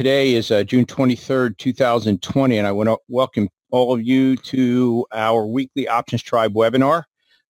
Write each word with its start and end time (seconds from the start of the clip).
today 0.00 0.32
is 0.32 0.50
uh, 0.50 0.64
June 0.64 0.86
23rd, 0.86 1.58
2020, 1.58 2.56
and 2.56 2.66
I 2.66 2.72
want 2.72 2.88
to 2.88 2.96
welcome 3.08 3.50
all 3.70 3.92
of 3.92 4.00
you 4.00 4.34
to 4.34 5.06
our 5.12 5.46
weekly 5.46 5.86
Options 5.88 6.22
Tribe 6.22 6.54
webinar. 6.54 7.02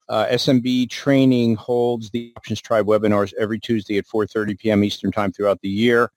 Uh, 0.09 0.27
SMB 0.27 0.91
Training 0.91 1.55
holds 1.55 2.11
the 2.11 2.33
Options 2.37 2.61
Tribe 2.61 2.87
webinars 2.87 3.33
every 3.39 3.61
Tuesday 3.61 3.99
at 3.99 4.07
4.30 4.09 4.59
p.m. 4.59 4.83
Eastern 4.83 5.13
Time 5.13 5.31
throughout 5.31 5.61
the 5.61 5.69
year. 5.69 6.11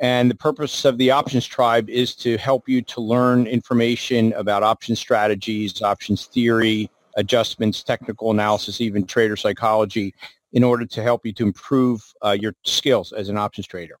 And 0.00 0.30
the 0.30 0.36
purpose 0.36 0.84
of 0.84 0.98
the 0.98 1.10
Options 1.10 1.46
Tribe 1.46 1.90
is 1.90 2.14
to 2.18 2.38
help 2.38 2.68
you 2.68 2.80
to 2.82 3.00
learn 3.00 3.48
information 3.48 4.32
about 4.34 4.62
option 4.62 4.94
strategies, 4.94 5.82
options 5.82 6.26
theory, 6.26 6.88
adjustments, 7.16 7.82
technical 7.82 8.30
analysis, 8.30 8.80
even 8.80 9.04
trader 9.04 9.34
psychology 9.34 10.14
in 10.52 10.62
order 10.62 10.86
to 10.86 11.02
help 11.02 11.26
you 11.26 11.32
to 11.32 11.42
improve 11.42 12.04
uh, 12.24 12.36
your 12.40 12.54
skills 12.62 13.12
as 13.12 13.28
an 13.28 13.36
options 13.36 13.66
trader. 13.66 13.96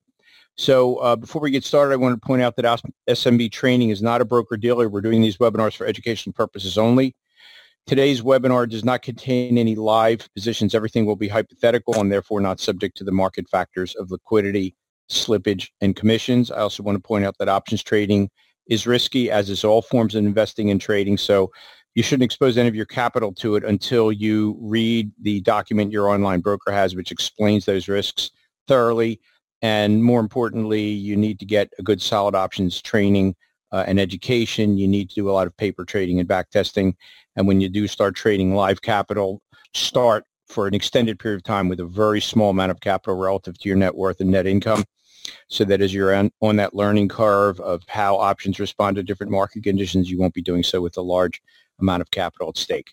So 0.56 0.96
uh, 0.96 1.16
before 1.16 1.40
we 1.40 1.50
get 1.50 1.64
started, 1.64 1.94
I 1.94 1.96
want 1.96 2.20
to 2.20 2.26
point 2.26 2.42
out 2.42 2.56
that 2.56 2.82
SMB 3.08 3.50
Training 3.50 3.90
is 3.90 4.02
not 4.02 4.20
a 4.20 4.24
broker-dealer. 4.24 4.88
We're 4.88 5.00
doing 5.00 5.22
these 5.22 5.38
webinars 5.38 5.74
for 5.74 5.86
educational 5.86 6.34
purposes 6.34 6.76
only. 6.76 7.14
Today's 7.86 8.20
webinar 8.20 8.68
does 8.68 8.84
not 8.84 9.02
contain 9.02 9.58
any 9.58 9.74
live 9.74 10.28
positions. 10.34 10.74
Everything 10.74 11.06
will 11.06 11.16
be 11.16 11.28
hypothetical 11.28 11.98
and 11.98 12.12
therefore 12.12 12.40
not 12.40 12.60
subject 12.60 12.96
to 12.98 13.04
the 13.04 13.10
market 13.10 13.48
factors 13.48 13.96
of 13.96 14.10
liquidity, 14.10 14.76
slippage, 15.10 15.68
and 15.80 15.96
commissions. 15.96 16.50
I 16.50 16.58
also 16.58 16.82
want 16.82 16.96
to 16.96 17.02
point 17.02 17.24
out 17.24 17.36
that 17.38 17.48
options 17.48 17.82
trading 17.82 18.30
is 18.68 18.86
risky, 18.86 19.30
as 19.30 19.50
is 19.50 19.64
all 19.64 19.82
forms 19.82 20.14
of 20.14 20.24
investing 20.24 20.70
and 20.70 20.80
trading. 20.80 21.16
So 21.18 21.50
you 21.94 22.02
shouldn't 22.02 22.24
expose 22.24 22.56
any 22.56 22.68
of 22.68 22.76
your 22.76 22.86
capital 22.86 23.32
to 23.34 23.56
it 23.56 23.64
until 23.64 24.12
you 24.12 24.56
read 24.60 25.10
the 25.20 25.40
document 25.40 25.90
your 25.90 26.08
online 26.08 26.40
broker 26.40 26.70
has, 26.70 26.94
which 26.94 27.10
explains 27.10 27.64
those 27.64 27.88
risks 27.88 28.30
thoroughly. 28.68 29.20
And 29.62 30.02
more 30.02 30.20
importantly, 30.20 30.82
you 30.82 31.16
need 31.16 31.38
to 31.40 31.44
get 31.44 31.72
a 31.78 31.82
good 31.82 32.00
solid 32.00 32.34
options 32.34 32.80
training 32.80 33.36
uh, 33.72 33.84
and 33.86 34.00
education. 34.00 34.78
You 34.78 34.88
need 34.88 35.10
to 35.10 35.14
do 35.14 35.30
a 35.30 35.32
lot 35.32 35.46
of 35.46 35.56
paper 35.56 35.84
trading 35.84 36.18
and 36.18 36.28
back 36.28 36.50
testing. 36.50 36.96
And 37.36 37.46
when 37.46 37.60
you 37.60 37.68
do 37.68 37.86
start 37.86 38.16
trading 38.16 38.54
live 38.54 38.82
capital, 38.82 39.42
start 39.74 40.24
for 40.48 40.66
an 40.66 40.74
extended 40.74 41.18
period 41.18 41.36
of 41.36 41.44
time 41.44 41.68
with 41.68 41.80
a 41.80 41.84
very 41.84 42.20
small 42.20 42.50
amount 42.50 42.72
of 42.72 42.80
capital 42.80 43.16
relative 43.16 43.58
to 43.58 43.68
your 43.68 43.76
net 43.76 43.94
worth 43.94 44.20
and 44.20 44.30
net 44.30 44.46
income 44.46 44.84
so 45.48 45.64
that 45.64 45.80
as 45.80 45.94
you're 45.94 46.14
on, 46.14 46.30
on 46.40 46.56
that 46.56 46.74
learning 46.74 47.08
curve 47.08 47.60
of 47.60 47.82
how 47.88 48.16
options 48.16 48.58
respond 48.58 48.96
to 48.96 49.02
different 49.02 49.30
market 49.30 49.62
conditions, 49.62 50.10
you 50.10 50.18
won't 50.18 50.34
be 50.34 50.42
doing 50.42 50.62
so 50.62 50.80
with 50.80 50.96
a 50.96 51.02
large 51.02 51.40
amount 51.80 52.00
of 52.00 52.10
capital 52.10 52.48
at 52.48 52.56
stake. 52.56 52.92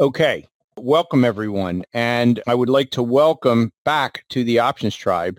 Okay, 0.00 0.46
welcome 0.78 1.24
everyone. 1.24 1.84
And 1.92 2.42
I 2.46 2.54
would 2.54 2.68
like 2.68 2.90
to 2.92 3.02
welcome 3.02 3.72
back 3.84 4.24
to 4.30 4.44
the 4.44 4.58
Options 4.58 4.96
Tribe 4.96 5.38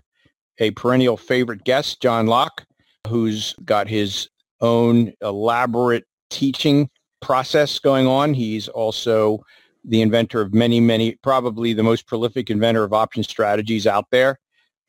a 0.59 0.71
perennial 0.71 1.17
favorite 1.17 1.63
guest, 1.63 2.01
John 2.01 2.27
Locke, 2.27 2.65
who's 3.07 3.53
got 3.65 3.87
his 3.87 4.29
own 4.61 5.13
elaborate 5.21 6.05
teaching 6.29 6.89
process 7.21 7.79
going 7.79 8.07
on. 8.07 8.33
He's 8.33 8.67
also 8.67 9.39
the 9.83 10.01
inventor 10.01 10.41
of 10.41 10.53
many, 10.53 10.79
many, 10.79 11.15
probably 11.23 11.73
the 11.73 11.83
most 11.83 12.07
prolific 12.07 12.49
inventor 12.49 12.83
of 12.83 12.93
option 12.93 13.23
strategies 13.23 13.87
out 13.87 14.05
there 14.11 14.39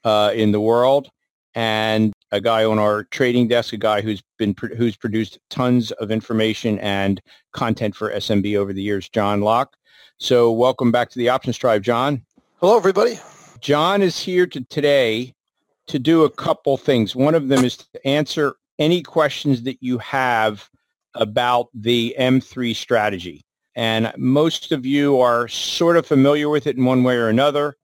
uh, 0.04 0.32
in 0.34 0.52
the 0.52 0.60
world 0.60 1.08
and 1.54 2.12
a 2.30 2.40
guy 2.40 2.64
on 2.64 2.78
our 2.78 3.04
trading 3.04 3.48
desk, 3.48 3.72
a 3.72 3.76
guy 3.78 4.00
who's 4.00 4.22
been 4.38 4.54
who's 4.76 4.96
produced 4.96 5.38
tons 5.50 5.90
of 5.92 6.10
information 6.10 6.78
and 6.80 7.20
content 7.52 7.96
for 7.96 8.12
SMB 8.12 8.56
over 8.56 8.72
the 8.72 8.82
years, 8.82 9.08
John 9.08 9.40
Locke. 9.40 9.74
So 10.18 10.52
welcome 10.52 10.92
back 10.92 11.10
to 11.10 11.18
the 11.18 11.28
Options 11.30 11.56
Tribe, 11.56 11.82
John. 11.82 12.24
Hello, 12.60 12.76
everybody. 12.76 13.18
John 13.60 14.02
is 14.02 14.20
here 14.20 14.46
to 14.46 14.60
today 14.64 15.34
to 15.88 15.98
do 15.98 16.24
a 16.24 16.30
couple 16.30 16.76
things. 16.76 17.16
One 17.16 17.34
of 17.34 17.48
them 17.48 17.64
is 17.64 17.76
to 17.76 18.06
answer 18.06 18.54
any 18.78 19.02
questions 19.02 19.62
that 19.64 19.82
you 19.82 19.98
have 19.98 20.68
about 21.14 21.68
the 21.74 22.14
M3 22.18 22.74
strategy. 22.76 23.44
And 23.74 24.12
most 24.16 24.72
of 24.72 24.86
you 24.86 25.20
are 25.20 25.48
sort 25.48 25.96
of 25.96 26.06
familiar 26.06 26.48
with 26.48 26.66
it 26.66 26.76
in 26.76 26.84
one 26.84 27.04
way 27.04 27.16
or 27.16 27.28
another. 27.28 27.76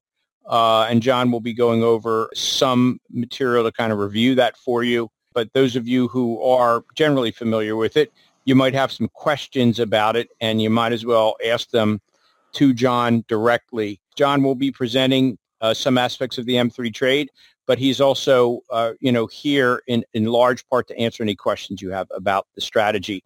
Uh, 0.47 0.87
and 0.91 1.03
John 1.03 1.31
will 1.31 1.41
be 1.41 1.55
going 1.55 1.83
over 1.83 2.29
some 2.35 3.01
material 3.11 3.65
to 3.65 3.73
kind 3.73 3.93
of 3.93 3.99
review 3.99 4.35
that 4.35 4.57
for 4.57 4.85
you. 4.85 5.11
But 5.33 5.53
those 5.53 5.75
of 5.75 5.89
you 5.89 6.09
who 6.09 6.41
are 6.43 6.85
generally 6.95 7.31
familiar 7.31 7.77
with 7.77 7.97
it, 7.97 8.13
you 8.45 8.55
might 8.55 8.75
have 8.75 8.93
some 8.93 9.09
questions 9.09 9.81
about 9.81 10.17
it, 10.17 10.29
and 10.41 10.61
you 10.61 10.69
might 10.69 10.93
as 10.93 11.07
well 11.07 11.37
ask 11.45 11.71
them 11.71 12.01
to 12.53 12.75
John 12.75 13.25
directly. 13.27 14.01
John 14.17 14.43
will 14.43 14.55
be 14.55 14.71
presenting 14.71 15.39
uh, 15.61 15.75
some 15.75 15.97
aspects 15.97 16.39
of 16.39 16.45
the 16.45 16.55
M3 16.55 16.93
trade, 16.93 17.31
but 17.67 17.79
he's 17.79 18.01
also, 18.01 18.61
uh, 18.71 18.93
you 19.01 19.13
know, 19.13 19.27
here 19.27 19.83
in, 19.87 20.05
in 20.15 20.25
large 20.27 20.67
part 20.69 20.89
to 20.89 20.99
answer 20.99 21.23
any 21.23 21.35
questions 21.35 21.81
you 21.81 21.91
have 21.91 22.07
about 22.15 22.47
the 22.55 22.61
strategy. 22.61 23.25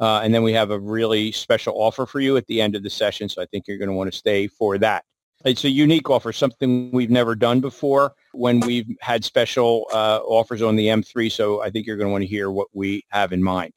Uh, 0.00 0.20
and 0.22 0.34
then 0.34 0.42
we 0.42 0.52
have 0.52 0.70
a 0.70 0.78
really 0.78 1.30
special 1.30 1.74
offer 1.76 2.06
for 2.06 2.20
you 2.20 2.36
at 2.36 2.46
the 2.46 2.60
end 2.60 2.74
of 2.74 2.82
the 2.82 2.90
session, 2.90 3.28
so 3.28 3.40
I 3.40 3.46
think 3.46 3.68
you're 3.68 3.78
going 3.78 3.88
to 3.88 3.94
want 3.94 4.10
to 4.10 4.18
stay 4.18 4.48
for 4.48 4.78
that. 4.78 5.04
It's 5.44 5.64
a 5.64 5.70
unique 5.70 6.10
offer, 6.10 6.32
something 6.32 6.90
we've 6.92 7.10
never 7.10 7.36
done 7.36 7.60
before 7.60 8.14
when 8.32 8.58
we've 8.60 8.88
had 9.00 9.24
special 9.24 9.86
uh, 9.92 10.20
offers 10.24 10.60
on 10.60 10.74
the 10.74 10.88
M3. 10.88 11.30
So 11.30 11.62
I 11.62 11.70
think 11.70 11.86
you're 11.86 11.96
going 11.96 12.08
to 12.08 12.12
want 12.12 12.22
to 12.22 12.28
hear 12.28 12.50
what 12.50 12.68
we 12.72 13.04
have 13.10 13.32
in 13.32 13.42
mind. 13.42 13.72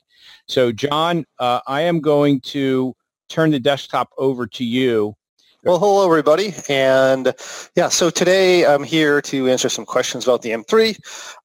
So 0.48 0.72
John, 0.72 1.26
uh, 1.38 1.60
I 1.68 1.82
am 1.82 2.00
going 2.00 2.42
to 2.42 2.96
turn 3.30 3.52
the 3.52 3.60
desktop 3.60 4.10
over 4.18 4.48
to 4.48 4.64
you. 4.66 5.16
Well, 5.66 5.78
hello 5.78 6.06
everybody, 6.06 6.54
and 6.70 7.34
yeah, 7.76 7.90
so 7.90 8.10
today 8.10 8.66
I'm 8.66 8.82
here 8.84 9.22
to 9.24 9.50
answer 9.50 9.68
some 9.68 9.86
questions 9.86 10.24
about 10.24 10.42
the 10.42 10.52
M3. 10.52 10.98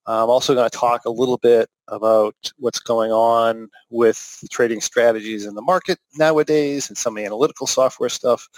I'm 0.06 0.30
also 0.30 0.54
going 0.54 0.70
to 0.70 0.76
talk 0.76 1.04
a 1.04 1.10
little 1.10 1.36
bit 1.36 1.69
about 1.88 2.36
what's 2.58 2.78
going 2.78 3.10
on 3.10 3.69
with 3.91 4.38
trading 4.53 4.80
strategies 4.80 5.47
in 5.47 5.56
the 5.56 5.62
market 5.62 5.98
nowadays 6.16 6.88
and 6.88 6.97
some 6.97 7.19
analytical 7.19 7.66
software 7.66 8.08
stuff 8.08 8.48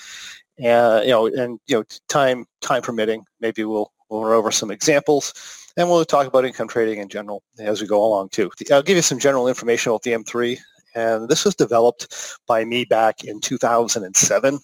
and 0.59 1.05
you 1.05 1.11
know, 1.11 1.27
and 1.27 1.59
you 1.67 1.77
know, 1.77 1.85
time 2.09 2.47
time 2.61 2.83
permitting, 2.83 3.25
maybe 3.41 3.65
we'll 3.65 3.93
we'll 4.09 4.25
run 4.25 4.33
over 4.33 4.51
some 4.51 4.71
examples, 4.71 5.35
and 5.77 5.89
we'll 5.89 6.05
talk 6.05 6.27
about 6.27 6.45
income 6.45 6.69
trading 6.69 6.99
in 6.99 7.09
general 7.09 7.43
as 7.59 7.81
we 7.81 7.87
go 7.87 8.05
along 8.05 8.29
too. 8.31 8.51
I'll 8.71 8.83
give 8.83 8.97
you 8.97 9.03
some 9.03 9.19
general 9.19 9.49
information 9.49 9.91
about 9.91 10.03
the 10.03 10.13
M3, 10.13 10.59
and 10.95 11.29
this 11.29 11.45
was 11.45 11.55
developed 11.55 12.39
by 12.47 12.65
me 12.65 12.85
back 12.85 13.25
in 13.25 13.41
2007. 13.41 14.59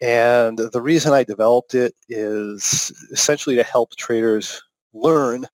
And 0.00 0.58
the 0.58 0.80
reason 0.80 1.12
I 1.12 1.24
developed 1.24 1.74
it 1.74 1.94
is 2.08 2.92
essentially 3.12 3.56
to 3.56 3.62
help 3.62 3.96
traders 3.96 4.62
learn 4.92 5.46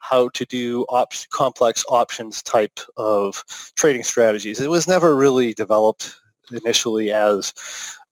how 0.00 0.28
to 0.30 0.44
do 0.44 0.84
op- 0.88 1.12
complex 1.30 1.84
options 1.88 2.42
type 2.42 2.78
of 2.96 3.42
trading 3.76 4.04
strategies. 4.04 4.60
It 4.60 4.70
was 4.70 4.86
never 4.86 5.16
really 5.16 5.54
developed 5.54 6.14
initially 6.52 7.12
as 7.12 7.52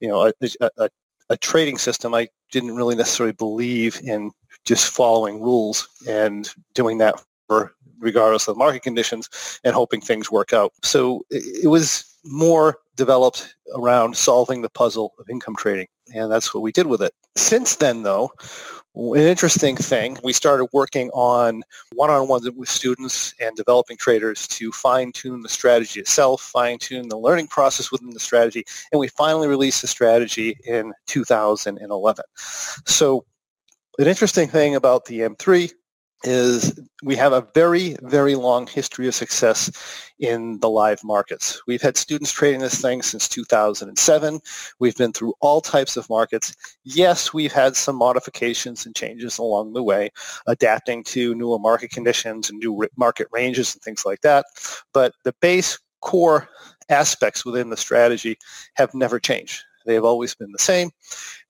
you 0.00 0.08
know 0.08 0.26
a, 0.26 0.70
a, 0.78 0.90
a 1.30 1.36
trading 1.36 1.78
system, 1.78 2.14
I 2.14 2.28
didn't 2.50 2.76
really 2.76 2.94
necessarily 2.94 3.32
believe 3.32 4.00
in 4.02 4.30
just 4.64 4.88
following 4.88 5.40
rules 5.40 5.88
and 6.08 6.48
doing 6.74 6.98
that 6.98 7.22
for 7.48 7.74
regardless 7.98 8.48
of 8.48 8.56
market 8.56 8.82
conditions 8.82 9.28
and 9.64 9.74
hoping 9.74 10.00
things 10.00 10.30
work 10.30 10.52
out. 10.52 10.72
So 10.82 11.24
it 11.30 11.68
was 11.68 12.04
more 12.24 12.78
developed 12.96 13.54
around 13.74 14.16
solving 14.16 14.62
the 14.62 14.70
puzzle 14.70 15.14
of 15.18 15.28
income 15.28 15.56
trading, 15.56 15.88
and 16.14 16.30
that's 16.30 16.54
what 16.54 16.62
we 16.62 16.72
did 16.72 16.86
with 16.86 17.02
it. 17.02 17.12
Since 17.36 17.76
then, 17.76 18.02
though, 18.02 18.30
an 18.94 19.16
interesting 19.16 19.76
thing, 19.76 20.16
we 20.22 20.32
started 20.32 20.66
working 20.72 21.10
on 21.10 21.64
one-on-ones 21.96 22.48
with 22.52 22.68
students 22.68 23.34
and 23.40 23.56
developing 23.56 23.96
traders 23.96 24.46
to 24.48 24.70
fine-tune 24.70 25.42
the 25.42 25.48
strategy 25.48 25.98
itself, 25.98 26.40
fine-tune 26.40 27.08
the 27.08 27.18
learning 27.18 27.48
process 27.48 27.90
within 27.90 28.10
the 28.10 28.20
strategy, 28.20 28.64
and 28.92 29.00
we 29.00 29.08
finally 29.08 29.48
released 29.48 29.82
the 29.82 29.88
strategy 29.88 30.56
in 30.64 30.92
2011. 31.06 32.24
So 32.86 33.24
an 33.98 34.06
interesting 34.06 34.48
thing 34.48 34.76
about 34.76 35.06
the 35.06 35.20
M3 35.20 35.72
is 36.26 36.78
we 37.02 37.16
have 37.16 37.32
a 37.32 37.46
very, 37.54 37.96
very 38.02 38.34
long 38.34 38.66
history 38.66 39.06
of 39.08 39.14
success 39.14 39.70
in 40.18 40.58
the 40.60 40.70
live 40.70 41.02
markets. 41.04 41.62
We've 41.66 41.82
had 41.82 41.96
students 41.96 42.32
trading 42.32 42.60
this 42.60 42.80
thing 42.80 43.02
since 43.02 43.28
2007. 43.28 44.40
We've 44.78 44.96
been 44.96 45.12
through 45.12 45.34
all 45.40 45.60
types 45.60 45.96
of 45.96 46.08
markets. 46.08 46.54
Yes, 46.84 47.32
we've 47.32 47.52
had 47.52 47.76
some 47.76 47.96
modifications 47.96 48.86
and 48.86 48.94
changes 48.94 49.38
along 49.38 49.72
the 49.72 49.82
way, 49.82 50.10
adapting 50.46 51.04
to 51.04 51.34
newer 51.34 51.58
market 51.58 51.90
conditions 51.90 52.50
and 52.50 52.58
new 52.58 52.86
market 52.96 53.28
ranges 53.30 53.74
and 53.74 53.82
things 53.82 54.04
like 54.06 54.20
that. 54.22 54.46
But 54.92 55.12
the 55.24 55.34
base 55.40 55.78
core 56.00 56.48
aspects 56.88 57.44
within 57.44 57.70
the 57.70 57.76
strategy 57.76 58.36
have 58.74 58.94
never 58.94 59.18
changed. 59.18 59.62
They 59.86 59.94
have 59.94 60.04
always 60.04 60.34
been 60.34 60.52
the 60.52 60.58
same. 60.58 60.90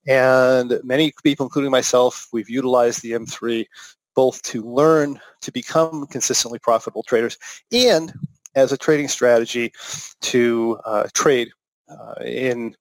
And 0.06 0.80
many 0.82 1.12
people, 1.22 1.46
including 1.46 1.70
myself, 1.70 2.28
we've 2.32 2.50
utilized 2.50 3.02
the 3.02 3.12
M3 3.12 3.64
both 4.14 4.42
to 4.42 4.62
learn 4.62 5.20
to 5.42 5.52
become 5.52 6.06
consistently 6.06 6.58
profitable 6.58 7.02
traders 7.02 7.38
and 7.72 8.12
as 8.54 8.72
a 8.72 8.78
trading 8.78 9.08
strategy 9.08 9.72
to 10.20 10.78
uh, 10.84 11.08
trade 11.14 11.50
uh, 11.88 12.14
in 12.24 12.74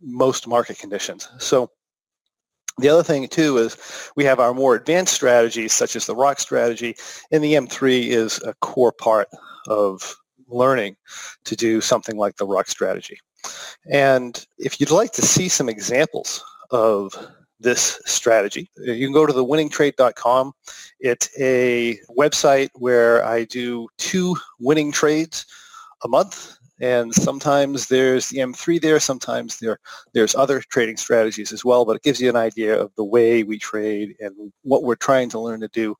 most 0.00 0.46
market 0.46 0.78
conditions. 0.78 1.28
So 1.38 1.70
The 2.78 2.88
other 2.88 3.02
thing 3.02 3.26
too 3.28 3.58
is 3.58 3.76
we 4.14 4.24
have 4.24 4.38
our 4.38 4.54
more 4.54 4.76
advanced 4.76 5.14
strategies 5.14 5.72
such 5.72 5.96
as 5.96 6.06
the 6.06 6.14
rock 6.14 6.38
strategy 6.38 6.94
and 7.32 7.42
the 7.42 7.54
M3 7.54 8.06
is 8.06 8.40
a 8.44 8.54
core 8.54 8.92
part 8.92 9.28
of 9.66 10.16
learning 10.46 10.96
to 11.44 11.56
do 11.56 11.80
something 11.80 12.16
like 12.16 12.36
the 12.36 12.46
rock 12.46 12.68
strategy. 12.68 13.18
And 13.90 14.46
if 14.58 14.80
you'd 14.80 14.90
like 14.92 15.12
to 15.12 15.22
see 15.22 15.48
some 15.48 15.68
examples 15.68 16.42
of 16.70 17.14
this 17.60 18.00
strategy. 18.06 18.70
You 18.76 19.06
can 19.06 19.12
go 19.12 19.26
to 19.26 19.32
thewinningtrade.com. 19.32 20.52
It's 21.00 21.28
a 21.38 21.98
website 22.16 22.70
where 22.74 23.24
I 23.24 23.44
do 23.44 23.88
two 23.98 24.36
winning 24.60 24.92
trades 24.92 25.46
a 26.04 26.08
month 26.08 26.58
and 26.80 27.14
sometimes 27.14 27.88
there's 27.88 28.28
the 28.28 28.38
M3 28.38 28.80
there, 28.80 29.00
sometimes 29.00 29.58
there 29.58 29.78
there's 30.12 30.34
other 30.34 30.60
trading 30.60 30.96
strategies 30.96 31.52
as 31.52 31.64
well, 31.64 31.84
but 31.84 31.96
it 31.96 32.02
gives 32.02 32.20
you 32.20 32.28
an 32.28 32.36
idea 32.36 32.78
of 32.78 32.94
the 32.96 33.04
way 33.04 33.42
we 33.42 33.58
trade 33.58 34.14
and 34.20 34.52
what 34.62 34.84
we're 34.84 34.94
trying 34.94 35.28
to 35.30 35.40
learn 35.40 35.60
to 35.60 35.68
do 35.68 35.96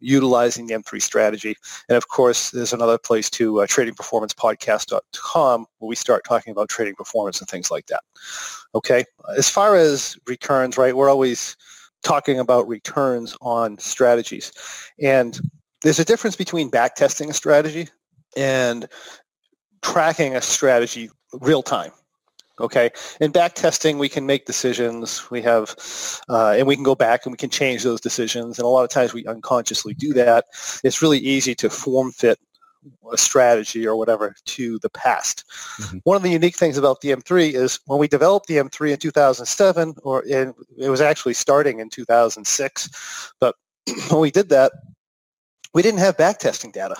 utilizing 0.00 0.66
the 0.66 0.74
M3 0.74 1.00
strategy. 1.00 1.56
And 1.88 1.96
of 1.96 2.08
course, 2.08 2.50
there's 2.50 2.72
another 2.72 2.98
place 2.98 3.30
to 3.30 3.62
uh, 3.62 3.66
tradingperformancepodcast.com, 3.66 5.66
where 5.78 5.88
we 5.88 5.96
start 5.96 6.24
talking 6.24 6.52
about 6.52 6.68
trading 6.68 6.94
performance 6.94 7.40
and 7.40 7.48
things 7.48 7.70
like 7.70 7.86
that. 7.86 8.02
Okay, 8.74 9.04
as 9.36 9.48
far 9.48 9.76
as 9.76 10.16
returns, 10.26 10.78
right, 10.78 10.96
we're 10.96 11.10
always 11.10 11.56
talking 12.02 12.38
about 12.38 12.68
returns 12.68 13.36
on 13.40 13.78
strategies. 13.78 14.52
And 15.00 15.38
there's 15.82 15.98
a 15.98 16.04
difference 16.04 16.36
between 16.36 16.70
backtesting 16.70 17.30
a 17.30 17.34
strategy 17.34 17.88
and 18.36 18.88
tracking 19.84 20.34
a 20.34 20.40
strategy 20.40 21.10
real 21.32 21.62
time. 21.62 21.92
Okay, 22.60 22.90
in 23.20 23.32
back 23.32 23.54
testing, 23.54 23.98
we 23.98 24.08
can 24.08 24.26
make 24.26 24.46
decisions. 24.46 25.28
We 25.28 25.42
have, 25.42 25.74
uh, 26.28 26.54
and 26.56 26.68
we 26.68 26.76
can 26.76 26.84
go 26.84 26.94
back 26.94 27.26
and 27.26 27.32
we 27.32 27.36
can 27.36 27.50
change 27.50 27.82
those 27.82 28.00
decisions. 28.00 28.58
And 28.58 28.64
a 28.64 28.68
lot 28.68 28.84
of 28.84 28.90
times 28.90 29.12
we 29.12 29.26
unconsciously 29.26 29.92
do 29.92 30.12
that. 30.12 30.44
It's 30.84 31.02
really 31.02 31.18
easy 31.18 31.56
to 31.56 31.68
form 31.68 32.12
fit 32.12 32.38
a 33.12 33.16
strategy 33.16 33.84
or 33.86 33.96
whatever 33.96 34.36
to 34.44 34.78
the 34.80 34.90
past. 34.90 35.44
Mm-hmm. 35.80 35.98
One 36.04 36.16
of 36.16 36.22
the 36.22 36.30
unique 36.30 36.56
things 36.56 36.78
about 36.78 37.00
the 37.00 37.10
M3 37.10 37.54
is 37.54 37.80
when 37.86 37.98
we 37.98 38.06
developed 38.06 38.46
the 38.46 38.58
M3 38.58 38.92
in 38.92 38.98
2007, 38.98 39.94
or 40.04 40.22
in, 40.22 40.54
it 40.78 40.90
was 40.90 41.00
actually 41.00 41.34
starting 41.34 41.80
in 41.80 41.90
2006, 41.90 43.32
but 43.40 43.56
when 44.10 44.20
we 44.20 44.30
did 44.30 44.48
that, 44.50 44.70
we 45.72 45.82
didn't 45.82 46.00
have 46.00 46.16
backtesting 46.16 46.72
data. 46.72 46.96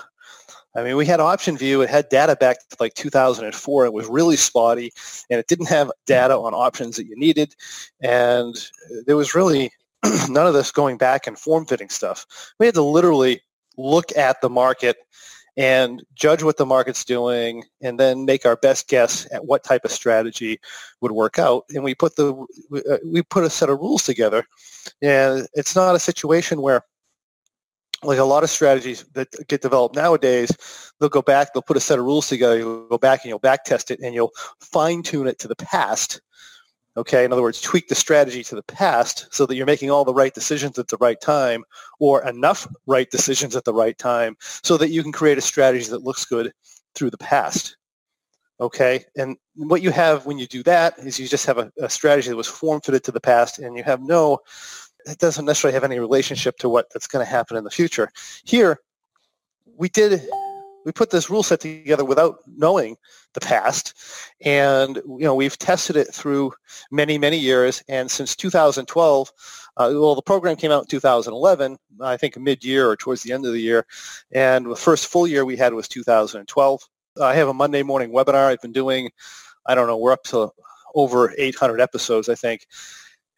I 0.75 0.83
mean, 0.83 0.97
we 0.97 1.05
had 1.05 1.19
OptionVue. 1.19 1.83
It 1.83 1.89
had 1.89 2.09
data 2.09 2.35
back 2.35 2.57
to 2.69 2.77
like 2.79 2.93
2004. 2.95 3.85
It 3.85 3.93
was 3.93 4.07
really 4.07 4.35
spotty, 4.35 4.91
and 5.29 5.39
it 5.39 5.47
didn't 5.47 5.67
have 5.67 5.91
data 6.05 6.37
on 6.37 6.53
options 6.53 6.97
that 6.97 7.05
you 7.05 7.15
needed. 7.15 7.55
And 8.01 8.55
there 9.05 9.15
was 9.15 9.33
really 9.33 9.71
none 10.29 10.47
of 10.47 10.53
this 10.53 10.71
going 10.71 10.97
back 10.97 11.27
and 11.27 11.39
form 11.39 11.65
fitting 11.65 11.89
stuff. 11.89 12.25
We 12.59 12.65
had 12.65 12.75
to 12.75 12.81
literally 12.81 13.41
look 13.77 14.15
at 14.17 14.41
the 14.41 14.49
market 14.49 14.97
and 15.57 16.03
judge 16.15 16.43
what 16.43 16.57
the 16.57 16.65
market's 16.65 17.05
doing 17.05 17.63
and 17.81 17.99
then 17.99 18.25
make 18.25 18.45
our 18.45 18.57
best 18.57 18.89
guess 18.89 19.27
at 19.31 19.45
what 19.45 19.63
type 19.63 19.85
of 19.85 19.91
strategy 19.91 20.59
would 20.99 21.13
work 21.13 21.39
out 21.39 21.63
and 21.73 21.83
we 21.83 21.95
put 21.95 22.15
the 22.17 22.33
we 22.69 22.81
uh, 23.19 23.23
put 23.29 23.45
a 23.45 23.49
set 23.49 23.69
of 23.69 23.79
rules 23.79 24.03
together 24.03 24.45
and 25.01 25.47
it's 25.53 25.75
not 25.75 25.95
a 25.95 25.99
situation 25.99 26.61
where 26.61 26.81
like 28.03 28.19
a 28.19 28.23
lot 28.23 28.43
of 28.43 28.49
strategies 28.49 29.03
that 29.13 29.29
get 29.47 29.61
developed 29.61 29.95
nowadays, 29.95 30.51
they'll 30.99 31.09
go 31.09 31.21
back, 31.21 31.53
they'll 31.53 31.61
put 31.61 31.77
a 31.77 31.81
set 31.81 31.99
of 31.99 32.05
rules 32.05 32.27
together, 32.27 32.57
you'll 32.57 32.87
go 32.87 32.97
back 32.97 33.23
and 33.23 33.29
you'll 33.29 33.39
back 33.39 33.63
test 33.65 33.91
it 33.91 33.99
and 34.01 34.13
you'll 34.13 34.31
fine 34.59 35.01
tune 35.01 35.27
it 35.27 35.39
to 35.39 35.47
the 35.47 35.55
past. 35.55 36.21
Okay, 36.97 37.25
in 37.25 37.33
other 37.33 37.41
words, 37.41 37.59
tweak 37.59 37.89
the 37.89 37.95
strategy 37.95 38.41
to 38.43 38.55
the 38.55 38.63
past 38.63 39.27
so 39.29 39.45
that 39.45 39.55
you're 39.55 39.65
making 39.65 39.91
all 39.91 40.05
the 40.05 40.13
right 40.13 40.33
decisions 40.33 40.79
at 40.79 40.87
the 40.87 40.97
right 40.97 41.19
time 41.19 41.63
or 41.99 42.25
enough 42.25 42.65
right 42.85 43.09
decisions 43.11 43.53
at 43.55 43.65
the 43.65 43.73
right 43.73 43.97
time 43.97 44.37
so 44.39 44.77
that 44.77 44.91
you 44.91 45.03
can 45.03 45.11
create 45.11 45.37
a 45.37 45.41
strategy 45.41 45.89
that 45.89 46.03
looks 46.03 46.23
good 46.23 46.53
through 46.93 47.09
the 47.09 47.17
past. 47.17 47.75
Okay, 48.61 49.03
and 49.17 49.35
what 49.55 49.81
you 49.81 49.91
have 49.91 50.25
when 50.25 50.37
you 50.37 50.47
do 50.47 50.63
that 50.63 50.97
is 50.99 51.19
you 51.19 51.27
just 51.27 51.45
have 51.45 51.57
a, 51.57 51.69
a 51.81 51.89
strategy 51.89 52.29
that 52.29 52.37
was 52.37 52.47
form 52.47 52.79
fitted 52.79 53.03
to 53.03 53.11
the 53.11 53.19
past 53.19 53.59
and 53.59 53.75
you 53.75 53.83
have 53.83 54.01
no 54.01 54.39
it 55.05 55.19
doesn't 55.19 55.45
necessarily 55.45 55.73
have 55.73 55.83
any 55.83 55.99
relationship 55.99 56.57
to 56.57 56.69
what 56.69 56.87
that's 56.93 57.07
going 57.07 57.25
to 57.25 57.29
happen 57.29 57.57
in 57.57 57.63
the 57.63 57.69
future. 57.69 58.09
Here, 58.43 58.79
we 59.77 59.89
did 59.89 60.21
we 60.85 60.91
put 60.91 61.09
this 61.09 61.31
rule 61.31 61.41
set 61.41 61.61
together 61.61 62.05
without 62.05 62.37
knowing 62.45 62.95
the 63.33 63.39
past, 63.39 63.95
and 64.41 64.97
you 64.97 65.25
know 65.25 65.35
we've 65.35 65.57
tested 65.57 65.97
it 65.97 66.13
through 66.13 66.53
many 66.91 67.17
many 67.17 67.37
years, 67.37 67.83
and 67.89 68.09
since 68.09 68.35
2012. 68.35 69.31
Uh, 69.77 69.91
well, 69.91 70.15
the 70.15 70.21
program 70.21 70.55
came 70.55 70.71
out 70.71 70.83
in 70.83 70.87
2011, 70.87 71.77
I 71.99 72.15
think 72.15 72.37
mid-year 72.37 72.89
or 72.89 72.95
towards 72.95 73.23
the 73.23 73.33
end 73.33 73.45
of 73.45 73.51
the 73.51 73.59
year, 73.59 73.85
and 74.31 74.71
the 74.71 74.75
first 74.75 75.07
full 75.07 75.27
year 75.27 75.43
we 75.43 75.57
had 75.57 75.73
was 75.73 75.89
2012. 75.89 76.81
I 77.21 77.35
have 77.35 77.49
a 77.49 77.53
Monday 77.53 77.83
morning 77.83 78.11
webinar 78.11 78.47
I've 78.47 78.61
been 78.61 78.71
doing. 78.71 79.09
I 79.65 79.75
don't 79.75 79.87
know, 79.87 79.97
we're 79.97 80.13
up 80.13 80.23
to 80.25 80.49
over 80.93 81.33
800 81.37 81.81
episodes, 81.81 82.29
I 82.29 82.35
think. 82.35 82.67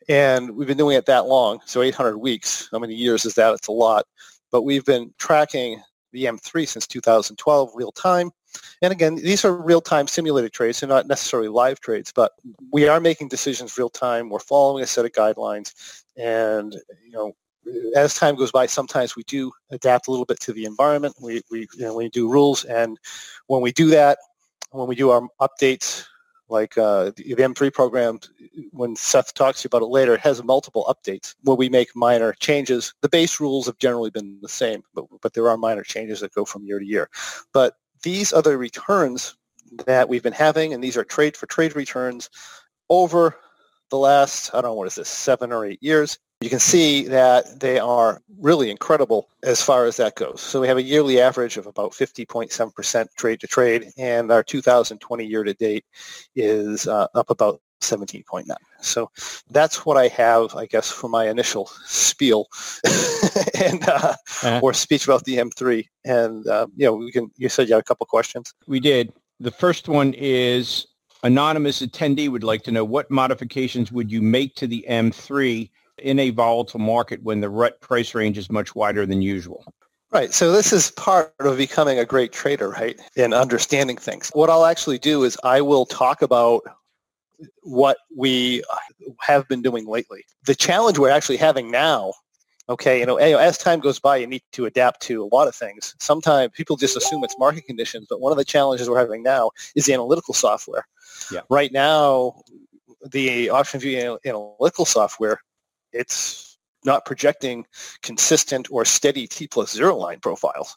And 0.10 0.56
we've 0.56 0.68
been 0.68 0.78
doing 0.78 0.96
it 0.96 1.06
that 1.08 1.26
long, 1.26 1.60
so 1.66 1.82
800 1.82 2.18
weeks. 2.18 2.70
How 2.72 2.80
many 2.80 2.96
years 2.96 3.26
is 3.26 3.36
that? 3.36 3.54
It's 3.54 3.68
a 3.68 3.74
lot. 3.74 4.06
But 4.52 4.62
we've 4.62 4.86
been 4.86 5.14
tracking 5.18 5.82
the 6.14 6.26
M3 6.26 6.68
since 6.68 6.88
2012 6.88 7.72
real 7.76 7.92
time. 7.92 8.32
And 8.82 8.92
again, 8.92 9.16
these 9.16 9.44
are 9.44 9.54
real-time 9.54 10.08
simulated 10.08 10.54
trades. 10.54 10.80
They're 10.80 10.90
not 10.90 11.08
necessarily 11.08 11.50
live 11.50 11.80
trades, 11.80 12.12
but 12.16 12.32
we 12.72 12.88
are 12.88 13.00
making 13.00 13.28
decisions 13.28 13.78
real 13.78 13.90
time. 13.90 14.30
We're 14.30 14.40
following 14.40 14.84
a 14.84 14.88
set 14.88 15.06
of 15.06 15.12
guidelines. 15.12 16.04
And, 16.16 16.74
you 17.04 17.12
know, 17.12 17.34
as 17.96 18.16
time 18.16 18.36
goes 18.36 18.52
by, 18.52 18.66
sometimes 18.66 19.16
we 19.16 19.24
do 19.24 19.52
adapt 19.72 20.08
a 20.08 20.12
little 20.12 20.26
bit 20.26 20.40
to 20.42 20.54
the 20.54 20.66
environment. 20.66 21.16
We, 21.22 21.42
we, 21.52 21.68
you 21.74 21.82
know, 21.82 21.96
we 21.96 22.10
do 22.10 22.32
rules. 22.32 22.64
And 22.64 22.98
when 23.48 23.62
we 23.62 23.72
do 23.72 23.90
that, 23.90 24.18
when 24.72 24.88
we 24.88 24.96
do 24.96 25.10
our 25.10 25.28
updates 25.42 26.06
like 26.50 26.78
uh, 26.78 27.12
the, 27.16 27.34
the 27.34 27.44
M3 27.44 27.74
program, 27.74 28.20
when 28.72 28.96
Seth 28.96 29.34
talks 29.34 29.62
to 29.62 29.66
you 29.66 29.70
about 29.70 29.86
it 29.86 29.90
later, 29.90 30.18
has 30.18 30.44
multiple 30.44 30.86
updates 30.88 31.36
where 31.44 31.56
we 31.56 31.70
make 31.70 31.96
minor 31.96 32.34
changes. 32.34 32.94
The 33.02 33.10
base 33.10 33.40
rules 33.40 33.66
have 33.66 33.78
generally 33.78 34.10
been 34.10 34.40
the 34.42 34.50
same, 34.50 34.84
but, 34.94 35.06
but 35.22 35.34
there 35.34 35.50
are 35.50 35.58
minor 35.58 35.84
changes 35.84 36.22
that 36.22 36.34
go 36.34 36.46
from 36.46 36.66
year 36.66 36.80
to 36.80 36.86
year. 36.86 37.10
But 37.54 37.76
these 38.04 38.32
are 38.32 38.42
the 38.42 38.58
returns 38.58 39.36
that 39.86 40.08
we've 40.08 40.24
been 40.24 40.34
having, 40.34 40.74
and 40.74 40.84
these 40.84 40.98
are 40.98 41.04
trade 41.04 41.36
for 41.36 41.46
trade 41.46 41.76
returns 41.76 42.30
over 42.90 43.36
the 43.90 43.98
last, 43.98 44.50
I 44.54 44.62
don't 44.62 44.72
know, 44.72 44.74
what 44.74 44.88
is 44.88 44.96
this, 44.96 45.10
seven 45.10 45.52
or 45.52 45.66
eight 45.66 45.82
years. 45.82 46.18
You 46.42 46.52
can 46.52 46.60
see 46.60 47.04
that 47.08 47.60
they 47.60 47.80
are 47.80 48.22
really 48.40 48.70
incredible 48.70 49.28
as 49.42 49.60
far 49.62 49.86
as 49.86 49.98
that 49.98 50.16
goes. 50.16 50.40
So 50.40 50.62
we 50.62 50.68
have 50.68 50.78
a 50.78 50.84
yearly 50.84 51.20
average 51.20 51.58
of 51.58 51.66
about 51.66 51.94
50.7% 51.94 53.08
trade 53.16 53.40
to 53.40 53.48
trade, 53.48 53.90
and 53.98 54.32
our 54.32 54.44
2020 54.44 55.26
year 55.26 55.44
to 55.44 55.54
date 55.56 55.84
is 56.36 56.88
uh, 56.88 57.08
up 57.16 57.32
about 57.32 57.60
17.9. 57.82 58.46
So 58.82 59.10
that's 59.50 59.84
what 59.84 59.98
I 59.98 60.10
have, 60.10 60.56
I 60.56 60.68
guess, 60.68 60.92
for 60.92 61.10
my 61.10 61.28
initial 61.28 61.72
spiel 61.86 62.48
and 63.60 63.88
uh, 63.90 64.14
uh-huh. 64.44 64.60
or 64.62 64.76
speech 64.76 65.06
about 65.06 65.24
the 65.26 65.38
M3. 65.38 65.88
And 66.06 66.46
uh, 66.48 66.68
you 66.76 66.86
know, 66.86 66.94
we 66.94 67.12
can. 67.12 67.32
You 67.38 67.50
said 67.50 67.68
you 67.68 67.74
had 67.74 67.82
a 67.82 67.84
couple 67.84 68.06
questions. 68.06 68.54
We 68.68 68.80
did. 68.80 69.12
The 69.40 69.52
first 69.52 69.88
one 69.88 70.14
is 70.14 70.86
anonymous 71.24 71.82
attendee 71.82 72.30
would 72.30 72.44
like 72.44 72.64
to 72.64 72.72
know 72.72 72.84
what 72.84 73.10
modifications 73.10 73.92
would 73.92 74.12
you 74.12 74.22
make 74.22 74.54
to 74.56 74.68
the 74.68 74.86
M3 74.88 75.70
in 76.00 76.20
a 76.20 76.30
volatile 76.30 76.80
market 76.80 77.22
when 77.24 77.42
the 77.42 77.50
rut 77.50 77.80
price 77.82 78.14
range 78.16 78.38
is 78.38 78.50
much 78.50 78.76
wider 78.76 79.06
than 79.06 79.22
usual. 79.22 79.66
Right. 80.12 80.34
So 80.34 80.52
this 80.52 80.72
is 80.72 80.92
part 80.92 81.34
of 81.40 81.58
becoming 81.58 82.00
a 82.00 82.06
great 82.06 82.32
trader, 82.32 82.70
right? 82.70 82.98
And 83.18 83.34
understanding 83.34 83.98
things. 83.98 84.30
What 84.34 84.50
I'll 84.50 84.66
actually 84.66 85.00
do 85.00 85.24
is 85.24 85.38
I 85.44 85.60
will 85.60 85.86
talk 85.86 86.22
about 86.22 86.62
what 87.62 87.98
we 88.16 88.64
have 89.20 89.48
been 89.48 89.62
doing 89.62 89.86
lately. 89.86 90.24
The 90.46 90.56
challenge 90.56 90.98
we're 90.98 91.10
actually 91.10 91.38
having 91.38 91.70
now, 91.70 92.14
okay, 92.70 93.00
you 93.00 93.06
know, 93.06 93.18
as 93.18 93.58
time 93.58 93.80
goes 93.80 94.00
by, 94.00 94.18
you 94.18 94.28
need 94.28 94.44
to 94.54 94.66
adapt 94.66 95.02
to 95.04 95.24
a 95.24 95.36
lot 95.36 95.48
of 95.48 95.56
things. 95.56 95.94
Sometimes 96.00 96.52
people 96.54 96.78
just 96.78 96.96
assume 96.96 97.24
it's 97.24 97.38
market 97.38 97.66
conditions, 97.66 98.08
but 98.10 98.22
one 98.22 98.32
of 98.32 98.38
the 98.38 98.46
challenges 98.46 98.90
we're 98.90 99.00
having 99.00 99.24
now 99.24 99.52
is 99.76 99.86
the 99.86 99.94
analytical 99.94 100.34
software. 100.34 100.88
Yeah. 101.32 101.42
Right 101.50 101.72
now, 101.72 102.42
the 103.12 103.48
OptionVue 103.48 104.20
analytical 104.26 104.86
software 104.86 105.42
it's 105.98 106.48
not 106.88 107.06
projecting 107.06 107.66
consistent 108.02 108.68
or 108.72 108.86
steady 108.86 109.28
T 109.28 109.48
plus 109.48 109.72
zero 109.72 109.96
line 109.96 110.20
profiles. 110.20 110.76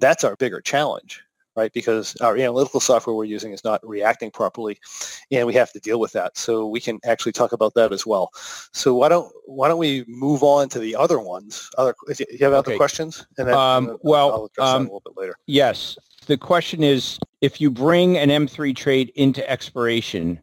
That's 0.00 0.24
our 0.24 0.36
bigger 0.36 0.60
challenge, 0.60 1.22
right? 1.56 1.72
Because 1.72 2.16
our 2.16 2.36
analytical 2.36 2.80
software 2.80 3.14
we're 3.14 3.24
using 3.24 3.52
is 3.52 3.64
not 3.64 3.86
reacting 3.86 4.30
properly, 4.30 4.78
and 5.30 5.46
we 5.46 5.54
have 5.54 5.72
to 5.72 5.80
deal 5.80 6.00
with 6.00 6.12
that. 6.12 6.36
So 6.36 6.66
we 6.66 6.80
can 6.80 6.98
actually 7.04 7.32
talk 7.32 7.52
about 7.52 7.74
that 7.74 7.92
as 7.92 8.06
well. 8.06 8.30
So 8.72 8.94
why 8.94 9.08
don't 9.08 9.32
why 9.46 9.68
don't 9.68 9.78
we 9.78 10.04
move 10.08 10.42
on 10.42 10.68
to 10.70 10.78
the 10.78 10.96
other 10.96 11.18
ones? 11.18 11.70
Other, 11.78 11.94
if 12.08 12.20
you 12.20 12.26
have 12.40 12.52
other 12.52 12.72
okay. 12.72 12.76
questions, 12.76 13.26
and 13.38 13.48
then 13.48 13.54
um, 13.54 13.96
well, 14.02 14.50
um, 14.58 14.82
a 14.82 14.84
little 14.84 15.02
bit 15.04 15.16
later. 15.16 15.36
Yes, 15.46 15.96
the 16.26 16.36
question 16.36 16.82
is: 16.82 17.18
if 17.40 17.60
you 17.60 17.70
bring 17.70 18.18
an 18.18 18.28
M3 18.28 18.74
trade 18.74 19.12
into 19.14 19.48
expiration, 19.48 20.40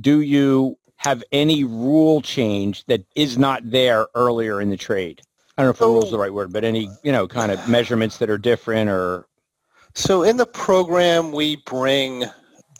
do 0.00 0.20
you 0.20 0.76
have 1.00 1.24
any 1.32 1.64
rule 1.64 2.20
change 2.20 2.84
that 2.84 3.02
is 3.16 3.38
not 3.38 3.62
there 3.64 4.06
earlier 4.14 4.60
in 4.60 4.68
the 4.68 4.76
trade? 4.76 5.22
I 5.56 5.62
don't 5.62 5.68
know 5.68 5.70
if 5.70 5.80
rule 5.80 6.04
is 6.04 6.10
the 6.10 6.18
oh. 6.18 6.20
right 6.20 6.32
word, 6.32 6.52
but 6.52 6.62
any, 6.62 6.90
you 7.02 7.10
know, 7.10 7.26
kind 7.26 7.50
of 7.50 7.68
measurements 7.68 8.18
that 8.18 8.28
are 8.28 8.36
different 8.36 8.90
or... 8.90 9.26
So 9.94 10.22
in 10.22 10.36
the 10.36 10.46
program, 10.46 11.32
we 11.32 11.56
bring 11.56 12.24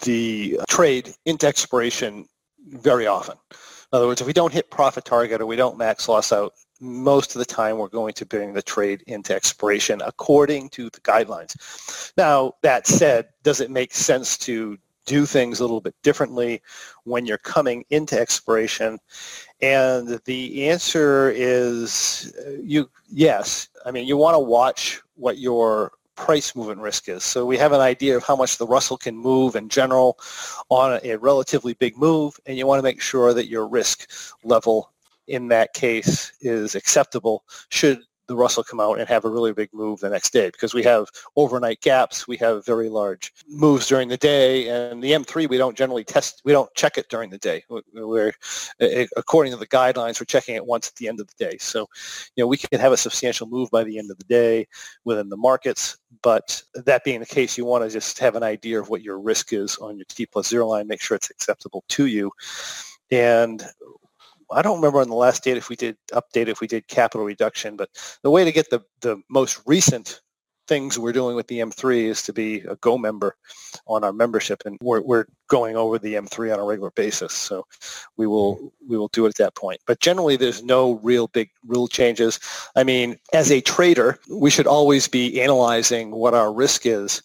the 0.02 0.60
trade 0.68 1.14
into 1.24 1.46
expiration 1.46 2.28
very 2.66 3.06
often. 3.06 3.36
In 3.50 3.96
other 3.96 4.06
words, 4.06 4.20
if 4.20 4.26
we 4.26 4.34
don't 4.34 4.52
hit 4.52 4.70
profit 4.70 5.06
target 5.06 5.40
or 5.40 5.46
we 5.46 5.56
don't 5.56 5.78
max 5.78 6.06
loss 6.06 6.30
out, 6.30 6.52
most 6.78 7.34
of 7.34 7.38
the 7.38 7.46
time 7.46 7.78
we're 7.78 7.88
going 7.88 8.12
to 8.14 8.26
bring 8.26 8.52
the 8.52 8.62
trade 8.62 9.02
into 9.06 9.34
expiration 9.34 10.02
according 10.04 10.68
to 10.70 10.90
the 10.90 11.00
guidelines. 11.00 12.12
Now, 12.18 12.52
that 12.62 12.86
said, 12.86 13.28
does 13.42 13.62
it 13.62 13.70
make 13.70 13.94
sense 13.94 14.36
to 14.38 14.78
do 15.06 15.26
things 15.26 15.60
a 15.60 15.64
little 15.64 15.80
bit 15.80 15.94
differently 16.02 16.62
when 17.04 17.26
you're 17.26 17.38
coming 17.38 17.84
into 17.90 18.18
expiration? 18.18 18.98
And 19.60 20.20
the 20.24 20.68
answer 20.68 21.30
is 21.30 22.32
uh, 22.46 22.50
you 22.62 22.90
yes. 23.10 23.68
I 23.84 23.90
mean, 23.90 24.06
you 24.06 24.16
want 24.16 24.34
to 24.34 24.40
watch 24.40 25.00
what 25.14 25.38
your 25.38 25.92
price 26.16 26.54
movement 26.54 26.80
risk 26.80 27.08
is. 27.08 27.24
So 27.24 27.46
we 27.46 27.56
have 27.56 27.72
an 27.72 27.80
idea 27.80 28.16
of 28.16 28.22
how 28.22 28.36
much 28.36 28.58
the 28.58 28.66
Russell 28.66 28.98
can 28.98 29.16
move 29.16 29.56
in 29.56 29.68
general 29.70 30.18
on 30.68 31.00
a, 31.02 31.12
a 31.12 31.18
relatively 31.18 31.74
big 31.74 31.96
move, 31.96 32.38
and 32.46 32.58
you 32.58 32.66
want 32.66 32.78
to 32.78 32.82
make 32.82 33.00
sure 33.00 33.32
that 33.32 33.48
your 33.48 33.66
risk 33.66 34.10
level 34.44 34.92
in 35.28 35.48
that 35.48 35.72
case 35.72 36.32
is 36.40 36.74
acceptable 36.74 37.44
should 37.70 38.00
the 38.30 38.36
Russell 38.36 38.62
come 38.62 38.78
out 38.78 39.00
and 39.00 39.08
have 39.08 39.24
a 39.24 39.28
really 39.28 39.52
big 39.52 39.70
move 39.72 39.98
the 39.98 40.08
next 40.08 40.32
day 40.32 40.50
because 40.50 40.72
we 40.72 40.84
have 40.84 41.08
overnight 41.34 41.80
gaps, 41.80 42.28
we 42.28 42.36
have 42.36 42.64
very 42.64 42.88
large 42.88 43.32
moves 43.48 43.88
during 43.88 44.08
the 44.08 44.16
day, 44.16 44.68
and 44.68 45.02
the 45.02 45.10
M3 45.10 45.48
we 45.48 45.58
don't 45.58 45.76
generally 45.76 46.04
test, 46.04 46.40
we 46.44 46.52
don't 46.52 46.72
check 46.74 46.96
it 46.96 47.08
during 47.08 47.28
the 47.28 47.38
day. 47.38 47.64
We're 47.92 48.32
according 49.16 49.52
to 49.52 49.58
the 49.58 49.66
guidelines, 49.66 50.20
we're 50.20 50.26
checking 50.26 50.54
it 50.54 50.64
once 50.64 50.86
at 50.86 50.94
the 50.94 51.08
end 51.08 51.18
of 51.18 51.26
the 51.26 51.44
day. 51.44 51.58
So, 51.58 51.88
you 52.36 52.44
know, 52.44 52.46
we 52.46 52.56
can 52.56 52.78
have 52.78 52.92
a 52.92 52.96
substantial 52.96 53.48
move 53.48 53.68
by 53.72 53.82
the 53.82 53.98
end 53.98 54.12
of 54.12 54.18
the 54.18 54.24
day 54.24 54.68
within 55.04 55.28
the 55.28 55.36
markets, 55.36 55.98
but 56.22 56.62
that 56.74 57.02
being 57.02 57.18
the 57.18 57.26
case, 57.26 57.58
you 57.58 57.64
want 57.64 57.82
to 57.82 57.90
just 57.90 58.20
have 58.20 58.36
an 58.36 58.44
idea 58.44 58.78
of 58.78 58.90
what 58.90 59.02
your 59.02 59.18
risk 59.18 59.52
is 59.52 59.76
on 59.78 59.96
your 59.96 60.06
T 60.08 60.24
plus 60.24 60.46
zero 60.46 60.68
line, 60.68 60.86
make 60.86 61.02
sure 61.02 61.16
it's 61.16 61.30
acceptable 61.30 61.82
to 61.88 62.06
you. 62.06 62.30
And 63.10 63.64
I 64.52 64.62
don't 64.62 64.76
remember 64.76 65.00
on 65.00 65.08
the 65.08 65.14
last 65.14 65.44
date 65.44 65.56
if 65.56 65.68
we 65.68 65.76
did 65.76 65.96
update 66.12 66.48
if 66.48 66.60
we 66.60 66.66
did 66.66 66.88
capital 66.88 67.24
reduction, 67.24 67.76
but 67.76 67.90
the 68.22 68.30
way 68.30 68.44
to 68.44 68.52
get 68.52 68.70
the, 68.70 68.80
the 69.00 69.20
most 69.28 69.60
recent 69.66 70.20
things 70.70 70.96
we're 70.96 71.12
doing 71.12 71.34
with 71.34 71.48
the 71.48 71.58
M3 71.58 72.04
is 72.04 72.22
to 72.22 72.32
be 72.32 72.60
a 72.60 72.76
Go 72.76 72.96
member 72.96 73.34
on 73.88 74.04
our 74.04 74.12
membership, 74.12 74.62
and 74.64 74.78
we're, 74.80 75.00
we're 75.00 75.24
going 75.48 75.74
over 75.74 75.98
the 75.98 76.14
M3 76.14 76.54
on 76.54 76.60
a 76.60 76.64
regular 76.64 76.92
basis. 76.92 77.32
So 77.32 77.66
we 78.16 78.28
will 78.28 78.56
mm-hmm. 78.56 78.88
we 78.88 78.96
will 78.96 79.08
do 79.08 79.26
it 79.26 79.30
at 79.30 79.34
that 79.38 79.56
point. 79.56 79.80
But 79.86 79.98
generally, 79.98 80.36
there's 80.36 80.62
no 80.62 81.00
real 81.02 81.26
big 81.26 81.50
rule 81.66 81.88
changes. 81.88 82.38
I 82.76 82.84
mean, 82.84 83.16
as 83.34 83.50
a 83.50 83.60
trader, 83.60 84.20
we 84.30 84.48
should 84.48 84.68
always 84.68 85.08
be 85.08 85.42
analyzing 85.42 86.12
what 86.12 86.34
our 86.34 86.52
risk 86.52 86.86
is 86.86 87.20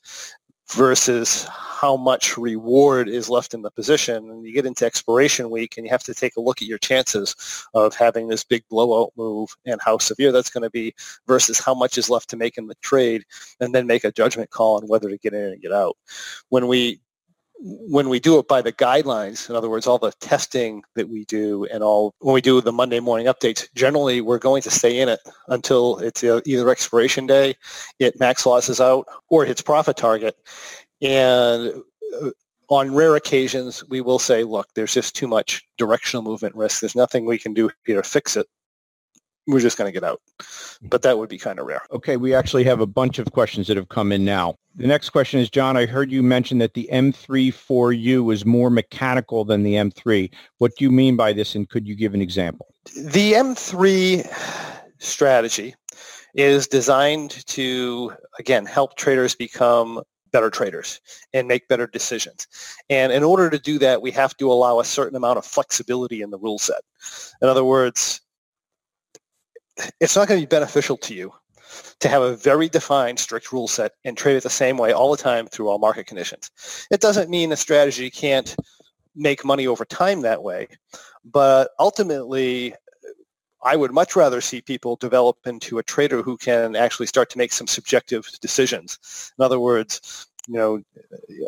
versus 0.74 1.48
how 1.50 1.98
much 1.98 2.38
reward 2.38 3.10
is 3.10 3.30
left 3.30 3.54
in 3.54 3.62
the 3.62 3.70
position. 3.70 4.30
And 4.30 4.46
you 4.46 4.54
get 4.54 4.66
into 4.66 4.86
expiration 4.86 5.50
week 5.50 5.78
and 5.78 5.86
you 5.86 5.92
have 5.92 6.04
to 6.04 6.14
take 6.14 6.36
a 6.38 6.42
look 6.42 6.62
at 6.62 6.68
your 6.68 6.78
chances 6.78 7.36
of 7.74 7.94
having 7.94 8.28
this 8.28 8.44
big 8.44 8.64
blowout 8.70 9.12
move 9.18 9.50
and 9.66 9.80
how 9.84 9.98
severe 9.98 10.32
that's 10.32 10.50
going 10.50 10.64
to 10.64 10.70
be 10.70 10.96
versus 11.28 11.60
how 11.60 11.74
much 11.74 11.98
is 11.98 12.10
left 12.10 12.30
to 12.30 12.38
make 12.38 12.58
in 12.58 12.68
the 12.68 12.76
trade 12.76 13.24
and 13.60 13.76
then 13.76 13.86
make 13.86 14.04
a 14.04 14.12
judgment 14.12 14.50
call 14.50 14.78
on 14.78 14.88
whether 14.88 15.10
to 15.10 15.18
get 15.18 15.34
in 15.34 15.54
and 15.54 15.62
get 15.62 15.74
out. 15.74 15.98
When 16.50 16.68
we 16.68 17.02
when 17.60 18.10
we 18.10 18.20
do 18.20 18.38
it 18.40 18.48
by 18.48 18.62
the 18.62 18.72
guidelines, 18.72 19.50
in 19.50 19.56
other 19.56 19.70
words, 19.70 19.88
all 19.88 19.98
the 19.98 20.12
testing 20.20 20.84
that 20.96 21.10
we 21.10 21.26
do 21.26 21.66
and 21.66 21.84
all, 21.84 22.14
when 22.20 22.34
we 22.34 22.42
do 22.42 22.62
the 22.62 22.72
Monday 22.72 23.00
morning 23.00 23.28
updates, 23.28 23.68
generally 23.74 24.22
we're 24.22 24.40
going 24.40 24.62
to 24.62 24.72
stay 24.72 25.00
in 25.00 25.10
it 25.10 25.20
until 25.48 25.98
it's 26.00 26.24
either 26.24 26.70
expiration 26.70 27.26
day, 27.26 27.56
it 28.00 28.20
max 28.20 28.46
losses 28.46 28.82
out, 28.82 29.08
or 29.30 29.44
it 29.44 29.48
hits 29.48 29.62
profit 29.62 29.98
target. 29.98 30.36
And 31.02 31.82
uh, 32.22 32.30
on 32.70 32.94
rare 32.94 33.16
occasions, 33.16 33.84
we 33.90 34.02
will 34.02 34.20
say, 34.20 34.44
look, 34.44 34.68
there's 34.76 34.94
just 34.94 35.16
too 35.16 35.28
much 35.28 35.66
directional 35.78 36.24
movement 36.24 36.56
risk. 36.56 36.82
There's 36.82 36.96
nothing 36.96 37.26
we 37.26 37.38
can 37.38 37.54
do 37.54 37.70
here 37.86 38.02
to 38.02 38.08
fix 38.08 38.36
it 38.38 38.48
we're 39.48 39.60
just 39.60 39.78
going 39.78 39.88
to 39.88 39.94
get 39.94 40.04
out. 40.04 40.22
Mm-hmm. 40.40 40.88
But 40.88 41.02
that 41.04 41.18
would 41.18 41.30
be 41.30 41.38
kind 41.38 41.60
of 41.60 41.66
rare. 41.66 41.82
Okay, 41.92 42.18
we 42.18 42.34
actually 42.34 42.64
have 42.66 42.80
a 42.80 42.86
bunch 42.86 43.20
of 43.20 43.32
questions 43.32 43.68
that 43.68 43.78
have 43.78 43.90
come 43.90 44.12
in 44.12 44.26
now. 44.26 44.56
The 44.76 44.88
next 44.88 45.12
question 45.12 45.40
is, 45.40 45.50
John, 45.50 45.78
I 45.78 45.86
heard 45.86 46.12
you 46.12 46.22
mention 46.22 46.58
that 46.58 46.74
the 46.74 46.90
M3 46.92 47.54
4U 47.54 48.34
is 48.34 48.46
more 48.46 48.70
mechanical 48.70 49.46
than 49.46 49.64
the 49.64 49.76
M3. 49.76 50.32
What 50.58 50.76
do 50.78 50.84
you 50.84 50.92
mean 50.92 51.16
by 51.16 51.34
this, 51.34 51.56
and 51.56 51.70
could 51.70 51.88
you 51.88 51.96
give 51.96 52.14
an 52.14 52.22
example? 52.22 52.68
The 52.96 53.34
M3 53.34 54.28
strategy 55.00 55.76
is 56.34 56.68
designed 56.68 57.46
to, 57.48 58.14
again, 58.40 58.66
help 58.66 58.98
traders 58.98 59.36
become 59.36 60.02
better 60.32 60.50
traders 60.50 61.00
and 61.34 61.48
make 61.48 61.66
better 61.70 61.88
decisions. 61.88 62.46
And 62.90 63.14
in 63.14 63.24
order 63.24 63.50
to 63.50 63.58
do 63.58 63.80
that, 63.80 64.02
we 64.02 64.12
have 64.12 64.36
to 64.36 64.52
allow 64.52 64.82
a 64.82 64.84
certain 64.84 65.16
amount 65.16 65.38
of 65.38 65.46
flexibility 65.46 66.22
in 66.22 66.32
the 66.32 66.38
rule 66.38 66.60
set. 66.60 66.82
In 67.42 67.48
other 67.48 67.64
words, 67.64 68.20
it's 70.00 70.16
not 70.16 70.28
going 70.28 70.40
to 70.40 70.48
be 70.48 70.50
beneficial 70.50 70.98
to 70.98 71.14
you 71.14 71.34
to 72.00 72.10
have 72.10 72.22
a 72.22 72.36
very 72.36 72.70
defined 72.70 73.20
strict 73.20 73.52
rule 73.52 73.68
set 73.68 73.94
and 74.04 74.18
trade 74.18 74.38
it 74.38 74.44
the 74.44 74.50
same 74.50 74.78
way 74.78 74.92
all 74.92 75.12
the 75.12 75.22
time 75.22 75.48
through 75.48 75.68
all 75.68 75.80
market 75.80 76.08
conditions. 76.08 76.52
It 76.92 77.02
doesn't 77.02 77.30
mean 77.30 77.52
a 77.52 77.58
strategy 77.58 78.10
can't 78.10 78.56
make 79.16 79.46
money 79.46 79.68
over 79.68 79.86
time 79.86 80.22
that 80.22 80.44
way, 80.44 80.68
but 81.24 81.72
ultimately 81.80 82.76
I 83.64 83.76
would 83.76 83.92
much 83.92 84.16
rather 84.16 84.42
see 84.42 84.62
people 84.62 84.96
develop 84.96 85.38
into 85.46 85.80
a 85.80 85.84
trader 85.84 86.22
who 86.22 86.38
can 86.38 86.76
actually 86.76 87.08
start 87.08 87.30
to 87.32 87.38
make 87.38 87.52
some 87.52 87.68
subjective 87.68 88.30
decisions. 88.40 89.00
In 89.40 89.44
other 89.44 89.60
words, 89.60 90.28
you 90.48 90.54
know, 90.54 90.84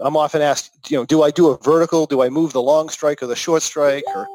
I'm 0.02 0.18
often 0.18 0.42
asked, 0.42 0.90
you 0.90 0.98
know, 0.98 1.06
do 1.06 1.22
I 1.22 1.30
do 1.30 1.50
a 1.50 1.58
vertical? 1.60 2.08
Do 2.08 2.24
I 2.24 2.30
move 2.30 2.54
the 2.54 2.62
long 2.62 2.90
strike 2.90 3.22
or 3.22 3.28
the 3.28 3.36
short 3.36 3.62
strike? 3.62 4.04
Or 4.16 4.28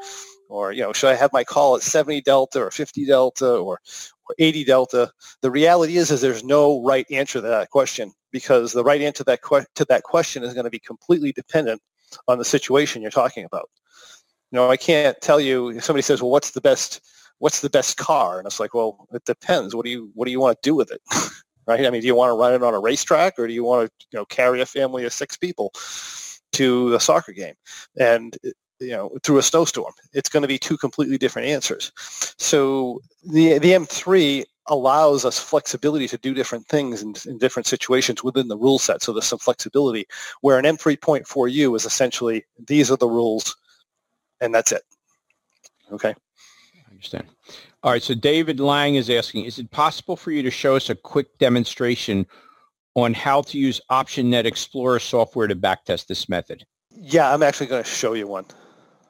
or 0.49 0.71
you 0.71 0.81
know 0.81 0.93
should 0.93 1.09
I 1.09 1.15
have 1.15 1.33
my 1.33 1.43
call 1.43 1.75
at 1.75 1.81
70 1.81 2.21
delta 2.21 2.61
or 2.61 2.71
50 2.71 3.05
delta 3.05 3.55
or, 3.55 3.79
or 4.27 4.35
80 4.39 4.63
delta? 4.63 5.11
The 5.41 5.51
reality 5.51 5.97
is 5.97 6.11
is 6.11 6.21
there's 6.21 6.43
no 6.43 6.83
right 6.83 7.05
answer 7.11 7.41
to 7.41 7.47
that 7.47 7.69
question 7.69 8.11
because 8.31 8.73
the 8.73 8.83
right 8.83 9.01
answer 9.01 9.19
to 9.19 9.23
that 9.25 9.41
que- 9.41 9.65
to 9.75 9.85
that 9.85 10.03
question 10.03 10.43
is 10.43 10.53
going 10.53 10.65
to 10.65 10.69
be 10.69 10.79
completely 10.79 11.31
dependent 11.31 11.81
on 12.27 12.37
the 12.37 12.45
situation 12.45 13.01
you're 13.01 13.11
talking 13.11 13.45
about. 13.45 13.69
You 14.51 14.57
know 14.57 14.69
I 14.69 14.77
can't 14.77 15.19
tell 15.21 15.39
you 15.39 15.69
if 15.69 15.83
somebody 15.83 16.03
says 16.03 16.21
well 16.21 16.31
what's 16.31 16.51
the 16.51 16.61
best 16.61 17.01
what's 17.39 17.61
the 17.61 17.69
best 17.69 17.97
car? 17.97 18.37
And 18.37 18.45
it's 18.45 18.59
like 18.59 18.73
well 18.73 19.07
it 19.13 19.25
depends. 19.25 19.75
What 19.75 19.85
do 19.85 19.91
you 19.91 20.11
what 20.13 20.25
do 20.25 20.31
you 20.31 20.39
want 20.39 20.61
to 20.61 20.69
do 20.69 20.75
with 20.75 20.91
it? 20.91 21.01
Right? 21.65 21.85
I 21.85 21.91
mean 21.91 22.01
do 22.01 22.07
you 22.07 22.15
want 22.15 22.29
to 22.29 22.33
run 22.33 22.53
it 22.53 22.61
on 22.61 22.73
a 22.73 22.79
racetrack 22.79 23.39
or 23.39 23.47
do 23.47 23.53
you 23.53 23.63
want 23.63 23.87
to 23.87 24.07
you 24.11 24.19
know 24.19 24.25
carry 24.25 24.59
a 24.59 24.65
family 24.65 25.05
of 25.05 25.13
six 25.13 25.37
people 25.37 25.71
to 26.51 26.93
a 26.93 26.99
soccer 26.99 27.31
game? 27.31 27.55
And 27.97 28.37
you 28.83 28.91
know 28.91 29.11
through 29.23 29.37
a 29.37 29.43
snowstorm. 29.43 29.93
It's 30.13 30.29
going 30.29 30.41
to 30.41 30.47
be 30.47 30.57
two 30.57 30.77
completely 30.77 31.17
different 31.17 31.47
answers. 31.47 31.91
So 32.37 33.01
the 33.23 33.57
the 33.59 33.71
m3 33.71 34.45
allows 34.67 35.25
us 35.25 35.39
flexibility 35.39 36.07
to 36.07 36.17
do 36.17 36.33
different 36.33 36.67
things 36.67 37.01
in, 37.01 37.15
in 37.25 37.37
different 37.37 37.67
situations 37.67 38.23
within 38.23 38.47
the 38.47 38.57
rule 38.57 38.79
set. 38.79 39.01
So 39.03 39.11
there's 39.11 39.25
some 39.25 39.39
flexibility 39.39 40.07
where 40.41 40.57
an 40.57 40.65
m3.4u 40.65 41.75
is 41.75 41.85
essentially 41.85 42.45
these 42.67 42.89
are 42.89 42.97
the 42.97 43.07
rules 43.07 43.55
and 44.39 44.53
that's 44.53 44.71
it. 44.71 44.83
Okay? 45.91 46.09
I 46.13 46.91
understand. 46.91 47.27
All 47.83 47.91
right 47.91 48.01
so 48.01 48.13
david 48.13 48.61
lang 48.61 48.95
is 48.95 49.09
asking 49.09 49.43
is 49.43 49.59
it 49.59 49.69
possible 49.71 50.15
for 50.15 50.31
you 50.31 50.41
to 50.43 50.51
show 50.51 50.77
us 50.77 50.89
a 50.89 50.95
quick 50.95 51.37
demonstration 51.37 52.25
on 52.95 53.13
how 53.13 53.41
to 53.41 53.57
use 53.57 53.81
optionnet 53.91 54.45
explorer 54.45 54.99
software 54.99 55.47
to 55.47 55.55
backtest 55.55 56.07
this 56.07 56.29
method? 56.29 56.65
Yeah 56.89 57.33
i'm 57.33 57.43
actually 57.43 57.67
going 57.67 57.83
to 57.83 57.89
show 57.89 58.13
you 58.13 58.25
one 58.25 58.45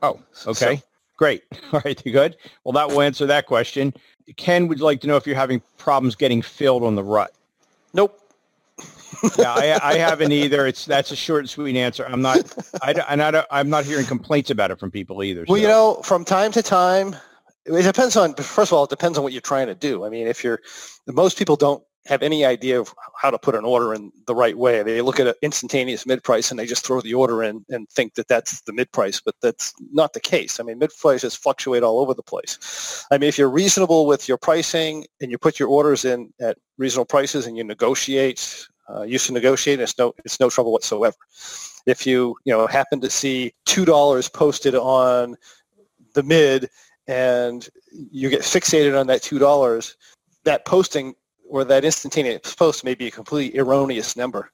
Oh, 0.03 0.19
okay. 0.45 0.75
So, 0.75 0.83
Great. 1.17 1.43
All 1.73 1.81
right, 1.83 2.01
good. 2.03 2.37
Well, 2.63 2.73
that 2.73 2.89
will 2.89 3.01
answer 3.01 3.25
that 3.25 3.47
question. 3.47 3.93
Ken 4.37 4.67
would 4.67 4.81
like 4.81 5.01
to 5.01 5.07
know 5.07 5.15
if 5.15 5.25
you're 5.25 5.35
having 5.35 5.61
problems 5.77 6.15
getting 6.15 6.41
filled 6.41 6.83
on 6.83 6.95
the 6.95 7.03
rut. 7.03 7.33
Nope. 7.93 8.19
yeah, 9.37 9.53
I, 9.53 9.79
I, 9.81 9.93
haven't 9.97 10.31
either. 10.31 10.65
It's 10.65 10.85
that's 10.85 11.11
a 11.11 11.15
short 11.15 11.41
and 11.41 11.49
sweet 11.49 11.75
answer. 11.75 12.05
I'm 12.05 12.21
not. 12.21 12.53
I, 12.81 12.95
I'm 13.07 13.19
not. 13.19 13.47
I'm 13.51 13.69
not 13.69 13.85
hearing 13.85 14.05
complaints 14.05 14.49
about 14.49 14.71
it 14.71 14.79
from 14.79 14.91
people 14.91 15.23
either. 15.23 15.45
Well, 15.47 15.57
so. 15.57 15.61
you 15.61 15.67
know, 15.67 16.01
from 16.03 16.25
time 16.25 16.51
to 16.53 16.63
time, 16.63 17.15
it 17.65 17.83
depends 17.83 18.15
on. 18.15 18.33
First 18.35 18.71
of 18.71 18.77
all, 18.77 18.85
it 18.85 18.89
depends 18.89 19.17
on 19.17 19.23
what 19.23 19.31
you're 19.31 19.41
trying 19.41 19.67
to 19.67 19.75
do. 19.75 20.03
I 20.03 20.09
mean, 20.09 20.27
if 20.27 20.43
you're, 20.43 20.59
most 21.07 21.37
people 21.37 21.55
don't 21.55 21.83
have 22.05 22.21
any 22.21 22.43
idea 22.43 22.79
of 22.79 22.93
how 23.15 23.29
to 23.29 23.37
put 23.37 23.55
an 23.55 23.63
order 23.63 23.93
in 23.93 24.11
the 24.27 24.35
right 24.35 24.57
way. 24.57 24.83
They 24.83 25.01
look 25.01 25.19
at 25.19 25.27
an 25.27 25.35
instantaneous 25.41 26.05
mid 26.05 26.21
price 26.23 26.51
and 26.51 26.59
they 26.59 26.65
just 26.65 26.85
throw 26.85 26.99
the 26.99 27.13
order 27.13 27.43
in 27.43 27.65
and 27.69 27.89
think 27.89 28.15
that 28.15 28.27
that's 28.27 28.61
the 28.61 28.73
mid 28.73 28.91
price, 28.91 29.21
but 29.21 29.35
that's 29.41 29.73
not 29.91 30.13
the 30.13 30.19
case. 30.19 30.59
I 30.59 30.63
mean, 30.63 30.79
mid 30.79 30.91
prices 30.99 31.33
fluctuate 31.33 31.81
all 31.83 31.99
over 31.99 32.13
the 32.13 32.23
place. 32.23 33.05
I 33.09 33.17
mean, 33.17 33.29
if 33.29 33.37
you're 33.37 33.49
reasonable 33.49 34.05
with 34.05 34.27
your 34.27 34.37
pricing 34.37 35.05
and 35.21 35.31
you 35.31 35.37
put 35.37 35.59
your 35.59 35.69
orders 35.69 36.03
in 36.03 36.33
at 36.41 36.57
reasonable 36.77 37.05
prices 37.05 37.47
and 37.47 37.55
you 37.55 37.63
negotiate, 37.63 38.67
uh, 38.93 39.03
used 39.03 39.27
to 39.27 39.33
negotiate, 39.33 39.79
it's 39.79 39.97
no 39.97 40.13
it's 40.25 40.39
no 40.41 40.49
trouble 40.49 40.73
whatsoever. 40.73 41.15
If 41.85 42.05
you 42.05 42.35
you 42.43 42.51
know 42.53 42.67
happen 42.67 42.99
to 43.01 43.09
see 43.09 43.53
two 43.65 43.85
dollars 43.85 44.27
posted 44.27 44.75
on 44.75 45.37
the 46.13 46.23
mid 46.23 46.69
and 47.07 47.67
you 47.91 48.29
get 48.29 48.41
fixated 48.41 48.99
on 48.99 49.07
that 49.07 49.21
two 49.21 49.39
dollars, 49.39 49.95
that 50.43 50.65
posting 50.65 51.15
or 51.53 51.63
that 51.63 51.85
instantaneous 51.85 52.55
post 52.55 52.83
may 52.83 52.95
be 52.95 53.07
a 53.07 53.11
completely 53.11 53.59
erroneous 53.59 54.17
number 54.17 54.49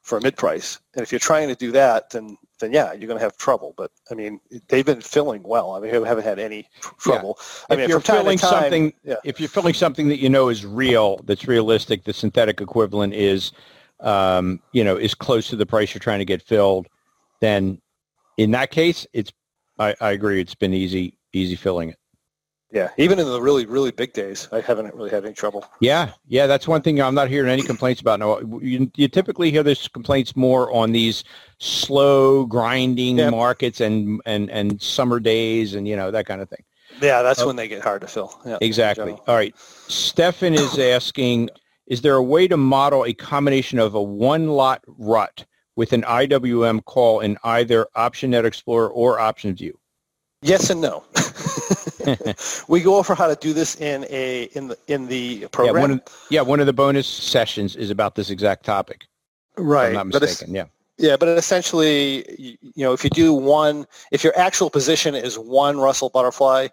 for 0.00 0.16
a 0.16 0.22
mid 0.22 0.34
price. 0.34 0.80
And 0.94 1.02
if 1.02 1.12
you're 1.12 1.18
trying 1.18 1.48
to 1.48 1.54
do 1.54 1.70
that, 1.72 2.08
then 2.08 2.38
then 2.58 2.72
yeah, 2.72 2.94
you're 2.94 3.06
going 3.06 3.18
to 3.18 3.24
have 3.24 3.36
trouble. 3.36 3.74
But 3.76 3.90
I 4.10 4.14
mean, 4.14 4.40
they've 4.68 4.86
been 4.86 5.02
filling 5.02 5.42
well. 5.42 5.72
I 5.72 5.80
mean, 5.80 6.00
we 6.00 6.08
haven't 6.08 6.24
had 6.24 6.38
any 6.38 6.66
trouble. 6.98 7.38
Yeah. 7.38 7.66
I 7.68 7.74
if 7.74 7.80
mean, 7.80 7.88
you're 7.90 8.00
filling 8.00 8.38
time, 8.38 8.50
something, 8.50 8.94
yeah. 9.04 9.16
if 9.24 9.38
you're 9.38 9.50
filling 9.50 9.74
something 9.74 10.08
that 10.08 10.20
you 10.20 10.30
know 10.30 10.48
is 10.48 10.64
real, 10.64 11.20
that's 11.24 11.46
realistic, 11.46 12.04
the 12.04 12.14
synthetic 12.14 12.62
equivalent 12.62 13.12
is, 13.12 13.52
um, 14.00 14.62
you 14.72 14.82
know, 14.82 14.96
is 14.96 15.14
close 15.14 15.48
to 15.48 15.56
the 15.56 15.66
price 15.66 15.92
you're 15.92 16.00
trying 16.00 16.20
to 16.20 16.24
get 16.24 16.40
filled, 16.40 16.88
then 17.40 17.78
in 18.38 18.52
that 18.52 18.70
case, 18.70 19.06
it's. 19.12 19.30
I, 19.78 19.94
I 20.00 20.10
agree. 20.12 20.40
It's 20.40 20.56
been 20.56 20.72
easy, 20.74 21.18
easy 21.34 21.54
filling 21.56 21.90
it. 21.90 21.98
Yeah, 22.70 22.90
even 22.98 23.18
in 23.18 23.24
the 23.26 23.40
really, 23.40 23.64
really 23.64 23.90
big 23.90 24.12
days, 24.12 24.46
I 24.52 24.60
haven't 24.60 24.94
really 24.94 25.08
had 25.08 25.24
any 25.24 25.32
trouble. 25.32 25.64
Yeah, 25.80 26.10
yeah, 26.26 26.46
that's 26.46 26.68
one 26.68 26.82
thing 26.82 27.00
I'm 27.00 27.14
not 27.14 27.28
hearing 27.28 27.50
any 27.50 27.62
complaints 27.62 28.02
about. 28.02 28.20
No, 28.20 28.40
you, 28.60 28.90
you 28.94 29.08
typically 29.08 29.50
hear 29.50 29.62
those 29.62 29.88
complaints 29.88 30.36
more 30.36 30.70
on 30.72 30.92
these 30.92 31.24
slow 31.58 32.44
grinding 32.44 33.18
Yeah. 33.18 33.30
markets 33.30 33.80
and, 33.80 34.20
and, 34.26 34.50
and 34.50 34.82
summer 34.82 35.18
days 35.18 35.74
and, 35.74 35.88
you 35.88 35.96
know, 35.96 36.10
that 36.10 36.26
kind 36.26 36.42
of 36.42 36.50
thing. 36.50 36.62
Yeah, 37.00 37.22
that's 37.22 37.40
Oh. 37.40 37.46
when 37.46 37.56
they 37.56 37.68
get 37.68 37.80
hard 37.82 38.02
to 38.02 38.06
fill. 38.06 38.38
Yeah, 38.44 38.58
Exactly. 38.60 39.12
All 39.26 39.34
right. 39.34 39.54
Stefan 39.58 40.52
is 40.52 40.78
asking, 40.78 41.48
is 41.86 42.02
there 42.02 42.16
a 42.16 42.22
way 42.22 42.46
to 42.48 42.58
model 42.58 43.06
a 43.06 43.14
combination 43.14 43.78
of 43.78 43.94
a 43.94 44.02
one-lot 44.02 44.82
rut 44.98 45.46
with 45.74 45.94
an 45.94 46.02
IWM 46.02 46.84
call 46.84 47.20
in 47.20 47.38
either 47.44 47.86
OptionNet 47.96 48.44
Explorer 48.44 48.90
or 48.90 49.16
OptionVue? 49.18 49.72
Yes 50.42 50.68
and 50.70 50.80
no. 50.82 51.02
we 52.68 52.80
go 52.80 52.96
over 52.96 53.14
how 53.14 53.26
to 53.26 53.36
do 53.36 53.52
this 53.52 53.80
in 53.80 54.06
a 54.10 54.44
in 54.54 54.68
the 54.68 54.78
in 54.86 55.06
the 55.06 55.46
Yeah 55.46 55.48
program. 55.52 55.80
one, 55.80 55.90
of, 55.92 56.02
yeah, 56.30 56.40
one 56.40 56.60
of 56.60 56.66
the 56.66 56.72
bonus 56.72 57.06
sessions 57.06 57.76
is 57.76 57.90
about 57.90 58.14
this 58.14 58.30
exact 58.30 58.64
topic. 58.64 59.06
if 59.56 59.64
right, 59.64 59.88
I'm 59.88 60.08
not 60.10 60.20
mistaken. 60.20 60.54
Yeah. 60.54 60.64
yeah, 60.98 61.16
but 61.16 61.28
essentially, 61.28 62.58
you, 62.60 62.84
know, 62.84 62.92
if 62.92 63.04
you 63.04 63.10
do 63.10 63.32
one, 63.32 63.86
if 64.12 64.24
your 64.24 64.36
actual 64.38 64.70
position 64.70 65.14
is 65.14 65.38
one 65.38 65.78
Russell 65.78 66.10
butterfly 66.10 66.68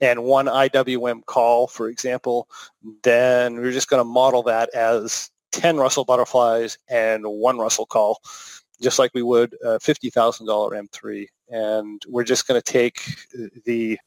and 0.00 0.24
one 0.24 0.46
IWM 0.46 1.24
call, 1.26 1.66
for 1.66 1.88
example, 1.88 2.48
then 3.02 3.56
we're 3.56 3.72
just 3.72 3.88
going 3.88 4.00
to 4.00 4.04
model 4.04 4.42
that 4.44 4.72
as 4.74 5.30
ten 5.52 5.76
Russell 5.76 6.04
butterflies 6.04 6.78
and 6.88 7.24
one 7.26 7.58
Russell 7.58 7.86
call, 7.86 8.20
just 8.80 8.98
like 8.98 9.10
we 9.14 9.22
would 9.22 9.54
a 9.64 9.80
fifty 9.80 10.10
thousand 10.10 10.46
dollar 10.46 10.70
M3, 10.70 11.26
and 11.48 12.02
we're 12.08 12.24
just 12.24 12.46
going 12.46 12.60
to 12.60 12.72
take 12.72 13.00
uh, 13.34 13.48
the 13.64 13.98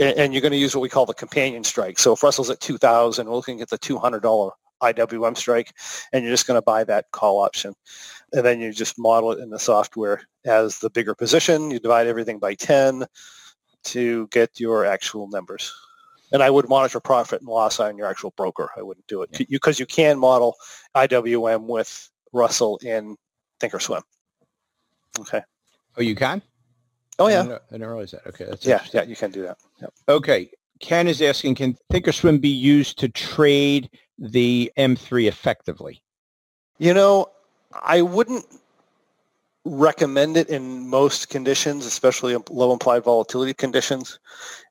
and 0.00 0.32
you're 0.34 0.42
going 0.42 0.52
to 0.52 0.58
use 0.58 0.74
what 0.74 0.82
we 0.82 0.88
call 0.88 1.06
the 1.06 1.14
companion 1.14 1.64
strike. 1.64 1.98
So 1.98 2.12
if 2.12 2.22
Russell's 2.22 2.50
at 2.50 2.60
2,000, 2.60 3.26
we're 3.26 3.34
looking 3.34 3.60
at 3.60 3.70
the 3.70 3.78
$200 3.78 4.50
IWM 4.82 5.36
strike, 5.36 5.72
and 6.12 6.22
you're 6.22 6.32
just 6.32 6.46
going 6.46 6.58
to 6.58 6.62
buy 6.62 6.84
that 6.84 7.06
call 7.12 7.40
option. 7.40 7.74
And 8.32 8.44
then 8.44 8.60
you 8.60 8.72
just 8.72 8.98
model 8.98 9.32
it 9.32 9.38
in 9.38 9.50
the 9.50 9.58
software 9.58 10.22
as 10.44 10.78
the 10.78 10.90
bigger 10.90 11.14
position. 11.14 11.70
You 11.70 11.78
divide 11.78 12.06
everything 12.06 12.38
by 12.38 12.54
10 12.54 13.04
to 13.84 14.28
get 14.28 14.58
your 14.58 14.84
actual 14.84 15.28
numbers. 15.28 15.72
And 16.32 16.42
I 16.42 16.50
would 16.50 16.68
monitor 16.68 17.00
profit 17.00 17.40
and 17.40 17.48
loss 17.48 17.78
on 17.78 17.96
your 17.96 18.08
actual 18.08 18.32
broker. 18.36 18.70
I 18.76 18.82
wouldn't 18.82 19.06
do 19.06 19.22
it 19.22 19.30
because 19.48 19.78
you 19.78 19.86
can 19.86 20.18
model 20.18 20.56
IWM 20.96 21.66
with 21.66 22.10
Russell 22.32 22.78
in 22.82 23.16
Thinkorswim. 23.60 24.02
Okay. 25.20 25.42
Oh, 25.96 26.02
you 26.02 26.16
can? 26.16 26.42
Oh 27.18 27.26
I 27.26 27.30
yeah. 27.30 27.36
didn't, 27.36 27.48
know- 27.50 27.54
I 27.70 27.72
didn't 27.72 27.88
realize 27.88 28.10
that. 28.12 28.26
Okay. 28.26 28.44
That's 28.44 28.66
Yeah, 28.66 28.82
yeah, 28.92 29.02
you 29.02 29.16
can 29.16 29.30
do 29.30 29.42
that. 29.42 29.58
Yep. 29.80 29.94
Okay. 30.08 30.50
Ken 30.80 31.06
is 31.08 31.22
asking, 31.22 31.54
can 31.54 31.78
Thinkorswim 31.92 32.40
be 32.40 32.48
used 32.48 32.98
to 32.98 33.08
trade 33.08 33.88
the 34.18 34.72
M3 34.76 35.28
effectively? 35.28 36.02
You 36.78 36.92
know, 36.92 37.30
I 37.72 38.02
wouldn't 38.02 38.44
recommend 39.64 40.36
it 40.36 40.48
in 40.48 40.88
most 40.88 41.30
conditions, 41.30 41.86
especially 41.86 42.36
low 42.50 42.72
implied 42.72 43.04
volatility 43.04 43.54
conditions. 43.54 44.18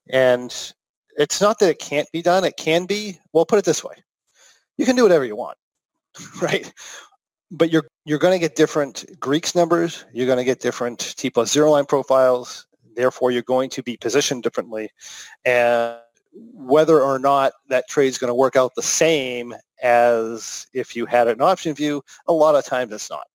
And 0.09 0.53
it's 1.17 1.41
not 1.41 1.59
that 1.59 1.69
it 1.69 1.79
can't 1.79 2.11
be 2.11 2.21
done. 2.21 2.43
It 2.43 2.57
can 2.57 2.85
be. 2.85 3.17
Well, 3.31 3.45
put 3.45 3.59
it 3.59 3.65
this 3.65 3.83
way. 3.83 3.95
You 4.77 4.85
can 4.85 4.95
do 4.95 5.03
whatever 5.03 5.25
you 5.25 5.35
want, 5.35 5.57
right? 6.41 6.71
But 7.53 7.71
you're 7.71 7.85
you're 8.03 8.19
going 8.19 8.33
to 8.33 8.39
get 8.39 8.55
different 8.55 9.05
Greeks 9.19 9.53
numbers. 9.55 10.05
You're 10.11 10.25
going 10.25 10.39
to 10.39 10.43
get 10.43 10.59
different 10.59 10.99
T 11.17 11.29
plus 11.29 11.51
zero 11.51 11.71
line 11.71 11.85
profiles. 11.85 12.67
Therefore, 12.95 13.31
you're 13.31 13.43
going 13.43 13.69
to 13.71 13.83
be 13.83 13.95
positioned 13.95 14.43
differently. 14.43 14.89
And 15.45 15.97
whether 16.33 16.99
or 17.01 17.19
not 17.19 17.53
that 17.69 17.87
trade's 17.87 18.17
going 18.17 18.29
to 18.29 18.35
work 18.35 18.55
out 18.55 18.73
the 18.75 18.81
same 18.81 19.53
as 19.83 20.65
if 20.73 20.95
you 20.95 21.05
had 21.05 21.27
an 21.27 21.37
OptionVue, 21.37 22.01
a 22.27 22.33
lot 22.33 22.55
of 22.55 22.65
times 22.65 22.91
it's 22.91 23.09
not. 23.09 23.27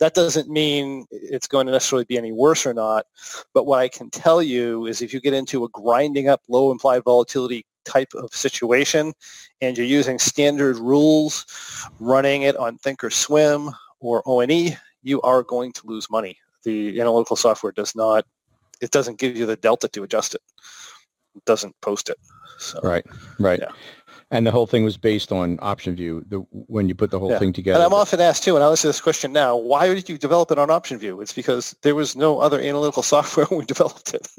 That 0.00 0.14
doesn't 0.14 0.48
mean 0.48 1.06
it's 1.10 1.48
going 1.48 1.66
to 1.66 1.72
necessarily 1.72 2.04
be 2.04 2.16
any 2.16 2.32
worse 2.32 2.64
or 2.64 2.72
not. 2.72 3.04
But 3.52 3.66
what 3.66 3.80
I 3.80 3.88
can 3.88 4.10
tell 4.10 4.42
you 4.42 4.86
is 4.86 5.02
if 5.02 5.12
you 5.12 5.20
get 5.20 5.34
into 5.34 5.64
a 5.64 5.68
grinding 5.70 6.28
up 6.28 6.40
low 6.48 6.70
implied 6.70 7.02
volatility 7.04 7.66
type 7.88 8.12
of 8.14 8.32
situation 8.32 9.12
and 9.60 9.76
you're 9.76 9.86
using 9.86 10.18
standard 10.18 10.76
rules, 10.76 11.46
running 11.98 12.42
it 12.42 12.56
on 12.56 12.78
Thinkorswim 12.78 13.72
or 14.00 14.22
ONE, 14.26 14.76
you 15.02 15.20
are 15.22 15.42
going 15.42 15.72
to 15.72 15.86
lose 15.86 16.08
money. 16.10 16.38
The 16.64 17.00
analytical 17.00 17.36
software 17.36 17.72
does 17.72 17.94
not, 17.96 18.24
it 18.80 18.90
doesn't 18.90 19.18
give 19.18 19.36
you 19.36 19.46
the 19.46 19.56
delta 19.56 19.88
to 19.88 20.02
adjust 20.02 20.34
it. 20.34 20.42
It 21.34 21.44
doesn't 21.44 21.74
post 21.80 22.08
it. 22.10 22.18
So, 22.58 22.80
Right. 22.82 23.06
Right. 23.38 23.60
Yeah. 23.60 23.72
And 24.30 24.46
the 24.46 24.50
whole 24.50 24.66
thing 24.66 24.84
was 24.84 24.96
based 24.98 25.32
on 25.32 25.56
OptionVue 25.58 26.28
the, 26.28 26.38
when 26.50 26.88
you 26.88 26.94
put 26.94 27.10
the 27.10 27.18
whole 27.18 27.30
Yeah. 27.30 27.38
thing 27.38 27.52
together. 27.52 27.76
And 27.76 27.84
I'm 27.84 27.94
often 27.94 28.20
asked 28.20 28.44
too, 28.44 28.56
and 28.56 28.62
I'll 28.62 28.70
answer 28.70 28.88
this 28.88 29.00
question 29.00 29.32
now, 29.32 29.56
why 29.56 29.86
did 29.94 30.08
you 30.08 30.18
develop 30.18 30.50
it 30.50 30.58
on 30.58 30.68
OptionVue? 30.68 31.22
It's 31.22 31.32
because 31.32 31.74
there 31.82 31.94
was 31.94 32.14
no 32.14 32.38
other 32.40 32.60
analytical 32.60 33.02
software 33.14 33.46
when 33.46 33.60
we 33.60 33.64
developed 33.64 34.14
it. 34.14 34.28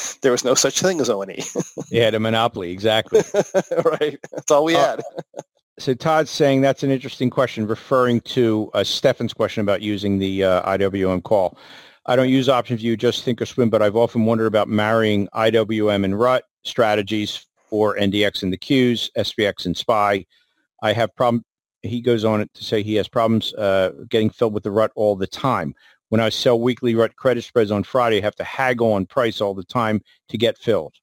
there 0.22 0.32
was 0.32 0.44
no 0.44 0.54
such 0.54 0.80
thing 0.80 1.00
as 1.00 1.08
O&E. 1.10 1.42
You 1.90 2.02
had 2.02 2.14
a 2.14 2.20
monopoly. 2.20 2.70
Exactly. 2.70 3.20
right. 3.84 4.18
That's 4.32 4.50
all 4.50 4.64
we 4.64 4.74
Uh, 4.76 4.96
had. 4.96 5.00
So 5.78 5.94
Todd's 5.94 6.30
saying 6.30 6.60
that's 6.60 6.82
an 6.82 6.90
interesting 6.90 7.30
question, 7.30 7.66
referring 7.66 8.20
to 8.22 8.70
uh, 8.74 8.84
Stefan's 8.84 9.32
question 9.32 9.62
about 9.62 9.80
using 9.80 10.18
the 10.18 10.44
uh, 10.44 10.76
IWM 10.76 11.22
call. 11.22 11.56
I 12.04 12.16
don't 12.16 12.28
use 12.28 12.48
OptionVue, 12.48 12.98
just 12.98 13.24
Thinkorswim, 13.24 13.70
but 13.70 13.80
I've 13.80 13.96
often 13.96 14.26
wondered 14.26 14.44
about 14.44 14.68
marrying 14.68 15.26
IWM 15.28 16.04
and 16.04 16.20
RUT 16.20 16.44
strategies 16.64 17.46
for 17.70 17.96
NDX 17.96 18.42
and 18.42 18.52
the 18.52 18.58
Qs, 18.58 19.08
SPX 19.16 19.64
and 19.64 19.74
SPY. 19.74 20.26
I 20.82 20.92
have 20.92 21.16
problem. 21.16 21.46
He 21.82 22.02
goes 22.02 22.26
on 22.26 22.46
to 22.52 22.64
say 22.64 22.82
he 22.82 22.96
has 22.96 23.08
problems 23.08 23.54
uh, 23.54 23.92
getting 24.10 24.28
filled 24.28 24.52
with 24.52 24.64
the 24.64 24.70
RUT 24.70 24.90
all 24.96 25.16
the 25.16 25.26
time. 25.26 25.74
When 26.10 26.20
I 26.20 26.28
sell 26.28 26.60
weekly 26.60 26.94
RUT 26.96 27.14
credit 27.16 27.44
spreads 27.44 27.70
on 27.70 27.84
Friday, 27.84 28.18
I 28.18 28.22
have 28.22 28.34
to 28.36 28.44
haggle 28.44 28.92
on 28.92 29.06
price 29.06 29.40
all 29.40 29.54
the 29.54 29.64
time 29.64 30.02
to 30.28 30.36
get 30.36 30.58
filled. 30.58 30.94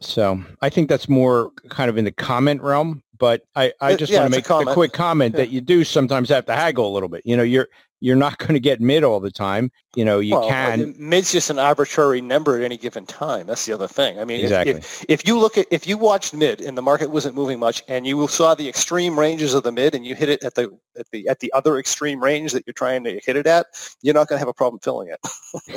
So 0.00 0.42
I 0.62 0.70
think 0.70 0.88
that's 0.88 1.08
more 1.08 1.50
kind 1.68 1.88
of 1.90 1.96
in 1.98 2.04
the 2.06 2.12
comment 2.12 2.62
realm, 2.62 3.02
but 3.18 3.42
I, 3.54 3.72
I 3.80 3.94
Uh, 3.94 3.96
just 3.96 4.12
yeah, 4.12 4.20
want 4.20 4.32
to 4.32 4.38
make 4.38 4.48
a 4.50 4.70
a 4.70 4.74
quick 4.74 4.92
comment 4.92 5.34
Yeah. 5.34 5.42
that 5.42 5.50
you 5.50 5.60
do 5.60 5.84
sometimes 5.84 6.28
have 6.30 6.46
to 6.46 6.52
haggle 6.54 6.90
a 6.90 6.92
little 6.92 7.08
bit. 7.08 7.22
You 7.24 7.36
know, 7.36 7.42
you're 7.42 7.68
you're 8.00 8.16
not 8.16 8.36
going 8.38 8.52
to 8.54 8.60
get 8.60 8.80
mid 8.80 9.04
all 9.04 9.20
the 9.20 9.30
time. 9.30 9.70
You 9.94 10.04
know, 10.04 10.18
you 10.18 10.34
well, 10.34 10.48
can. 10.48 10.94
mid's 10.98 11.32
just 11.32 11.48
an 11.48 11.58
arbitrary 11.58 12.20
number 12.20 12.56
at 12.58 12.62
any 12.62 12.76
given 12.76 13.06
time. 13.06 13.46
That's 13.46 13.64
the 13.64 13.72
other 13.72 13.88
thing. 13.88 14.18
I 14.18 14.24
mean, 14.24 14.38
if- 14.40 14.44
Exactly. 14.44 14.74
if, 14.74 15.04
if 15.08 15.26
you 15.26 15.38
look 15.38 15.56
at 15.56 15.66
if 15.70 15.86
you 15.86 15.96
watched 15.96 16.34
mid 16.34 16.60
and 16.60 16.76
the 16.76 16.82
market 16.82 17.10
wasn't 17.10 17.34
moving 17.34 17.58
much, 17.58 17.82
and 17.88 18.06
you 18.06 18.28
saw 18.28 18.54
the 18.54 18.68
extreme 18.68 19.18
ranges 19.18 19.54
of 19.54 19.62
the 19.62 19.72
mid, 19.72 19.94
and 19.94 20.04
you 20.04 20.14
hit 20.14 20.28
it 20.28 20.44
at 20.44 20.54
the 20.54 20.70
at 20.98 21.06
the 21.12 21.26
at 21.28 21.40
the 21.40 21.50
other 21.54 21.78
extreme 21.78 22.22
range 22.22 22.52
that 22.52 22.64
you're 22.66 22.74
trying 22.74 23.02
to 23.04 23.18
hit 23.24 23.36
it 23.36 23.46
at, 23.46 23.66
you're 24.02 24.14
not 24.14 24.28
going 24.28 24.36
to 24.36 24.40
have 24.40 24.48
a 24.48 24.54
problem 24.54 24.78
filling 24.80 25.08
it. 25.08 25.20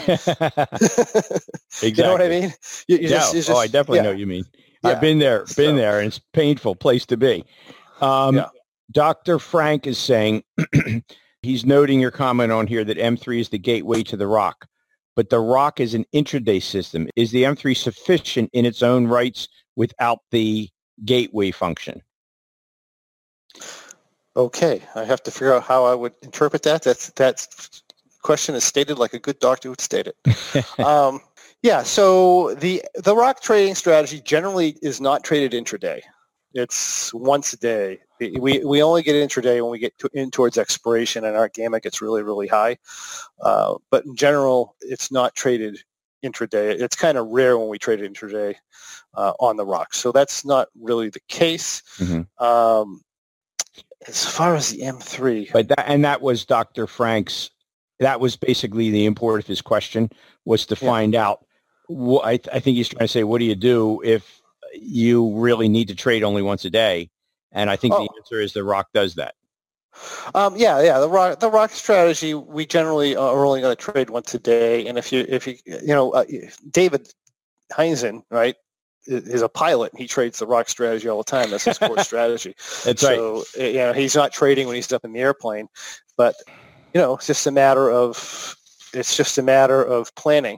exactly. 0.08 1.39
You 1.82 2.03
know 2.03 2.12
what 2.12 2.21
I 2.21 2.27
mean? 2.29 2.53
You, 2.88 2.97
Yeah. 2.97 3.08
just- 3.10 3.36
you 3.36 3.53
oh, 3.53 3.58
I 3.58 3.67
definitely 3.67 3.97
yeah. 3.99 4.03
know 4.03 4.10
what 4.10 4.19
you 4.19 4.27
mean. 4.27 4.43
Yeah. 4.84 4.91
I've 4.91 5.01
been 5.01 5.19
there, 5.19 5.39
been 5.39 5.47
So- 5.47 5.75
there, 5.75 5.99
and 5.99 6.08
it's 6.08 6.17
a 6.17 6.21
painful 6.34 6.75
place 6.75 7.05
to 7.08 7.17
be. 7.17 7.45
Um, 8.01 8.36
Yeah. 8.36 8.47
Dr. 8.91 9.38
Frank 9.39 9.86
is 9.88 9.97
saying 9.99 10.43
he's 11.41 11.65
noting 11.65 11.99
your 11.99 12.12
comment 12.12 12.52
on 12.52 12.67
here 12.67 12.84
that 12.84 12.97
M3 12.97 13.39
is 13.39 13.49
the 13.49 13.60
gateway 13.60 14.04
to 14.04 14.17
the 14.17 14.28
rock, 14.28 14.67
but 15.15 15.30
the 15.30 15.39
rock 15.39 15.80
is 15.80 15.93
an 15.93 16.06
intraday 16.13 16.62
system. 16.62 17.08
Is 17.15 17.32
the 17.32 17.43
M3 17.43 17.75
sufficient 17.75 18.49
in 18.54 18.65
its 18.65 18.82
own 18.82 19.08
rights 19.08 19.47
without 19.75 20.19
the 20.32 20.69
gateway 21.06 21.52
function? 21.52 22.02
Okay, 24.36 24.82
I 24.95 25.04
have 25.04 25.23
to 25.23 25.32
figure 25.32 25.54
out 25.54 25.63
how 25.63 25.86
I 25.86 25.95
would 25.95 26.13
interpret 26.21 26.63
that. 26.63 26.84
That's 26.84 27.10
that 27.12 27.47
question 28.21 28.56
is 28.56 28.63
stated 28.63 28.99
like 28.99 29.13
a 29.13 29.19
good 29.19 29.39
doctor 29.39 29.69
would 29.69 29.82
state 29.82 30.08
it. 30.08 30.80
um, 30.80 31.19
yeah, 31.62 31.84
so 31.84 32.54
the 32.56 32.84
the 32.95 33.15
rock 33.15 33.41
trading 33.41 33.75
strategy 33.75 34.21
generally 34.21 34.78
is 34.82 35.02
not 35.02 35.23
traded 35.23 35.52
intraday. 35.52 36.02
It's 36.54 37.13
once 37.13 37.54
a 37.54 37.58
day. 37.58 37.99
We, 38.19 38.63
we 38.63 38.84
only 38.84 39.01
get 39.01 39.15
intraday 39.15 39.62
when 39.62 39.71
we 39.71 39.79
get 39.79 39.97
to, 39.99 40.10
in 40.13 40.32
towards 40.32 40.58
expiration 40.58 41.23
and 41.23 41.38
our 41.38 41.49
gamma 41.49 41.79
gets 41.79 42.01
really, 42.01 42.21
really 42.21 42.47
high. 42.47 42.77
Uh, 43.41 43.75
but 43.89 44.05
in 44.05 44.15
general, 44.15 44.75
it's 44.82 45.12
not 45.12 45.36
traded 45.36 45.79
intraday. 46.23 46.79
It's 46.79 46.95
kind 46.95 47.17
of 47.17 47.27
rare 47.27 47.58
when 47.58 47.69
we 47.69 47.79
trade 47.79 47.99
intraday 47.99 48.55
uh, 49.13 49.34
on 49.39 49.55
the 49.55 49.65
rocks. 49.65 49.99
So 49.99 50.12
that's 50.12 50.45
not 50.45 50.67
really 50.79 51.10
the 51.10 51.21
case. 51.27 51.82
Mm-hmm. 51.97 52.43
Um, 52.43 53.01
as 54.08 54.25
far 54.25 54.55
as 54.55 54.69
the 54.69 54.82
M3. 54.82 55.51
But 55.51 55.69
that, 55.69 55.86
and 55.88 56.05
that 56.05 56.21
was 56.21 56.45
Dr. 56.45 56.88
Frank's, 56.88 57.49
that 57.99 58.19
was 58.19 58.36
basically 58.36 58.89
the 58.91 59.05
import 59.05 59.39
of 59.39 59.47
his 59.47 59.62
question 59.62 60.10
was 60.45 60.65
to 60.67 60.77
yeah. 60.82 60.89
find 60.89 61.15
out 61.15 61.45
what, 61.88 62.25
I, 62.25 62.39
I 62.55 62.60
think 62.60 62.77
he's 62.77 62.89
trying 62.89 63.05
to 63.05 63.08
say, 63.08 63.23
what 63.23 63.39
do 63.39 63.45
you 63.45 63.55
do 63.55 64.01
if 64.03 64.41
you 64.73 65.36
really 65.36 65.67
need 65.67 65.89
to 65.89 65.95
trade 65.95 66.23
only 66.23 66.41
once 66.41 66.63
a 66.65 66.69
day? 66.69 67.10
And 67.51 67.69
I 67.69 67.75
think 67.75 67.93
oh. 67.93 68.03
the 68.03 68.09
answer 68.17 68.41
is 68.41 68.53
the 68.53 68.63
rock 68.63 68.89
does 68.93 69.15
that. 69.15 69.35
Um, 70.35 70.55
yeah, 70.55 70.81
yeah. 70.81 70.99
The 70.99 71.09
rock, 71.09 71.39
the 71.39 71.49
rock 71.49 71.71
strategy, 71.71 72.33
we 72.33 72.65
generally 72.65 73.15
are 73.15 73.45
only 73.45 73.62
going 73.62 73.75
to 73.75 73.81
trade 73.81 74.09
once 74.09 74.33
a 74.33 74.39
day. 74.39 74.88
And 74.88 74.97
if 74.97 75.12
you, 75.12 75.25
if 75.27 75.47
you, 75.47 75.55
you 75.65 75.88
know, 75.88 76.12
uh, 76.12 76.25
David 76.69 77.12
Heinzen, 77.73 78.23
right, 78.29 78.55
is 79.07 79.41
a 79.41 79.49
pilot. 79.49 79.91
He 79.97 80.07
trades 80.07 80.39
the 80.39 80.47
rock 80.47 80.69
strategy 80.69 81.09
all 81.09 81.17
the 81.17 81.23
time. 81.23 81.49
That's 81.49 81.65
his 81.65 81.77
core 81.77 81.97
strategy. 82.03 82.55
That's 82.85 83.01
so, 83.01 83.43
right. 83.57 83.73
You 83.73 83.79
know, 83.79 83.93
he's 83.93 84.15
not 84.15 84.31
trading 84.31 84.67
when 84.67 84.75
he's 84.75 84.91
up 84.93 85.03
in 85.03 85.13
the 85.13 85.19
airplane, 85.19 85.67
but 86.15 86.35
you 86.93 87.01
know, 87.01 87.15
it's 87.15 87.27
just 87.27 87.47
a 87.47 87.51
matter 87.51 87.89
of 87.89 88.55
it's 88.93 89.15
just 89.15 89.38
a 89.38 89.43
matter 89.43 89.83
of 89.83 90.13
planning. 90.15 90.57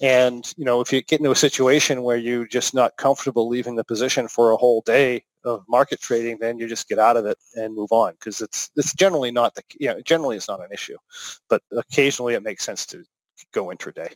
And 0.00 0.52
you 0.56 0.64
know, 0.64 0.80
if 0.80 0.92
you 0.92 1.02
get 1.02 1.20
into 1.20 1.30
a 1.30 1.36
situation 1.36 2.02
where 2.02 2.16
you're 2.16 2.46
just 2.46 2.74
not 2.74 2.96
comfortable 2.96 3.48
leaving 3.48 3.76
the 3.76 3.84
position 3.84 4.28
for 4.28 4.50
a 4.50 4.56
whole 4.56 4.82
day 4.82 5.24
of 5.46 5.64
market 5.68 6.00
trading, 6.00 6.38
then 6.40 6.58
you 6.58 6.68
just 6.68 6.88
get 6.88 6.98
out 6.98 7.16
of 7.16 7.24
it 7.26 7.38
and 7.54 7.74
move 7.74 7.92
on 7.92 8.12
because 8.12 8.40
it's 8.40 8.70
it's 8.76 8.94
generally 8.94 9.30
not 9.30 9.54
the 9.54 9.62
you 9.78 9.88
know, 9.88 10.00
generally 10.02 10.36
it's 10.36 10.48
not 10.48 10.60
an 10.60 10.68
issue, 10.72 10.96
but 11.48 11.62
occasionally 11.72 12.34
it 12.34 12.42
makes 12.42 12.64
sense 12.64 12.86
to 12.86 13.04
go 13.52 13.66
intraday. 13.66 14.12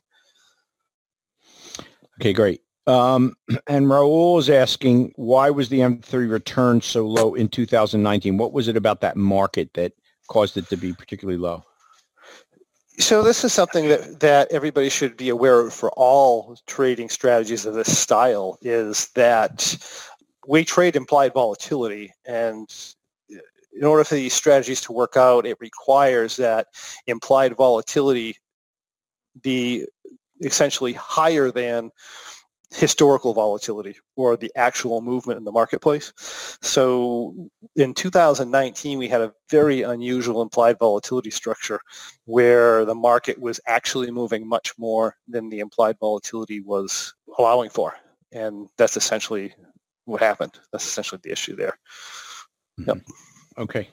Okay, 2.20 2.32
great. 2.32 2.60
Um, 2.86 3.34
and 3.66 3.86
Raul 3.86 4.38
is 4.38 4.50
asking, 4.50 5.12
why 5.16 5.50
was 5.50 5.68
the 5.68 5.80
M3 5.80 6.30
return 6.30 6.80
so 6.80 7.06
low 7.06 7.34
in 7.34 7.48
2019? 7.48 8.36
What 8.36 8.52
was 8.52 8.68
it 8.68 8.76
about 8.76 9.00
that 9.00 9.16
market 9.16 9.70
that 9.74 9.92
caused 10.28 10.56
it 10.56 10.68
to 10.68 10.76
be 10.76 10.92
particularly 10.92 11.38
low? 11.38 11.64
So 12.98 13.22
this 13.22 13.44
is 13.44 13.52
something 13.54 13.88
that, 13.88 14.20
that 14.20 14.52
everybody 14.52 14.90
should 14.90 15.16
be 15.16 15.30
aware 15.30 15.60
of 15.60 15.72
for 15.72 15.90
all 15.92 16.58
trading 16.66 17.08
strategies 17.08 17.64
of 17.64 17.72
this 17.72 17.98
style 17.98 18.58
is 18.60 19.08
that 19.14 19.78
we 20.50 20.64
trade 20.64 20.96
implied 20.96 21.32
volatility 21.32 22.12
and 22.26 22.68
uh, 23.32 23.38
in 23.72 23.84
order 23.84 24.02
for 24.02 24.16
these 24.16 24.34
strategies 24.34 24.80
to 24.80 24.92
work 24.92 25.16
out, 25.16 25.46
it 25.46 25.56
requires 25.60 26.36
that 26.36 26.66
implied 27.06 27.56
volatility 27.56 28.36
be 29.42 29.86
essentially 30.40 30.92
higher 30.92 31.52
than 31.52 31.92
historical 32.72 33.32
volatility 33.32 33.94
or 34.16 34.36
the 34.36 34.50
actual 34.56 35.00
movement 35.00 35.38
in 35.38 35.44
the 35.44 35.52
marketplace. 35.52 36.12
So 36.62 37.48
in 37.76 37.94
2019, 37.94 38.98
we 38.98 39.06
had 39.06 39.20
a 39.20 39.32
very 39.50 39.82
unusual 39.82 40.42
implied 40.42 40.80
volatility 40.80 41.30
structure 41.30 41.80
where 42.24 42.84
the 42.84 42.94
market 42.94 43.40
was 43.40 43.60
actually 43.68 44.10
moving 44.10 44.48
much 44.48 44.72
more 44.78 45.14
than 45.28 45.48
the 45.48 45.60
implied 45.60 45.96
volatility 46.00 46.60
was 46.60 47.14
allowing 47.38 47.70
for. 47.70 47.94
And 48.32 48.68
that's 48.76 48.96
essentially 48.96 49.54
what 50.10 50.20
happened. 50.20 50.58
That's 50.72 50.86
essentially 50.86 51.20
the 51.22 51.32
issue 51.32 51.56
there. 51.56 51.78
Yep. 52.78 52.98
Okay. 53.58 53.88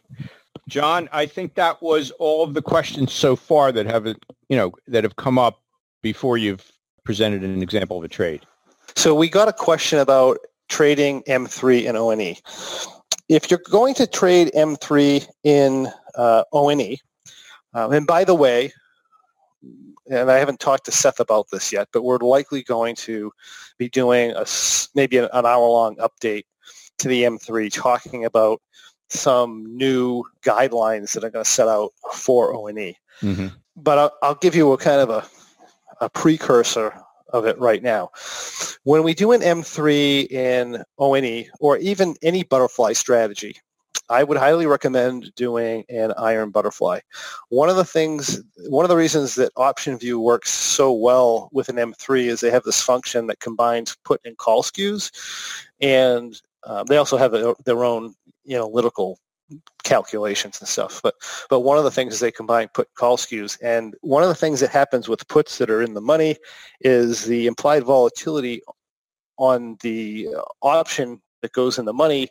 John, 0.68 1.08
I 1.12 1.26
think 1.26 1.56
that 1.56 1.82
was 1.82 2.12
all 2.12 2.44
of 2.44 2.54
the 2.54 2.62
questions 2.62 3.14
so 3.14 3.36
far 3.36 3.72
that 3.72 3.86
have, 3.86 4.06
you 4.06 4.58
know, 4.58 4.74
that 4.88 5.04
have 5.04 5.16
come 5.16 5.38
up 5.38 5.62
before 6.02 6.38
you've 6.38 6.72
presented 7.06 7.44
an 7.44 7.62
example 7.62 7.98
of 7.98 8.04
a 8.04 8.08
trade. 8.08 8.46
So 8.96 9.16
we 9.16 9.30
got 9.30 9.48
a 9.48 9.54
question 9.54 10.00
about 10.00 10.40
trading 10.70 11.24
M3 11.24 11.88
and 11.88 11.98
ONE. 11.98 12.36
If 13.30 13.50
you're 13.52 13.62
going 13.70 13.94
to 13.96 14.08
trade 14.08 14.52
M3 14.56 15.26
in 15.44 15.88
uh, 16.16 16.44
ONE, 16.52 16.98
um, 17.74 17.94
and 17.94 18.08
by 18.08 18.24
the 18.24 18.36
way, 18.36 18.72
and 20.10 20.32
I 20.32 20.38
haven't 20.38 20.60
talked 20.60 20.86
to 20.86 20.92
Seth 20.92 21.20
about 21.20 21.48
this 21.52 21.72
yet, 21.72 21.90
but 21.92 22.04
we're 22.04 22.18
likely 22.18 22.64
going 22.64 22.96
to 22.98 23.32
be 23.78 23.90
doing 23.90 24.32
a 24.32 24.46
maybe 24.96 25.18
an, 25.18 25.30
hour-long 25.34 25.96
update 25.98 26.44
to 27.00 27.08
the 27.08 27.24
M3 27.24 27.72
talking 27.72 28.26
about 28.26 28.62
some 29.10 29.78
new 29.78 30.24
guidelines 30.42 31.14
that 31.14 31.24
are 31.24 31.30
going 31.30 31.46
to 31.46 31.50
set 31.50 31.68
out 31.68 31.94
for 32.14 32.54
ONE. 32.54 32.96
Mm-hmm. 33.22 33.48
But 33.76 33.98
I'll, 33.98 34.14
I'll, 34.22 34.36
give 34.36 34.56
you 34.56 34.74
a 34.74 34.78
kind 34.78 35.00
of 35.02 35.10
a, 35.10 35.26
a 36.02 36.10
precursor 36.10 37.00
of 37.32 37.46
it 37.46 37.58
right 37.60 37.84
now. 37.84 38.10
When 38.84 39.04
we 39.04 39.14
do 39.14 39.32
an 39.32 39.42
M3 39.42 40.32
in 40.32 40.84
ONE 40.98 41.46
or 41.60 41.78
even 41.78 42.16
any 42.22 42.44
butterfly 42.44 42.94
strategy, 42.94 43.58
I 44.10 44.24
would 44.24 44.38
highly 44.38 44.66
recommend 44.66 45.34
doing 45.36 45.84
an 45.90 46.14
iron 46.18 46.50
butterfly. 46.52 47.00
One 47.50 47.70
of 47.70 47.76
the 47.76 47.86
things, 47.86 48.42
one 48.68 48.86
of 48.86 48.90
the 48.90 48.96
reasons 48.96 49.36
that 49.36 49.54
OptionVue 49.56 50.18
works 50.18 50.50
so 50.50 50.92
well 50.94 51.50
with 51.52 51.70
an 51.70 51.76
M3 51.76 52.26
is 52.26 52.40
they 52.40 52.52
have 52.52 52.64
this 52.64 52.82
function 52.82 53.28
that 53.28 53.40
combines 53.40 53.96
put 54.04 54.22
and 54.24 54.38
call 54.38 54.64
skews, 54.64 55.12
and 55.82 56.42
uh, 56.64 56.84
they 56.84 56.98
also 56.98 57.18
have 57.18 57.34
a, 57.34 57.56
their 57.66 57.84
own 57.84 58.16
analytical 58.50 59.20
calculations 59.84 60.60
and 60.60 60.68
stuff. 60.68 61.02
But 61.02 61.16
but 61.50 61.62
one 61.62 61.78
of 61.78 61.84
the 61.84 61.92
things 61.92 62.14
is 62.14 62.20
they 62.20 62.32
combine 62.32 62.70
put 62.74 62.94
call 62.96 63.18
skews, 63.18 63.58
and 63.62 63.96
one 64.02 64.24
of 64.24 64.30
the 64.30 64.36
things 64.36 64.60
that 64.62 64.70
happens 64.70 65.08
with 65.08 65.28
puts 65.28 65.58
that 65.58 65.70
are 65.70 65.82
in 65.82 65.94
the 65.94 66.02
money 66.02 66.38
is 66.82 67.26
the 67.26 67.48
implied 67.48 67.84
volatility 67.84 68.62
on 69.38 69.78
the 69.82 70.30
option 70.62 71.22
that 71.42 71.52
goes 71.52 71.78
in 71.78 71.86
the 71.86 71.94
money 71.94 72.30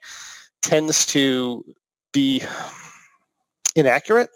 tends 0.66 1.06
to 1.06 1.64
be 2.12 2.42
inaccurate. 3.74 4.30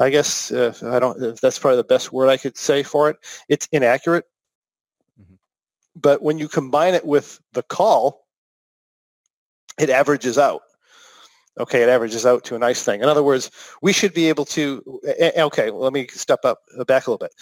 I 0.00 0.10
guess 0.10 0.50
uh, 0.50 0.74
I 0.84 0.98
don't. 0.98 1.22
If 1.22 1.40
that's 1.40 1.58
probably 1.58 1.76
the 1.76 1.84
best 1.84 2.12
word 2.12 2.28
I 2.28 2.36
could 2.36 2.56
say 2.56 2.82
for 2.82 3.08
it. 3.10 3.16
It's 3.48 3.68
inaccurate. 3.72 4.24
Mm-hmm. 5.20 5.34
But 5.94 6.22
when 6.22 6.38
you 6.38 6.48
combine 6.48 6.94
it 6.94 7.04
with 7.04 7.40
the 7.52 7.62
call, 7.62 8.26
it 9.78 9.90
averages 9.90 10.38
out 10.38 10.62
okay, 11.58 11.82
it 11.82 11.88
averages 11.88 12.26
out 12.26 12.44
to 12.44 12.54
a 12.54 12.58
nice 12.58 12.82
thing. 12.82 13.00
In 13.00 13.08
other 13.08 13.22
words, 13.22 13.50
we 13.82 13.92
should 13.92 14.12
be 14.12 14.28
able 14.28 14.44
to, 14.46 15.00
okay, 15.38 15.70
well, 15.70 15.82
let 15.82 15.92
me 15.92 16.06
step 16.08 16.40
up 16.44 16.58
uh, 16.78 16.84
back 16.84 17.06
a 17.06 17.10
little 17.10 17.26
bit. 17.26 17.34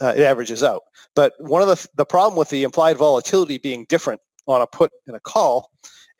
Uh, 0.00 0.12
it 0.16 0.22
averages 0.22 0.62
out. 0.62 0.82
But 1.14 1.34
one 1.38 1.62
of 1.62 1.68
the, 1.68 1.88
the 1.96 2.04
problem 2.04 2.38
with 2.38 2.50
the 2.50 2.64
implied 2.64 2.96
volatility 2.96 3.58
being 3.58 3.86
different 3.88 4.20
on 4.46 4.60
a 4.60 4.66
put 4.66 4.90
and 5.06 5.16
a 5.16 5.20
call 5.20 5.70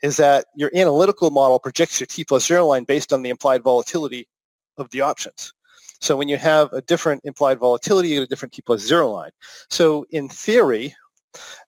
is 0.03 0.17
that 0.17 0.47
your 0.57 0.71
analytical 0.75 1.31
model 1.31 1.59
projects 1.59 2.01
your 2.01 2.09
T 2.09 2.25
plus 2.25 2.47
zero 2.47 2.67
line 2.67 2.85
based 2.85 3.13
on 3.13 3.23
the 3.23 3.31
implied 3.31 3.63
volatility 3.63 4.29
of 4.77 4.91
the 4.91 5.01
options. 5.01 5.53
So 6.01 6.17
when 6.17 6.29
you 6.29 6.37
have 6.37 6.73
a 6.73 6.83
different 6.83 7.23
implied 7.25 7.61
volatility, 7.61 8.09
you 8.09 8.17
get 8.17 8.25
a 8.25 8.27
different 8.27 8.53
T 8.53 8.63
plus 8.63 8.81
zero 8.81 9.11
line. 9.11 9.31
So 9.71 10.05
in 10.11 10.29
theory, 10.29 10.95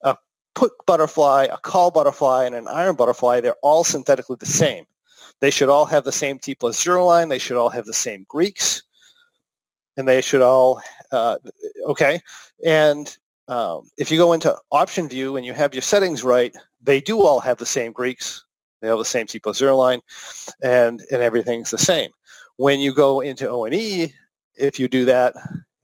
a 0.02 0.16
put 0.54 0.72
butterfly, 0.86 1.46
a 1.52 1.56
call 1.58 1.92
butterfly, 1.92 2.44
and 2.44 2.54
an 2.56 2.66
iron 2.66 2.96
butterfly, 2.96 3.40
they're 3.40 3.54
all 3.62 3.84
synthetically 3.84 4.36
the 4.40 4.46
same. 4.46 4.84
They 5.40 5.50
should 5.50 5.68
all 5.68 5.84
have 5.86 6.04
the 6.04 6.12
same 6.12 6.38
T 6.38 6.54
plus 6.54 6.82
zero 6.82 7.04
line. 7.04 7.28
They 7.28 7.38
should 7.38 7.56
all 7.56 7.70
have 7.70 7.84
the 7.84 7.94
same 7.94 8.26
Greeks. 8.28 8.82
And 9.96 10.08
they 10.08 10.20
should 10.20 10.42
all, 10.42 10.82
uh, 11.12 11.36
okay. 11.86 12.20
And 12.66 13.16
um, 13.48 13.88
if 13.98 14.10
you 14.10 14.18
go 14.18 14.32
into 14.32 14.56
OptionVue 14.72 15.36
and 15.36 15.44
you 15.44 15.52
have 15.52 15.74
your 15.74 15.82
settings 15.82 16.24
right, 16.24 16.54
they 16.82 17.00
do 17.00 17.22
all 17.22 17.40
have 17.40 17.58
the 17.58 17.66
same 17.66 17.92
Greeks. 17.92 18.44
They 18.80 18.88
have 18.88 18.98
the 18.98 19.04
same 19.04 19.26
T 19.26 19.38
plus 19.38 19.58
zero 19.58 19.76
line 19.76 20.00
and, 20.62 21.02
and 21.10 21.22
everything's 21.22 21.70
the 21.70 21.78
same. 21.78 22.10
When 22.56 22.80
you 22.80 22.94
go 22.94 23.20
into 23.20 23.48
ONE, 23.48 24.10
if 24.56 24.78
you 24.78 24.88
do 24.88 25.04
that, 25.06 25.34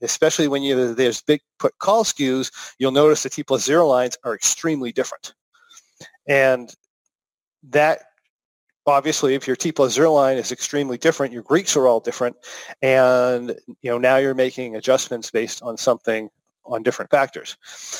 especially 0.01 0.47
when 0.47 0.63
you, 0.63 0.93
there's 0.93 1.21
big 1.21 1.41
put 1.59 1.77
call 1.79 2.03
skews, 2.03 2.51
you'll 2.79 2.91
notice 2.91 3.23
the 3.23 3.29
T 3.29 3.43
plus 3.43 3.63
zero 3.63 3.87
lines 3.87 4.17
are 4.23 4.35
extremely 4.35 4.91
different. 4.91 5.33
And 6.27 6.73
that 7.69 8.01
obviously 8.85 9.35
if 9.35 9.47
your 9.47 9.55
T 9.55 9.71
plus 9.71 9.93
zero 9.93 10.13
line 10.13 10.37
is 10.37 10.51
extremely 10.51 10.97
different, 10.97 11.33
your 11.33 11.43
Greeks 11.43 11.75
are 11.75 11.87
all 11.87 11.99
different, 11.99 12.35
and 12.81 13.55
you 13.81 13.91
know 13.91 13.97
now 13.97 14.17
you're 14.17 14.33
making 14.33 14.75
adjustments 14.75 15.29
based 15.31 15.61
on 15.61 15.77
something 15.77 16.29
on 16.65 16.83
different 16.83 17.11
factors. 17.11 17.57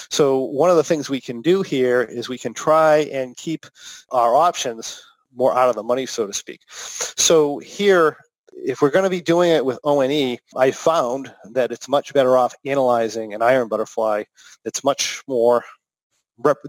So 0.10 0.40
one 0.40 0.70
of 0.70 0.78
the 0.78 0.84
things 0.84 1.10
we 1.10 1.22
can 1.22 1.42
do 1.42 1.62
here 1.62 2.02
is 2.02 2.30
we 2.30 2.38
can 2.38 2.54
try 2.54 3.10
and 3.12 3.36
keep 3.38 3.66
our 4.12 4.36
options 4.36 5.02
more 5.36 5.58
out 5.58 5.70
of 5.70 5.76
the 5.76 5.84
money, 5.84 6.06
so 6.06 6.28
to 6.28 6.34
speak. 6.34 6.62
So 6.68 7.60
here, 7.60 8.18
if 8.54 8.82
we're 8.82 8.92
going 8.92 9.06
to 9.06 9.10
be 9.10 9.22
doing 9.22 9.52
it 9.52 9.66
with 9.66 9.80
ONE, 9.84 10.38
I 10.58 10.72
found 10.72 11.34
that 11.52 11.72
it's 11.72 11.88
much 11.88 12.14
better 12.14 12.38
off 12.38 12.54
analyzing 12.66 13.34
an 13.34 13.42
iron 13.42 13.68
butterfly 13.68 14.24
that's 14.64 14.84
much 14.84 15.24
more 15.28 15.64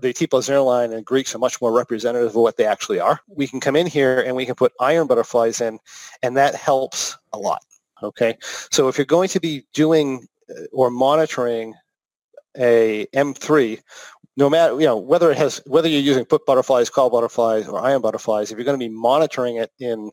the 0.00 0.12
T 0.12 0.26
plus 0.26 0.46
zero 0.46 0.64
line 0.64 0.92
and 0.92 1.04
Greeks 1.04 1.34
are 1.34 1.38
much 1.38 1.60
more 1.60 1.72
representative 1.72 2.28
of 2.28 2.34
what 2.34 2.56
they 2.56 2.66
actually 2.66 3.00
are. 3.00 3.20
We 3.28 3.46
can 3.46 3.60
come 3.60 3.76
in 3.76 3.86
here 3.86 4.20
and 4.20 4.36
we 4.36 4.46
can 4.46 4.54
put 4.54 4.72
iron 4.80 5.06
butterflies 5.06 5.60
in, 5.60 5.78
and 6.22 6.36
that 6.36 6.54
helps 6.54 7.16
a 7.32 7.38
lot. 7.38 7.62
Okay, 8.02 8.36
so 8.42 8.88
if 8.88 8.98
you're 8.98 9.04
going 9.04 9.28
to 9.28 9.40
be 9.40 9.64
doing 9.72 10.26
uh, 10.50 10.64
or 10.72 10.90
monitoring 10.90 11.74
a 12.58 13.06
M3, 13.14 13.80
no 14.36 14.48
matter 14.48 14.74
you 14.80 14.86
know 14.86 14.96
whether 14.96 15.30
it 15.30 15.36
has 15.36 15.60
whether 15.66 15.88
you're 15.88 16.00
using 16.00 16.24
put 16.24 16.46
butterflies, 16.46 16.88
call 16.90 17.10
butterflies, 17.10 17.68
or 17.68 17.78
iron 17.80 18.00
butterflies, 18.00 18.50
if 18.50 18.58
you're 18.58 18.64
going 18.64 18.78
to 18.78 18.84
be 18.84 18.92
monitoring 18.92 19.56
it 19.56 19.70
in 19.78 20.10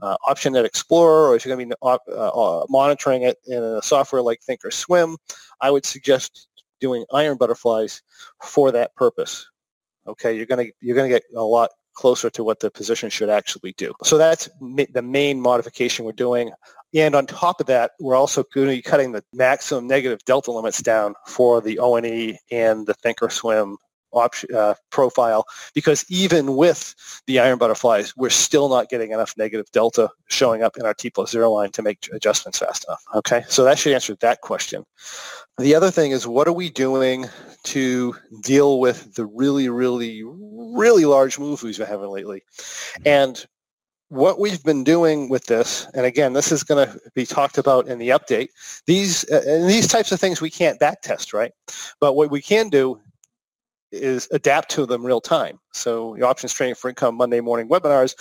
uh, 0.00 0.16
OptionNet 0.28 0.64
Explorer, 0.64 1.28
or 1.28 1.36
if 1.36 1.44
you're 1.44 1.54
going 1.54 1.68
to 1.68 1.74
be 1.74 1.78
uh, 1.82 1.98
uh, 2.12 2.66
monitoring 2.68 3.22
it 3.22 3.38
in 3.46 3.62
a 3.62 3.82
software 3.82 4.22
like 4.22 4.40
Thinkorswim, 4.40 5.16
I 5.60 5.70
would 5.70 5.86
suggest 5.86 6.48
doing 6.80 7.04
iron 7.12 7.36
butterflies 7.36 8.02
for 8.42 8.72
that 8.72 8.94
purpose. 8.96 9.48
Okay, 10.06 10.36
you're 10.36 10.46
going 10.46 10.66
to 10.66 10.72
you're 10.80 10.96
going 10.96 11.08
to 11.08 11.14
get 11.14 11.22
a 11.36 11.42
lot 11.42 11.70
closer 11.94 12.30
to 12.30 12.44
what 12.44 12.60
the 12.60 12.70
position 12.70 13.10
should 13.10 13.28
actually 13.28 13.72
do. 13.72 13.92
So 14.04 14.18
that's 14.18 14.48
the 14.60 15.02
main 15.02 15.40
modification 15.40 16.04
we're 16.04 16.12
doing. 16.12 16.50
And 16.94 17.14
on 17.14 17.26
top 17.26 17.60
of 17.60 17.66
that, 17.66 17.92
we're 18.00 18.14
also 18.14 18.44
going 18.54 18.68
to 18.68 18.76
be 18.76 18.82
cutting 18.82 19.12
the 19.12 19.24
maximum 19.32 19.86
negative 19.86 20.24
delta 20.24 20.52
limits 20.52 20.82
down 20.82 21.14
for 21.26 21.60
the 21.60 21.78
ONE 21.78 22.36
and 22.50 22.86
the 22.86 22.94
Thinkorswim 22.94 23.76
option, 24.12 24.54
uh, 24.54 24.74
profile 24.90 25.44
because 25.74 26.04
even 26.08 26.56
with 26.56 26.94
the 27.26 27.38
iron 27.38 27.58
butterflies, 27.58 28.16
we're 28.16 28.30
still 28.30 28.68
not 28.68 28.88
getting 28.88 29.12
enough 29.12 29.34
negative 29.36 29.70
delta 29.72 30.10
showing 30.28 30.62
up 30.62 30.76
in 30.76 30.84
our 30.84 30.94
T 30.94 31.10
plus 31.10 31.30
zero 31.30 31.50
line 31.50 31.70
to 31.72 31.82
make 31.82 32.08
adjustments 32.12 32.58
fast 32.58 32.84
enough. 32.88 33.02
Okay, 33.14 33.44
so 33.48 33.64
that 33.64 33.78
should 33.78 33.92
answer 33.92 34.14
that 34.16 34.40
question. 34.40 34.84
The 35.58 35.74
other 35.74 35.90
thing 35.90 36.12
is 36.12 36.26
what 36.26 36.48
are 36.48 36.52
we 36.52 36.70
doing 36.70 37.26
to 37.64 38.16
deal 38.42 38.80
with 38.80 39.14
the 39.14 39.26
really, 39.26 39.68
really, 39.68 40.22
really 40.24 41.04
large 41.04 41.38
moves 41.38 41.62
we've 41.62 41.76
been 41.76 41.86
having 41.86 42.10
lately? 42.10 42.42
And 43.04 43.44
what 44.12 44.38
we've 44.38 44.62
been 44.62 44.84
doing 44.84 45.30
with 45.30 45.46
this, 45.46 45.86
and 45.94 46.04
again, 46.04 46.34
this 46.34 46.52
is 46.52 46.62
going 46.62 46.86
to 46.86 47.00
be 47.14 47.24
talked 47.24 47.56
about 47.56 47.88
in 47.88 47.98
the 47.98 48.10
update. 48.10 48.48
These 48.86 49.24
uh, 49.30 49.40
and 49.46 49.70
these 49.70 49.88
types 49.88 50.12
of 50.12 50.20
things 50.20 50.38
we 50.38 50.50
can't 50.50 50.78
backtest, 50.78 51.32
right? 51.32 51.52
But 51.98 52.12
what 52.12 52.30
we 52.30 52.42
can 52.42 52.68
do 52.68 53.00
is 53.92 54.28
adapt 54.32 54.70
to 54.70 54.86
them 54.86 55.04
real 55.04 55.20
time. 55.20 55.58
So 55.72 56.16
the 56.18 56.26
options 56.26 56.52
training 56.52 56.76
for 56.76 56.88
income 56.88 57.14
Monday 57.16 57.40
morning 57.40 57.68
webinars, 57.68 58.14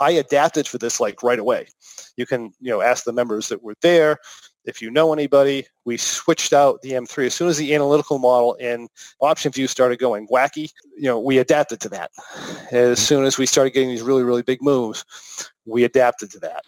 I 0.00 0.12
adapted 0.12 0.66
for 0.66 0.78
this 0.78 1.00
like 1.00 1.22
right 1.22 1.38
away. 1.38 1.68
You 2.16 2.26
can 2.26 2.52
you 2.60 2.70
know 2.70 2.82
ask 2.82 3.04
the 3.04 3.12
members 3.12 3.48
that 3.48 3.62
were 3.62 3.76
there 3.82 4.18
if 4.64 4.80
you 4.80 4.90
know 4.90 5.12
anybody. 5.12 5.66
We 5.84 5.96
switched 5.96 6.52
out 6.52 6.82
the 6.82 6.92
M3 6.92 7.26
as 7.26 7.34
soon 7.34 7.48
as 7.48 7.58
the 7.58 7.74
analytical 7.74 8.18
model 8.18 8.54
in 8.54 8.88
OptionVue 9.20 9.68
started 9.68 9.98
going 9.98 10.26
wacky. 10.28 10.72
You 10.96 11.04
know 11.04 11.20
we 11.20 11.38
adapted 11.38 11.80
to 11.80 11.88
that. 11.90 12.10
As 12.70 12.72
mm-hmm. 12.72 12.94
soon 12.94 13.24
as 13.24 13.38
we 13.38 13.46
started 13.46 13.74
getting 13.74 13.90
these 13.90 14.02
really 14.02 14.24
really 14.24 14.42
big 14.42 14.62
moves, 14.62 15.04
we 15.66 15.84
adapted 15.84 16.30
to 16.32 16.40
that. 16.40 16.64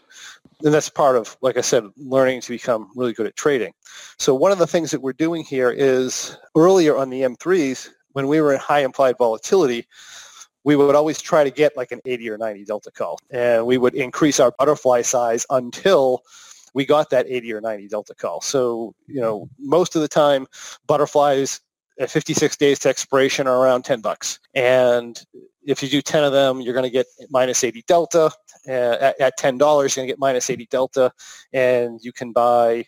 And 0.63 0.73
that's 0.73 0.89
part 0.89 1.17
of, 1.17 1.37
like 1.43 1.57
I 1.57 1.61
said, 1.61 1.85
learning 1.97 2.41
to 2.43 2.49
become 2.51 2.91
really 2.95 3.13
good 3.13 3.27
at 3.27 3.37
trading. 3.37 3.73
So 4.19 4.35
one 4.35 4.53
of 4.53 4.59
the 4.59 4.67
things 4.67 4.91
that 4.93 5.03
we're 5.03 5.13
doing 5.13 5.45
here 5.45 5.71
is 5.71 6.39
earlier 6.57 6.97
on 6.97 7.11
the 7.11 7.23
M3s, 7.23 7.91
when 8.15 8.29
we 8.29 8.41
were 8.41 8.55
in 8.55 8.61
high 8.61 8.81
implied 8.81 9.17
volatility, 9.19 9.87
we 10.65 10.77
would 10.77 10.95
always 10.95 11.21
try 11.21 11.45
to 11.45 11.51
get 11.51 11.77
like 11.77 11.93
an 11.93 12.01
80 12.07 12.31
or 12.31 12.39
90 12.39 12.65
delta 12.65 12.91
call. 12.91 13.19
And 13.31 13.67
we 13.67 13.77
would 13.77 13.95
increase 13.95 14.41
our 14.41 14.53
butterfly 14.59 15.03
size 15.03 15.45
until 15.51 16.23
we 16.73 16.87
got 16.87 17.11
that 17.11 17.27
80 17.29 17.53
or 17.53 17.61
90 17.61 17.89
delta 17.89 18.15
call. 18.15 18.41
So, 18.41 18.95
you 19.07 19.21
know, 19.21 19.49
most 19.59 19.95
of 19.95 20.03
the 20.03 20.09
time 20.09 20.47
butterflies 20.87 21.61
at 21.99 22.11
56 22.11 22.57
days 22.57 22.79
to 22.81 22.89
expiration 22.89 23.47
are 23.47 23.59
around 23.59 23.83
10 23.83 24.01
bucks. 24.01 24.41
And 24.55 25.23
if 25.67 25.83
you 25.83 25.89
do 25.89 26.01
10 26.01 26.25
of 26.25 26.33
them, 26.33 26.61
you're 26.61 26.75
going 26.75 26.85
to 26.85 26.91
get 26.91 27.07
minus 27.31 27.63
80 27.63 27.85
delta. 27.87 28.31
Uh, 28.67 28.97
at, 29.01 29.21
at 29.21 29.39
$10, 29.39 29.59
you're 29.59 29.69
going 29.69 29.89
to 29.89 30.07
get 30.07 30.19
minus 30.19 30.51
80 30.51 30.67
delta. 30.67 31.13
And 31.53 32.01
you 32.03 32.13
can 32.13 32.33
buy 32.33 32.87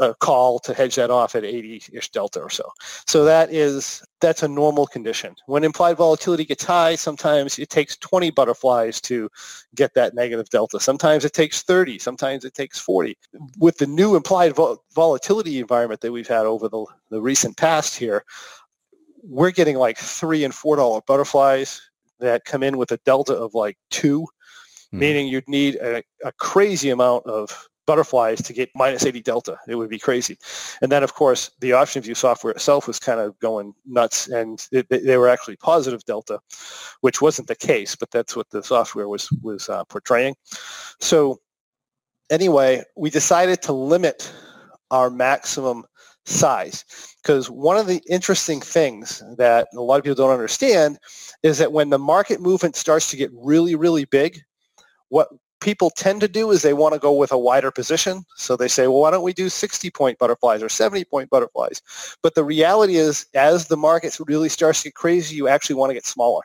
a 0.00 0.14
call 0.14 0.58
to 0.60 0.74
hedge 0.74 0.94
that 0.96 1.10
off 1.10 1.34
at 1.34 1.42
80-ish 1.42 2.10
delta 2.10 2.40
or 2.40 2.50
so. 2.50 2.70
So 3.06 3.24
that 3.24 3.52
is 3.52 4.02
that's 4.20 4.42
a 4.42 4.48
normal 4.48 4.86
condition. 4.86 5.34
When 5.46 5.64
implied 5.64 5.96
volatility 5.96 6.44
gets 6.44 6.64
high, 6.64 6.94
sometimes 6.94 7.58
it 7.58 7.68
takes 7.68 7.96
20 7.98 8.30
butterflies 8.30 9.00
to 9.02 9.30
get 9.74 9.94
that 9.94 10.14
negative 10.14 10.48
delta. 10.48 10.80
Sometimes 10.80 11.24
it 11.24 11.32
takes 11.32 11.62
30. 11.62 11.98
Sometimes 11.98 12.44
it 12.44 12.54
takes 12.54 12.78
40. 12.78 13.16
With 13.58 13.78
the 13.78 13.86
new 13.86 14.16
implied 14.16 14.54
vol- 14.54 14.82
volatility 14.94 15.58
environment 15.58 16.00
that 16.00 16.12
we've 16.12 16.28
had 16.28 16.46
over 16.46 16.68
the, 16.68 16.86
the 17.10 17.20
recent 17.20 17.56
past 17.56 17.96
here, 17.96 18.24
we're 19.22 19.50
getting 19.50 19.76
like 19.76 19.98
three 19.98 20.44
and 20.44 20.54
four 20.54 20.76
dollar 20.76 21.00
butterflies 21.06 21.80
that 22.20 22.44
come 22.44 22.62
in 22.62 22.76
with 22.76 22.92
a 22.92 22.98
delta 22.98 23.34
of 23.34 23.54
like 23.54 23.76
two, 23.90 24.20
mm-hmm. 24.20 24.98
meaning 24.98 25.28
you'd 25.28 25.48
need 25.48 25.76
a, 25.76 26.02
a 26.24 26.32
crazy 26.32 26.90
amount 26.90 27.26
of 27.26 27.68
butterflies 27.86 28.42
to 28.42 28.52
get 28.52 28.70
minus 28.74 29.04
80 29.04 29.20
delta. 29.22 29.58
It 29.68 29.76
would 29.76 29.90
be 29.90 29.98
crazy. 29.98 30.38
And 30.82 30.90
then, 30.90 31.02
of 31.02 31.14
course, 31.14 31.50
the 31.60 31.70
OptionVue 31.70 32.16
software 32.16 32.52
itself 32.52 32.86
was 32.86 32.98
kind 32.98 33.20
of 33.20 33.38
going 33.38 33.74
nuts, 33.86 34.28
and 34.28 34.66
it, 34.72 34.88
they 34.88 35.16
were 35.16 35.28
actually 35.28 35.56
positive 35.56 36.04
delta, 36.04 36.40
which 37.00 37.20
wasn't 37.20 37.48
the 37.48 37.56
case, 37.56 37.94
but 37.94 38.10
that's 38.10 38.36
what 38.36 38.50
the 38.50 38.62
software 38.62 39.08
was 39.08 39.28
was 39.42 39.68
uh, 39.68 39.84
portraying. 39.84 40.34
So 41.00 41.40
anyway, 42.30 42.82
we 42.96 43.10
decided 43.10 43.62
to 43.62 43.72
limit 43.72 44.32
our 44.90 45.10
maximum 45.10 45.84
size 46.26 46.84
because 47.22 47.50
one 47.50 47.76
of 47.76 47.86
the 47.86 48.02
interesting 48.08 48.60
things 48.60 49.22
that 49.36 49.68
a 49.74 49.80
lot 49.80 49.98
of 49.98 50.04
people 50.04 50.14
don't 50.14 50.32
understand 50.32 50.98
is 51.42 51.58
that 51.58 51.72
when 51.72 51.90
the 51.90 51.98
market 51.98 52.40
movement 52.40 52.76
starts 52.76 53.10
to 53.10 53.16
get 53.16 53.30
really, 53.34 53.74
really 53.74 54.04
big, 54.06 54.40
what 55.08 55.28
people 55.64 55.88
tend 55.88 56.20
to 56.20 56.28
do 56.28 56.50
is 56.50 56.60
they 56.60 56.74
want 56.74 56.92
to 56.92 57.00
go 57.00 57.12
with 57.14 57.32
a 57.32 57.38
wider 57.38 57.70
position. 57.70 58.22
So 58.36 58.54
they 58.54 58.68
say, 58.68 58.86
well, 58.86 59.00
why 59.00 59.10
don't 59.10 59.24
we 59.24 59.32
do 59.32 59.48
60 59.48 59.90
point 59.90 60.18
butterflies 60.18 60.62
or 60.62 60.68
70 60.68 61.04
point 61.06 61.30
butterflies? 61.30 61.80
But 62.22 62.34
the 62.34 62.44
reality 62.44 62.96
is 62.96 63.26
as 63.34 63.68
the 63.68 63.76
market 63.76 64.16
really 64.26 64.50
starts 64.50 64.82
to 64.82 64.88
get 64.88 64.94
crazy, 64.94 65.34
you 65.34 65.48
actually 65.48 65.76
want 65.76 65.88
to 65.88 65.94
get 65.94 66.04
smaller. 66.04 66.42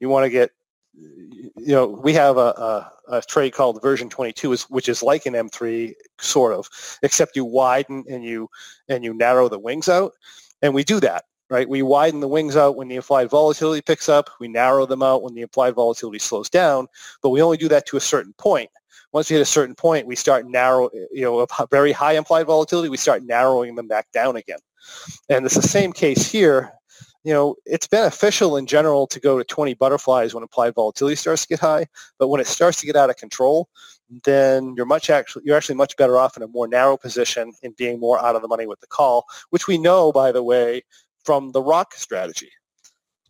You 0.00 0.08
want 0.08 0.24
to 0.24 0.30
get, 0.30 0.50
you 0.94 1.52
know, 1.68 1.86
we 1.86 2.12
have 2.14 2.36
a, 2.36 2.40
a, 2.40 2.92
a 3.08 3.22
trade 3.22 3.52
called 3.52 3.80
version 3.80 4.10
22, 4.10 4.56
which 4.68 4.88
is 4.88 5.00
like 5.00 5.24
an 5.26 5.34
M3 5.34 5.94
sort 6.18 6.54
of, 6.54 6.68
except 7.04 7.36
you 7.36 7.44
widen 7.44 8.04
and 8.10 8.24
you, 8.24 8.48
and 8.88 9.04
you 9.04 9.14
narrow 9.14 9.48
the 9.48 9.60
wings 9.60 9.88
out. 9.88 10.12
And 10.60 10.74
we 10.74 10.82
do 10.82 10.98
that 11.00 11.24
right? 11.50 11.68
We 11.68 11.82
widen 11.82 12.20
the 12.20 12.28
wings 12.28 12.56
out 12.56 12.76
when 12.76 12.88
the 12.88 12.96
implied 12.96 13.28
volatility 13.28 13.82
picks 13.82 14.08
up. 14.08 14.30
We 14.38 14.48
narrow 14.48 14.86
them 14.86 15.02
out 15.02 15.22
when 15.22 15.34
the 15.34 15.42
implied 15.42 15.74
volatility 15.74 16.20
slows 16.20 16.48
down, 16.48 16.86
but 17.22 17.30
we 17.30 17.42
only 17.42 17.56
do 17.56 17.68
that 17.68 17.86
to 17.86 17.96
a 17.96 18.00
certain 18.00 18.32
point. 18.34 18.70
Once 19.12 19.28
we 19.28 19.34
hit 19.34 19.42
a 19.42 19.46
certain 19.46 19.74
point, 19.74 20.06
we 20.06 20.14
start 20.14 20.46
narrow, 20.48 20.88
you 21.12 21.22
know, 21.22 21.40
a 21.40 21.66
very 21.70 21.90
high 21.90 22.12
implied 22.12 22.46
volatility, 22.46 22.88
we 22.88 22.96
start 22.96 23.24
narrowing 23.24 23.74
them 23.74 23.88
back 23.88 24.06
down 24.12 24.36
again. 24.36 24.60
And 25.28 25.44
it's 25.44 25.56
the 25.56 25.62
same 25.62 25.92
case 25.92 26.30
here. 26.30 26.72
You 27.24 27.34
know, 27.34 27.56
it's 27.66 27.88
beneficial 27.88 28.56
in 28.56 28.66
general 28.66 29.06
to 29.08 29.20
go 29.20 29.36
to 29.36 29.44
20 29.44 29.74
butterflies 29.74 30.32
when 30.32 30.42
implied 30.42 30.74
volatility 30.74 31.16
starts 31.16 31.42
to 31.42 31.48
get 31.48 31.58
high, 31.58 31.86
but 32.18 32.28
when 32.28 32.40
it 32.40 32.46
starts 32.46 32.80
to 32.80 32.86
get 32.86 32.96
out 32.96 33.10
of 33.10 33.16
control, 33.16 33.68
then 34.24 34.74
you're 34.76 34.86
much 34.86 35.10
actually 35.10 35.42
you're 35.44 35.56
actually 35.56 35.74
much 35.74 35.96
better 35.96 36.18
off 36.18 36.36
in 36.36 36.42
a 36.42 36.48
more 36.48 36.66
narrow 36.66 36.96
position 36.96 37.52
in 37.62 37.72
being 37.76 38.00
more 38.00 38.18
out 38.24 38.36
of 38.36 38.42
the 38.42 38.48
money 38.48 38.66
with 38.66 38.80
the 38.80 38.86
call, 38.86 39.24
which 39.50 39.66
we 39.66 39.76
know, 39.76 40.10
by 40.10 40.32
the 40.32 40.42
way, 40.42 40.82
from 41.30 41.52
the 41.52 41.62
rock 41.62 41.94
strategy, 41.94 42.50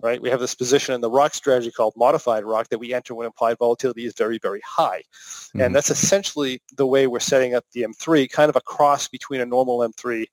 right? 0.03 0.23
We 0.23 0.31
have 0.31 0.41
this 0.41 0.55
position 0.55 0.95
in 0.95 1.03
the 1.03 1.11
rock 1.11 1.35
strategy 1.35 1.71
called 1.71 1.93
modified 1.99 2.45
rock 2.45 2.71
that 2.71 2.79
we 2.79 2.95
enter 2.95 3.15
when 3.15 3.27
implied 3.27 3.59
volatility 3.59 4.07
is 4.07 4.15
very, 4.17 4.39
very 4.39 4.63
high. 4.67 5.03
Mm-hmm. 5.03 5.61
And 5.61 5.77
that's 5.77 5.91
essentially 5.91 6.63
the 6.79 6.87
way 6.87 7.07
we're 7.07 7.21
setting 7.21 7.55
up 7.55 7.67
the 7.75 7.83
M3, 7.83 8.31
kind 8.31 8.49
of 8.49 8.57
a 8.57 8.63
cross 8.63 9.07
between 9.07 9.43
a 9.43 9.45
normal 9.45 9.81
M3 9.81 10.25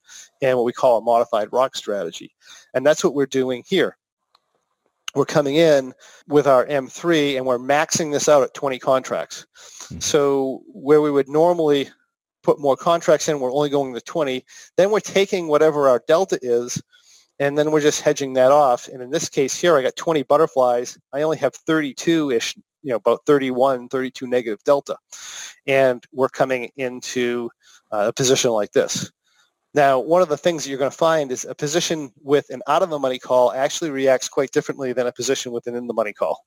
and 0.42 0.58
what 0.58 0.64
we 0.64 0.72
call 0.72 0.98
a 0.98 1.02
modified 1.02 1.52
rock 1.52 1.76
strategy. 1.76 2.34
And 2.74 2.86
that's 2.86 3.04
what 3.04 3.14
we're 3.14 3.26
doing 3.26 3.66
here. 3.68 3.98
We're 5.14 5.26
coming 5.26 5.56
in 5.56 5.94
with 6.30 6.48
our 6.48 6.66
M3 6.68 7.36
and 7.36 7.46
we're 7.46 7.60
maxing 7.60 8.14
this 8.14 8.30
out 8.30 8.44
at 8.44 8.54
20 8.54 8.80
contracts. 8.80 9.46
Mm-hmm. 9.58 10.00
So 10.00 10.64
where 10.72 11.02
we 11.02 11.12
would 11.12 11.28
normally 11.28 11.90
put 12.44 12.62
more 12.62 12.78
contracts 12.78 13.28
in, 13.28 13.42
we're 13.42 13.52
only 13.52 13.70
going 13.70 13.94
to 13.94 14.00
20. 14.00 14.46
Then 14.78 14.90
we're 14.90 15.02
taking 15.02 15.50
whatever 15.50 15.90
our 15.90 16.02
delta 16.08 16.40
is 16.42 16.82
and 17.40 17.58
then 17.58 17.72
we're 17.72 17.82
just 17.82 18.02
hedging 18.02 18.34
that 18.34 18.52
off. 18.52 18.88
And 18.88 19.02
in 19.02 19.12
this 19.12 19.30
case 19.30 19.60
here, 19.60 19.78
I 19.78 19.84
got 19.84 19.96
20 19.96 20.24
butterflies. 20.24 20.98
I 21.14 21.22
only 21.22 21.38
have 21.38 21.54
32-ish, 21.54 22.56
you 22.82 22.90
know, 22.90 22.96
about 22.96 23.26
31, 23.26 23.90
32 23.90 24.28
negative 24.28 24.64
delta. 24.64 24.98
And 25.68 26.04
we're 26.12 26.30
coming 26.30 26.72
into 26.78 27.50
uh, 27.92 28.06
a 28.08 28.14
position 28.14 28.52
like 28.52 28.72
this. 28.72 29.12
Now, 29.74 30.00
one 30.00 30.24
of 30.24 30.30
the 30.30 30.38
things 30.38 30.64
that 30.64 30.70
you're 30.70 30.80
going 30.80 30.90
to 30.90 30.98
find 30.98 31.32
is 31.32 31.46
a 31.46 31.54
position 31.54 32.12
with 32.24 32.50
an 32.50 32.64
out-of-the-money 32.68 33.20
call 33.20 33.52
actually 33.52 33.92
reacts 33.92 34.28
quite 34.28 34.52
differently 34.52 34.92
than 34.94 35.06
a 35.06 35.12
position 35.12 35.52
with 35.52 35.68
an 35.68 35.76
in-the-money 35.76 36.14
call. 36.14 36.46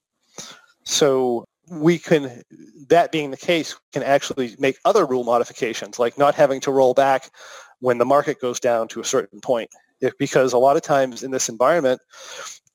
So 0.85 1.44
we 1.70 1.98
can, 1.98 2.42
that 2.88 3.12
being 3.12 3.31
the 3.31 3.37
case, 3.37 3.79
can 3.92 4.03
actually 4.03 4.57
make 4.59 4.79
other 4.85 5.07
rule 5.07 5.22
modifications, 5.22 6.00
like 6.00 6.18
not 6.18 6.35
having 6.35 6.61
to 6.62 6.72
roll 6.72 6.94
back 6.94 7.31
when 7.79 7.98
the 7.98 8.05
market 8.05 8.40
goes 8.40 8.59
down 8.59 8.88
to 8.88 9.00
a 9.00 9.05
certain 9.05 9.40
point 9.40 9.70
if, 10.01 10.17
because 10.19 10.53
a 10.53 10.59
lot 10.59 10.77
of 10.77 10.83
times 10.83 11.23
in 11.23 11.31
this 11.31 11.49
environment, 11.49 12.01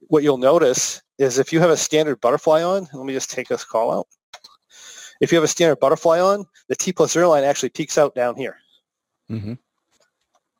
what 0.08 0.24
you'll 0.24 0.38
notice 0.38 1.02
is 1.18 1.40
if 1.40 1.52
you 1.52 1.60
have 1.60 1.70
a 1.70 1.78
standard 1.78 2.22
butterfly 2.22 2.62
on, 2.62 2.88
let 2.94 3.06
me 3.06 3.14
just 3.14 3.32
take 3.32 3.48
this 3.48 3.64
call 3.64 3.92
out. 3.92 4.08
If 5.22 5.32
you 5.32 5.38
have 5.38 5.44
a 5.44 5.50
standard 5.50 5.80
butterfly 5.80 6.20
on, 6.20 6.46
the 6.68 6.76
T 6.76 6.92
plus 6.92 7.14
zero 7.14 7.30
line 7.30 7.44
actually 7.44 7.70
peaks 7.70 7.98
out 7.98 8.16
down 8.16 8.36
here, 8.36 8.58
mm-hmm. 9.32 9.54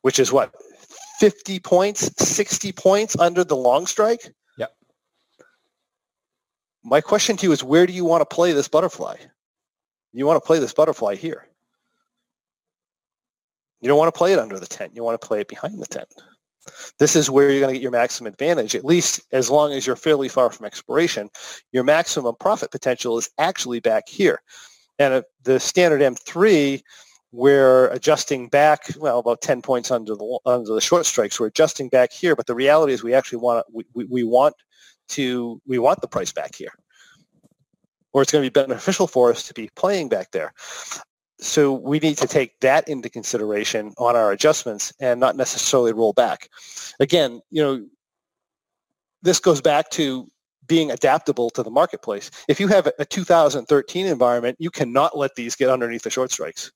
which 0.02 0.18
is 0.18 0.32
what, 0.32 0.52
50 1.18 1.60
points, 1.60 2.10
60 2.24 2.72
points 2.72 3.16
under 3.18 3.44
the 3.44 3.56
long 3.56 3.86
strike? 3.86 4.32
Yep. 4.56 4.74
My 6.84 7.00
question 7.00 7.36
to 7.36 7.46
you 7.46 7.52
is 7.52 7.62
where 7.62 7.86
do 7.86 7.92
you 7.92 8.04
want 8.04 8.28
to 8.28 8.34
play 8.34 8.52
this 8.52 8.68
butterfly? 8.68 9.16
You 10.12 10.26
want 10.26 10.42
to 10.42 10.46
play 10.46 10.58
this 10.58 10.72
butterfly 10.72 11.16
here. 11.16 11.46
You 13.80 13.88
don't 13.88 13.98
want 13.98 14.12
to 14.12 14.16
play 14.16 14.32
it 14.32 14.38
under 14.38 14.58
the 14.58 14.66
tent. 14.66 14.92
You 14.94 15.04
want 15.04 15.20
to 15.20 15.26
play 15.26 15.40
it 15.40 15.48
behind 15.48 15.80
the 15.80 15.86
tent. 15.86 16.08
This 16.98 17.16
is 17.16 17.30
where 17.30 17.50
you're 17.50 17.60
going 17.60 17.72
to 17.72 17.78
get 17.78 17.82
your 17.82 17.92
maximum 17.92 18.32
advantage, 18.32 18.74
at 18.74 18.84
least 18.84 19.20
as 19.32 19.50
long 19.50 19.72
as 19.72 19.86
you're 19.86 19.96
fairly 19.96 20.28
far 20.28 20.50
from 20.50 20.66
expiration. 20.66 21.28
Your 21.72 21.84
maximum 21.84 22.34
profit 22.38 22.70
potential 22.70 23.18
is 23.18 23.30
actually 23.38 23.80
back 23.80 24.08
here. 24.08 24.40
And 24.98 25.14
uh, 25.14 25.22
the 25.42 25.60
standard 25.60 26.00
M3, 26.00 26.80
we're 27.32 27.88
adjusting 27.88 28.48
back, 28.48 28.84
well, 28.98 29.18
about 29.18 29.42
10 29.42 29.62
points 29.62 29.90
under 29.90 30.14
the, 30.14 30.38
under 30.46 30.74
the 30.74 30.80
short 30.80 31.06
strikes. 31.06 31.38
We're 31.38 31.48
adjusting 31.48 31.88
back 31.88 32.12
here, 32.12 32.34
but 32.34 32.46
the 32.46 32.54
reality 32.54 32.92
is 32.92 33.02
we 33.02 33.14
actually 33.14 33.38
want 33.38 33.66
we, 33.72 33.84
we, 33.94 34.04
we 34.04 34.24
want 34.24 34.54
to, 35.08 35.60
we 35.66 35.78
want 35.78 36.00
the 36.00 36.08
price 36.08 36.32
back 36.32 36.54
here 36.54 36.72
or 38.12 38.22
it's 38.22 38.32
going 38.32 38.42
to 38.42 38.50
be 38.50 38.66
beneficial 38.66 39.06
for 39.06 39.30
us 39.30 39.46
to 39.46 39.52
be 39.52 39.68
playing 39.76 40.08
back 40.08 40.30
there 40.30 40.54
so 41.38 41.72
we 41.72 41.98
need 41.98 42.16
to 42.18 42.26
take 42.26 42.58
that 42.60 42.88
into 42.88 43.10
consideration 43.10 43.92
on 43.98 44.16
our 44.16 44.32
adjustments 44.32 44.92
and 45.00 45.20
not 45.20 45.36
necessarily 45.36 45.92
roll 45.92 46.12
back. 46.12 46.48
Again, 47.00 47.40
you 47.50 47.62
know, 47.62 47.86
this 49.22 49.40
goes 49.40 49.60
back 49.60 49.90
to 49.90 50.28
being 50.66 50.90
adaptable 50.90 51.50
to 51.50 51.62
the 51.62 51.70
marketplace. 51.70 52.30
If 52.48 52.58
you 52.58 52.68
have 52.68 52.88
a 52.98 53.04
2013 53.04 54.06
environment, 54.06 54.56
you 54.58 54.70
cannot 54.70 55.16
let 55.16 55.34
these 55.34 55.54
get 55.54 55.68
underneath 55.68 56.02
the 56.02 56.10
short 56.10 56.32
strikes 56.32 56.72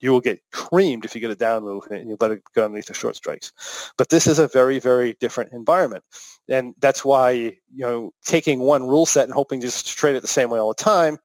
you 0.00 0.10
will 0.10 0.20
get 0.20 0.40
creamed 0.50 1.04
if 1.04 1.14
you 1.14 1.20
get 1.20 1.30
a 1.30 1.36
down 1.36 1.62
move 1.62 1.86
and 1.90 2.08
you 2.08 2.16
let 2.20 2.30
it 2.30 2.42
go 2.54 2.64
underneath 2.64 2.86
the 2.86 2.94
short 2.94 3.16
strikes. 3.16 3.52
But 3.96 4.08
this 4.08 4.26
is 4.26 4.38
a 4.38 4.48
very, 4.48 4.78
very 4.78 5.14
different 5.20 5.52
environment. 5.52 6.04
And 6.48 6.74
that's 6.80 7.04
why, 7.04 7.30
you 7.30 7.56
know, 7.78 8.12
taking 8.24 8.60
one 8.60 8.86
rule 8.86 9.06
set 9.06 9.24
and 9.24 9.32
hoping 9.32 9.60
just 9.60 9.86
to 9.86 9.94
trade 9.94 10.16
it 10.16 10.22
the 10.22 10.28
same 10.28 10.50
way 10.50 10.58
all 10.58 10.68
the 10.68 10.82
time, 10.82 11.18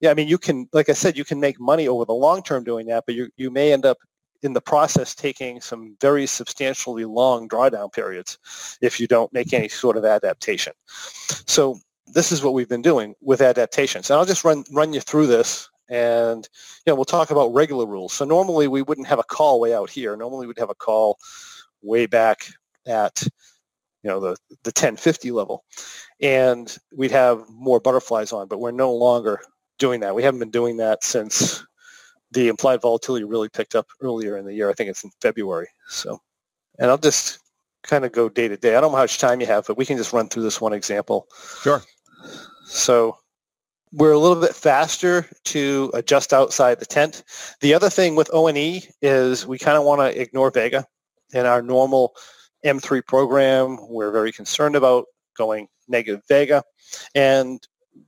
yeah, 0.00 0.10
I 0.10 0.14
mean, 0.14 0.28
you 0.28 0.38
can, 0.38 0.68
like 0.72 0.88
I 0.88 0.92
said, 0.92 1.16
you 1.16 1.24
can 1.24 1.40
make 1.40 1.58
money 1.58 1.88
over 1.88 2.04
the 2.04 2.12
long 2.12 2.42
term 2.42 2.64
doing 2.64 2.86
that, 2.88 3.04
but 3.06 3.14
you, 3.14 3.30
you 3.36 3.50
may 3.50 3.72
end 3.72 3.86
up 3.86 3.98
in 4.42 4.52
the 4.52 4.60
process 4.60 5.14
taking 5.14 5.60
some 5.60 5.96
very 6.00 6.26
substantially 6.26 7.04
long 7.04 7.48
drawdown 7.48 7.90
periods 7.92 8.38
if 8.82 9.00
you 9.00 9.06
don't 9.06 9.32
make 9.32 9.52
any 9.52 9.68
sort 9.68 9.96
of 9.96 10.04
adaptation. 10.04 10.74
So 11.46 11.78
this 12.06 12.30
is 12.32 12.42
what 12.42 12.52
we've 12.52 12.68
been 12.68 12.82
doing 12.82 13.14
with 13.22 13.40
adaptations. 13.40 14.10
And 14.10 14.18
I'll 14.18 14.26
just 14.26 14.44
run, 14.44 14.64
run 14.72 14.92
you 14.92 15.00
through 15.00 15.26
this 15.28 15.68
and 15.88 16.48
you 16.84 16.90
know, 16.90 16.94
we'll 16.94 17.04
talk 17.04 17.30
about 17.30 17.54
regular 17.54 17.86
rules. 17.86 18.12
So 18.12 18.24
normally 18.24 18.68
we 18.68 18.82
wouldn't 18.82 19.06
have 19.06 19.18
a 19.18 19.24
call 19.24 19.60
way 19.60 19.74
out 19.74 19.90
here. 19.90 20.16
Normally 20.16 20.46
we'd 20.46 20.58
have 20.58 20.70
a 20.70 20.74
call 20.74 21.18
way 21.82 22.06
back 22.06 22.46
at 22.86 23.22
you 24.02 24.10
know 24.10 24.20
the 24.20 24.36
the 24.62 24.70
1050 24.70 25.30
level, 25.30 25.64
and 26.20 26.76
we'd 26.96 27.10
have 27.10 27.44
more 27.50 27.80
butterflies 27.80 28.32
on. 28.32 28.48
But 28.48 28.60
we're 28.60 28.70
no 28.70 28.92
longer 28.92 29.40
doing 29.78 30.00
that. 30.00 30.14
We 30.14 30.22
haven't 30.22 30.40
been 30.40 30.50
doing 30.50 30.76
that 30.78 31.04
since 31.04 31.64
the 32.32 32.48
implied 32.48 32.80
volatility 32.80 33.24
really 33.24 33.48
picked 33.48 33.74
up 33.74 33.86
earlier 34.00 34.36
in 34.36 34.44
the 34.44 34.54
year. 34.54 34.70
I 34.70 34.74
think 34.74 34.90
it's 34.90 35.04
in 35.04 35.10
February. 35.20 35.68
So, 35.88 36.20
and 36.78 36.90
I'll 36.90 36.98
just 36.98 37.38
kind 37.82 38.04
of 38.04 38.12
go 38.12 38.28
day 38.28 38.48
to 38.48 38.56
day. 38.56 38.76
I 38.76 38.80
don't 38.80 38.90
know 38.90 38.96
how 38.96 39.04
much 39.04 39.18
time 39.18 39.40
you 39.40 39.46
have, 39.46 39.66
but 39.66 39.78
we 39.78 39.86
can 39.86 39.96
just 39.96 40.12
run 40.12 40.28
through 40.28 40.42
this 40.42 40.60
one 40.60 40.72
example. 40.72 41.28
Sure. 41.62 41.82
So 42.66 43.16
we're 43.92 44.12
a 44.12 44.18
little 44.18 44.40
bit 44.40 44.54
faster 44.54 45.28
to 45.44 45.90
adjust 45.94 46.32
outside 46.32 46.80
the 46.80 46.86
tent. 46.86 47.22
The 47.60 47.74
other 47.74 47.90
thing 47.90 48.16
with 48.16 48.30
O&E 48.32 48.82
is 49.00 49.46
we 49.46 49.58
kind 49.58 49.78
of 49.78 49.84
want 49.84 50.00
to 50.00 50.20
ignore 50.20 50.50
Vega. 50.50 50.84
In 51.32 51.46
our 51.46 51.62
normal 51.62 52.14
M3 52.64 53.04
program, 53.06 53.78
we're 53.88 54.10
very 54.10 54.32
concerned 54.32 54.76
about 54.76 55.06
going 55.36 55.68
negative 55.88 56.22
Vega. 56.28 56.62
And 57.14 57.60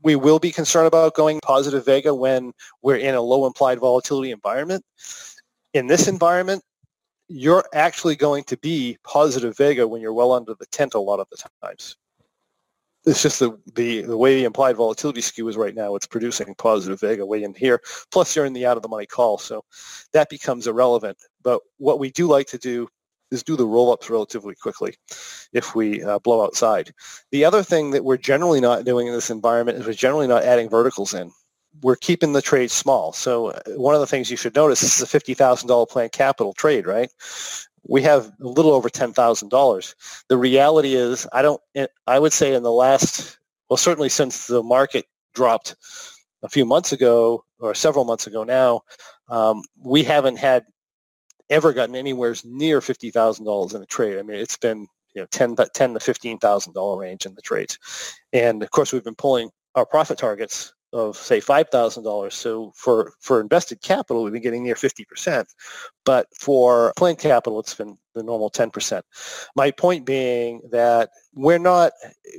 we 0.02 0.16
will 0.16 0.38
be 0.38 0.50
concerned 0.50 0.86
about 0.86 1.14
going 1.14 1.40
positive 1.40 1.84
Vega 1.84 2.14
when 2.14 2.52
we're 2.82 2.96
in 2.96 3.14
a 3.14 3.20
low 3.20 3.46
implied 3.46 3.78
volatility 3.78 4.30
environment. 4.30 4.84
In 5.74 5.86
this 5.86 6.08
environment, 6.08 6.62
you're 7.28 7.64
actually 7.74 8.16
going 8.16 8.44
to 8.44 8.56
be 8.58 8.98
positive 9.04 9.56
Vega 9.56 9.86
when 9.86 10.00
you're 10.00 10.12
well 10.12 10.32
under 10.32 10.54
the 10.58 10.66
tent 10.66 10.94
a 10.94 11.00
lot 11.00 11.20
of 11.20 11.28
the 11.30 11.42
times 11.62 11.96
it's 13.06 13.22
just 13.22 13.40
the, 13.40 13.58
the, 13.74 14.02
the 14.02 14.16
way 14.16 14.36
the 14.36 14.44
implied 14.44 14.76
volatility 14.76 15.20
skew 15.20 15.48
is 15.48 15.56
right 15.56 15.74
now. 15.74 15.94
It's 15.94 16.06
producing 16.06 16.54
positive 16.56 17.00
vega 17.00 17.24
way 17.24 17.42
in 17.42 17.54
here. 17.54 17.80
Plus, 18.10 18.34
you're 18.34 18.44
in 18.44 18.52
the 18.52 18.66
out 18.66 18.76
of 18.76 18.82
the 18.82 18.88
money 18.88 19.06
call, 19.06 19.38
so 19.38 19.64
that 20.12 20.28
becomes 20.28 20.66
irrelevant. 20.66 21.18
But 21.42 21.60
what 21.78 21.98
we 21.98 22.10
do 22.10 22.26
like 22.26 22.46
to 22.48 22.58
do 22.58 22.88
is 23.30 23.42
do 23.42 23.56
the 23.56 23.66
roll-ups 23.66 24.10
relatively 24.10 24.54
quickly 24.54 24.94
if 25.52 25.74
we 25.74 26.02
uh, 26.02 26.18
blow 26.20 26.42
outside. 26.42 26.92
The 27.30 27.44
other 27.44 27.62
thing 27.62 27.90
that 27.90 28.04
we're 28.04 28.16
generally 28.16 28.60
not 28.60 28.84
doing 28.84 29.06
in 29.06 29.12
this 29.12 29.30
environment 29.30 29.78
is 29.78 29.86
we're 29.86 29.92
generally 29.92 30.26
not 30.26 30.44
adding 30.44 30.68
verticals 30.68 31.14
in. 31.14 31.30
We're 31.82 31.96
keeping 31.96 32.32
the 32.32 32.42
trade 32.42 32.70
small. 32.70 33.12
So 33.12 33.48
uh, 33.48 33.60
one 33.76 33.94
of 33.94 34.00
the 34.00 34.06
things 34.06 34.30
you 34.30 34.36
should 34.36 34.54
notice, 34.54 34.80
this 34.80 35.00
is 35.00 35.14
a 35.14 35.18
$50,000 35.18 35.88
planned 35.88 36.12
capital 36.12 36.52
trade, 36.54 36.86
right? 36.86 37.10
We 37.84 38.02
have 38.02 38.26
a 38.40 38.46
little 38.46 38.72
over 38.72 38.88
$10,000. 38.88 39.94
The 40.28 40.36
reality 40.36 40.94
is, 40.94 41.26
I 41.32 41.42
don't, 41.42 41.60
I 42.06 42.18
would 42.18 42.32
say 42.32 42.54
in 42.54 42.62
the 42.62 42.72
last, 42.72 43.38
well, 43.68 43.76
certainly 43.76 44.08
since 44.08 44.46
the 44.46 44.62
market 44.62 45.06
dropped 45.34 45.76
a 46.42 46.48
few 46.48 46.64
months 46.64 46.92
ago 46.92 47.44
or 47.58 47.74
several 47.74 48.04
months 48.04 48.26
ago 48.26 48.44
now, 48.44 48.82
um, 49.28 49.62
we 49.82 50.02
haven't 50.02 50.36
had 50.36 50.64
ever 51.50 51.72
gotten 51.72 51.96
anywhere 51.96 52.34
near 52.44 52.80
$50,000 52.80 53.74
in 53.74 53.82
a 53.82 53.86
trade. 53.86 54.18
I 54.18 54.22
mean, 54.22 54.38
it's 54.38 54.56
been, 54.56 54.86
you 55.14 55.22
know, 55.22 55.26
10, 55.30 55.56
10 55.56 55.94
to 55.94 55.98
$15,000 55.98 56.98
range 56.98 57.26
in 57.26 57.34
the 57.34 57.42
trades. 57.42 57.78
And 58.32 58.62
of 58.62 58.70
course, 58.70 58.92
we've 58.92 59.04
been 59.04 59.14
pulling 59.14 59.50
our 59.74 59.86
profit 59.86 60.18
targets 60.18 60.72
of 60.92 61.16
say 61.16 61.40
$5,000. 61.40 62.32
So 62.32 62.72
for, 62.74 63.12
for 63.20 63.40
invested 63.40 63.82
capital, 63.82 64.22
we've 64.22 64.32
been 64.32 64.42
getting 64.42 64.64
near 64.64 64.74
50%. 64.74 65.46
But 66.04 66.26
for 66.38 66.92
planned 66.96 67.18
capital, 67.18 67.60
it's 67.60 67.74
been 67.74 67.98
the 68.14 68.22
normal 68.22 68.50
10%. 68.50 69.02
My 69.54 69.70
point 69.70 70.06
being 70.06 70.62
that 70.70 71.10
we're 71.34 71.58
not, 71.58 71.92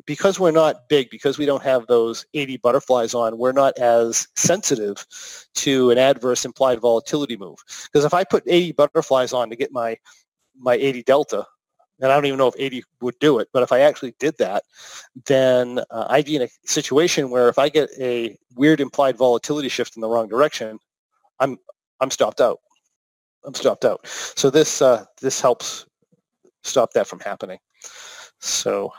because 0.06 0.40
we're 0.40 0.52
not 0.52 0.90
big, 0.90 1.10
because 1.10 1.38
we 1.38 1.46
don't 1.46 1.64
have 1.64 1.86
those 1.88 2.26
80 2.34 2.58
butterflies 2.58 3.14
on, 3.14 3.38
we're 3.38 3.52
not 3.52 3.78
as 3.78 4.28
sensitive 4.36 5.06
to 5.56 5.92
an 5.92 5.98
adverse 5.98 6.46
implied 6.46 6.80
volatility 6.80 7.38
move. 7.38 7.58
Because 7.86 8.06
if 8.06 8.14
I 8.14 8.24
put 8.24 8.44
80 8.48 8.74
butterflies 8.74 9.34
on 9.34 9.50
to 9.50 9.56
get 9.56 9.72
my 9.72 9.98
my 10.62 10.74
80 10.74 11.04
delta, 11.04 11.46
and 12.00 12.12
I 12.12 12.16
don't 12.16 12.26
even 12.26 12.38
know 12.38 12.48
if 12.48 12.56
80 12.58 12.84
would 13.02 13.20
do 13.20 13.40
it, 13.40 13.50
but 13.52 13.64
if 13.64 13.72
I 13.72 13.82
actually 13.82 14.16
did 14.20 14.38
that, 14.38 14.64
then 15.26 15.80
uh, 15.92 16.08
I'd 16.10 16.26
be 16.26 16.36
in 16.36 16.44
a 16.44 16.50
situation 16.66 17.30
where 17.30 17.50
if 17.50 17.60
I 17.60 17.70
get 17.70 17.90
a 18.00 18.38
weird 18.56 18.80
implied 18.80 19.18
volatility 19.18 19.70
shift 19.70 19.96
in 19.96 20.02
the 20.02 20.08
wrong 20.08 20.28
direction, 20.28 20.80
I'm 21.40 21.58
I'm 22.00 22.12
stopped 22.12 22.42
out. 22.42 22.60
I'm 23.46 23.54
stopped 23.54 23.86
out. 23.86 24.06
So 24.08 24.50
this 24.50 24.82
uh, 24.82 25.06
this 25.22 25.42
helps 25.42 25.86
stop 26.64 26.94
that 26.94 27.08
from 27.08 27.20
happening. 27.20 27.60
So 28.40 28.94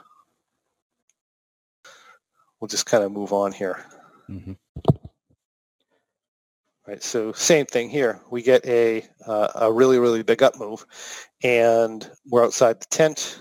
we'll 2.61 2.69
just 2.69 2.87
kind 2.87 3.05
of 3.05 3.13
move 3.13 3.33
on 3.33 3.53
here. 3.53 3.85
Mm-hmm. 4.29 4.53
Right, 6.91 7.01
so 7.01 7.31
same 7.31 7.67
thing 7.67 7.89
here. 7.89 8.21
We 8.33 8.43
get 8.43 8.67
a 8.67 9.05
uh, 9.25 9.49
a 9.55 9.73
really 9.73 10.01
really 10.01 10.25
big 10.25 10.43
up 10.43 10.59
move, 10.59 10.85
and 11.45 12.11
we're 12.29 12.45
outside 12.45 12.81
the 12.81 12.87
tent. 12.87 13.41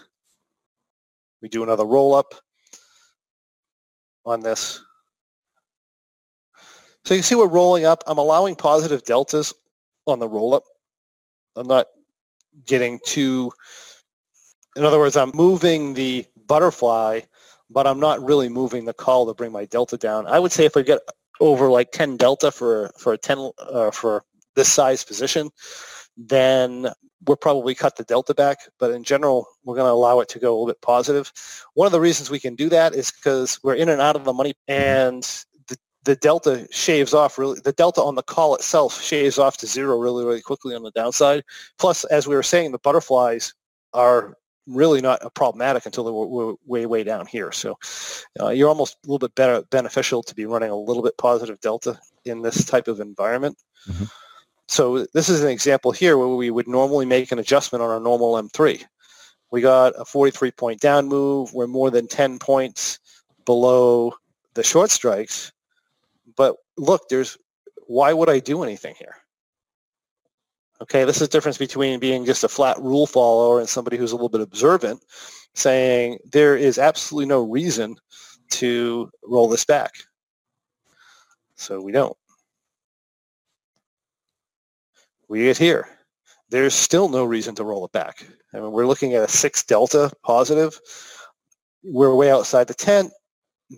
We 1.42 1.50
do 1.50 1.64
another 1.64 1.84
roll 1.84 2.14
up 2.14 2.36
on 4.24 4.42
this. 4.42 4.80
So 7.06 7.16
you 7.16 7.24
see 7.24 7.34
we're 7.34 7.48
rolling 7.48 7.86
up. 7.86 8.04
I'm 8.06 8.20
allowing 8.20 8.56
positive 8.56 9.04
deltas 9.04 9.52
on 10.06 10.20
the 10.20 10.28
roll 10.28 10.54
up. 10.54 10.66
I'm 11.56 11.66
not 11.66 11.88
getting 12.68 13.00
too, 13.04 13.52
in 14.76 14.84
other 14.84 15.00
words, 15.00 15.18
I'm 15.18 15.32
moving 15.34 15.96
the 15.96 16.24
butterfly, 16.46 17.22
but 17.72 17.88
I'm 17.88 18.00
not 18.00 18.24
really 18.24 18.48
moving 18.48 18.86
the 18.86 18.94
call 18.94 19.26
to 19.26 19.34
bring 19.34 19.52
my 19.52 19.66
delta 19.66 19.98
down. 19.98 20.28
I 20.28 20.38
would 20.38 20.52
say 20.52 20.66
if 20.66 20.76
we 20.76 20.84
get 20.84 21.00
over 21.40 21.70
like 21.70 21.92
10 21.92 22.18
delta 22.18 22.52
for, 22.52 22.92
for 22.98 23.14
a 23.14 23.18
10, 23.18 23.52
uh, 23.60 23.92
for 23.92 24.24
this 24.56 24.72
size 24.72 25.04
position, 25.04 25.50
then 26.18 26.88
we'll 27.26 27.38
probably 27.38 27.76
cut 27.76 27.96
the 27.96 28.04
delta 28.04 28.34
back. 28.34 28.60
But 28.80 28.92
in 28.92 29.04
general, 29.04 29.48
we're 29.64 29.76
going 29.76 29.88
to 29.88 29.94
allow 29.94 30.20
it 30.20 30.30
to 30.30 30.40
go 30.40 30.50
a 30.50 30.54
little 30.54 30.68
bit 30.68 30.82
positive. 30.82 31.32
One 31.74 31.86
of 31.86 31.92
the 31.92 32.02
reasons 32.02 32.30
we 32.30 32.40
can 32.40 32.56
do 32.56 32.70
that 32.70 32.94
is 32.94 33.12
because 33.12 33.60
we're 33.64 33.76
in 33.76 33.90
and 33.90 34.02
out 34.02 34.16
of 34.16 34.26
the 34.26 34.34
money 34.34 34.54
and 34.68 35.24
the, 35.68 35.78
the 36.04 36.16
delta 36.16 36.68
shaves 36.72 37.14
off 37.14 37.38
really, 37.38 37.60
the 37.64 37.74
delta 37.74 38.02
on 38.02 38.16
the 38.16 38.24
call 38.24 38.56
itself 38.56 39.02
shaves 39.02 39.38
off 39.38 39.58
to 39.58 39.68
zero 39.68 39.98
really, 39.98 40.26
really 40.26 40.42
quickly 40.42 40.76
on 40.76 40.84
the 40.84 40.92
downside. 40.92 41.44
Plus, 41.78 42.04
as 42.06 42.28
we 42.28 42.36
were 42.36 42.44
saying, 42.44 42.72
the 42.72 42.80
butterflies 42.80 43.54
are 43.94 44.36
really 44.70 45.02
not 45.02 45.20
a 45.24 45.30
problematic 45.30 45.86
until 45.86 46.04
they 46.04 46.12
were 46.12 46.56
way, 46.66 46.86
way 46.86 47.04
down 47.04 47.26
here. 47.26 47.52
So 47.52 47.78
uh, 48.40 48.50
you're 48.50 48.70
almost 48.70 48.98
a 49.04 49.08
little 49.08 49.20
bit 49.20 49.36
better 49.36 49.64
beneficial 49.70 50.24
to 50.24 50.36
be 50.36 50.46
running 50.46 50.70
a 50.70 50.76
little 50.76 51.04
bit 51.04 51.18
positive 51.18 51.60
delta 51.60 52.00
in 52.26 52.42
this 52.42 52.66
type 52.66 52.88
of 52.88 53.00
environment. 53.00 53.58
Mm-hmm. 53.90 54.06
So 54.68 55.06
this 55.14 55.30
is 55.30 55.44
an 55.44 55.50
example 55.50 55.92
here 55.92 56.18
where 56.18 56.28
we 56.28 56.52
would 56.52 56.68
normally 56.68 57.06
make 57.06 57.32
an 57.32 57.40
adjustment 57.40 57.82
on 57.82 57.90
our 57.90 58.00
normal 58.00 58.34
M3. 58.34 58.84
We 59.52 59.62
got 59.62 59.94
a 59.98 60.06
43 60.06 60.52
point 60.52 60.80
down 60.80 61.08
move. 61.08 61.54
We're 61.54 61.68
more 61.68 61.90
than 61.90 62.08
10 62.08 62.38
points 62.38 63.00
below 63.46 64.14
the 64.54 64.64
short 64.64 64.92
strikes. 64.92 65.52
But 66.38 66.56
look, 66.78 67.10
there's 67.10 67.38
why 67.88 68.14
would 68.14 68.30
I 68.30 68.38
do 68.38 68.62
anything 68.64 68.94
here? 69.00 69.16
Okay, 70.82 71.04
this 71.04 71.18
is 71.18 71.28
the 71.28 71.32
difference 71.32 71.58
between 71.58 72.00
being 72.00 72.26
just 72.26 72.44
a 72.44 72.48
flat 72.48 72.80
rule 72.80 73.06
follower 73.06 73.60
and 73.60 73.68
somebody 73.68 73.98
who's 73.98 74.14
a 74.14 74.16
little 74.16 74.30
bit 74.30 74.42
observant, 74.42 75.04
saying 75.54 76.20
there 76.32 76.56
is 76.56 76.78
absolutely 76.78 77.28
no 77.28 77.44
reason 77.44 77.98
to 78.52 79.10
roll 79.24 79.50
this 79.50 79.66
back. 79.66 79.92
So 81.56 81.82
we 81.82 81.92
don't. 81.92 82.16
We 85.28 85.40
get 85.40 85.58
here. 85.58 85.90
There's 86.50 86.74
still 86.74 87.10
no 87.10 87.26
reason 87.26 87.54
to 87.56 87.64
roll 87.64 87.86
it 87.86 87.92
back. 87.92 88.26
I 88.54 88.60
mean, 88.60 88.72
we're 88.72 88.88
looking 88.88 89.14
at 89.14 89.24
a 89.24 89.28
6 89.28 89.64
delta 89.66 90.12
positive. 90.24 90.80
We're 91.84 92.16
way 92.16 92.32
outside 92.32 92.68
the 92.68 92.74
tent. 92.74 93.12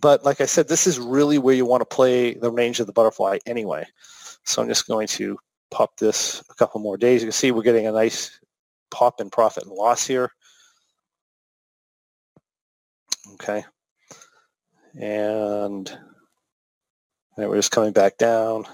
But 0.02 0.24
like 0.24 0.40
I 0.40 0.46
said, 0.46 0.70
this 0.70 0.88
is 0.88 1.00
really 1.00 1.38
where 1.38 1.56
you 1.56 1.66
want 1.66 1.82
to 1.82 1.96
play 1.96 2.36
the 2.36 2.52
range 2.52 2.80
of 2.80 2.88
the 2.88 2.94
butterfly 2.94 3.40
anyway. 3.46 3.86
So 4.46 4.62
I'm 4.62 4.70
just 4.70 4.88
going 4.88 5.08
to 5.08 5.38
pop 5.72 5.98
this 5.98 6.44
a 6.50 6.54
couple 6.54 6.82
more 6.82 6.98
days. 6.98 7.22
You 7.22 7.28
can 7.28 7.32
see 7.32 7.52
we're 7.52 7.64
getting 7.64 7.88
a 7.88 7.92
nice 7.92 8.40
pop 8.92 9.22
in 9.22 9.30
profit 9.30 9.64
and 9.64 9.72
loss 9.72 10.06
here. 10.06 10.30
Okay. 13.34 13.64
And 15.00 15.88
then 17.38 17.50
we're 17.50 17.56
just 17.56 17.72
coming 17.72 17.94
back 17.94 18.18
down. 18.18 18.66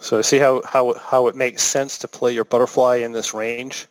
So 0.00 0.20
see 0.20 0.38
how, 0.38 0.62
how, 0.66 0.94
how 0.94 1.28
it 1.28 1.36
makes 1.36 1.62
sense 1.62 1.98
to 1.98 2.08
play 2.08 2.32
your 2.34 2.44
butterfly 2.44 2.96
in 2.96 3.12
this 3.12 3.32
range 3.32 3.86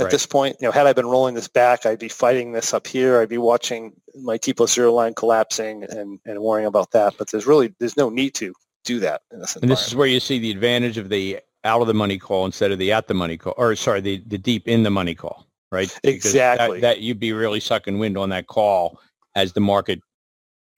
at 0.00 0.04
right. 0.04 0.10
this 0.10 0.26
point. 0.26 0.56
You 0.60 0.68
know, 0.68 0.72
had 0.72 0.86
I 0.86 0.92
been 0.92 1.06
rolling 1.06 1.34
this 1.34 1.48
back, 1.48 1.86
I'd 1.86 1.98
be 1.98 2.08
fighting 2.08 2.52
this 2.52 2.72
up 2.74 2.86
here. 2.86 3.20
I'd 3.20 3.28
be 3.28 3.38
watching 3.38 3.92
my 4.14 4.36
T 4.36 4.52
plus 4.52 4.74
zero 4.74 4.92
line 4.92 5.14
collapsing 5.14 5.84
and, 5.84 6.18
and 6.24 6.40
worrying 6.40 6.66
about 6.66 6.92
that. 6.92 7.14
But 7.18 7.30
there's 7.30 7.46
really, 7.46 7.74
there's 7.78 7.96
no 7.96 8.08
need 8.08 8.34
to 8.36 8.54
do 8.84 9.00
that 9.00 9.22
in 9.30 9.40
this 9.40 9.56
And 9.56 9.70
this 9.70 9.86
is 9.86 9.94
where 9.94 10.06
you 10.06 10.20
see 10.20 10.38
the 10.38 10.50
advantage 10.50 10.98
of 10.98 11.08
the 11.08 11.40
out 11.64 11.82
of 11.82 11.86
the 11.86 11.94
money 11.94 12.18
call 12.18 12.46
instead 12.46 12.70
of 12.70 12.78
the 12.78 12.92
at 12.92 13.06
the 13.06 13.14
money 13.14 13.36
call, 13.36 13.54
or 13.56 13.76
sorry, 13.76 14.00
the, 14.00 14.22
the 14.26 14.38
deep 14.38 14.66
in 14.66 14.82
the 14.82 14.90
money 14.90 15.14
call, 15.14 15.46
right? 15.70 15.94
Exactly. 16.02 16.80
That, 16.80 16.96
that, 16.96 17.00
you'd 17.00 17.20
be 17.20 17.32
really 17.32 17.60
sucking 17.60 17.98
wind 17.98 18.16
on 18.16 18.30
that 18.30 18.46
call 18.46 18.98
as 19.34 19.52
the 19.52 19.60
market 19.60 20.00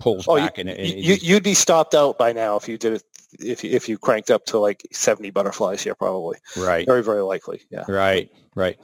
pulls 0.01 0.27
oh, 0.27 0.37
back. 0.37 0.59
You, 0.59 0.63
and, 0.63 0.71
and 0.71 0.89
you, 0.89 1.15
you'd 1.15 1.45
be 1.45 1.55
stopped 1.55 1.95
out 1.95 2.19
by 2.19 2.33
now 2.33 2.57
if 2.57 2.69
you 2.69 2.77
did 2.77 2.95
it 2.95 3.03
if 3.41 3.65
you, 3.65 3.71
if 3.71 3.89
you 3.89 3.99
cranked 3.99 4.31
up 4.31 4.45
to 4.47 4.59
like 4.59 4.87
70 4.93 5.31
butterflies 5.31 5.83
here, 5.83 5.95
probably. 5.95 6.39
Right. 6.57 6.87
Very, 6.87 7.03
very 7.03 7.23
likely. 7.23 7.63
Yeah. 7.71 7.85
Right. 7.89 8.31
Right. 8.55 8.79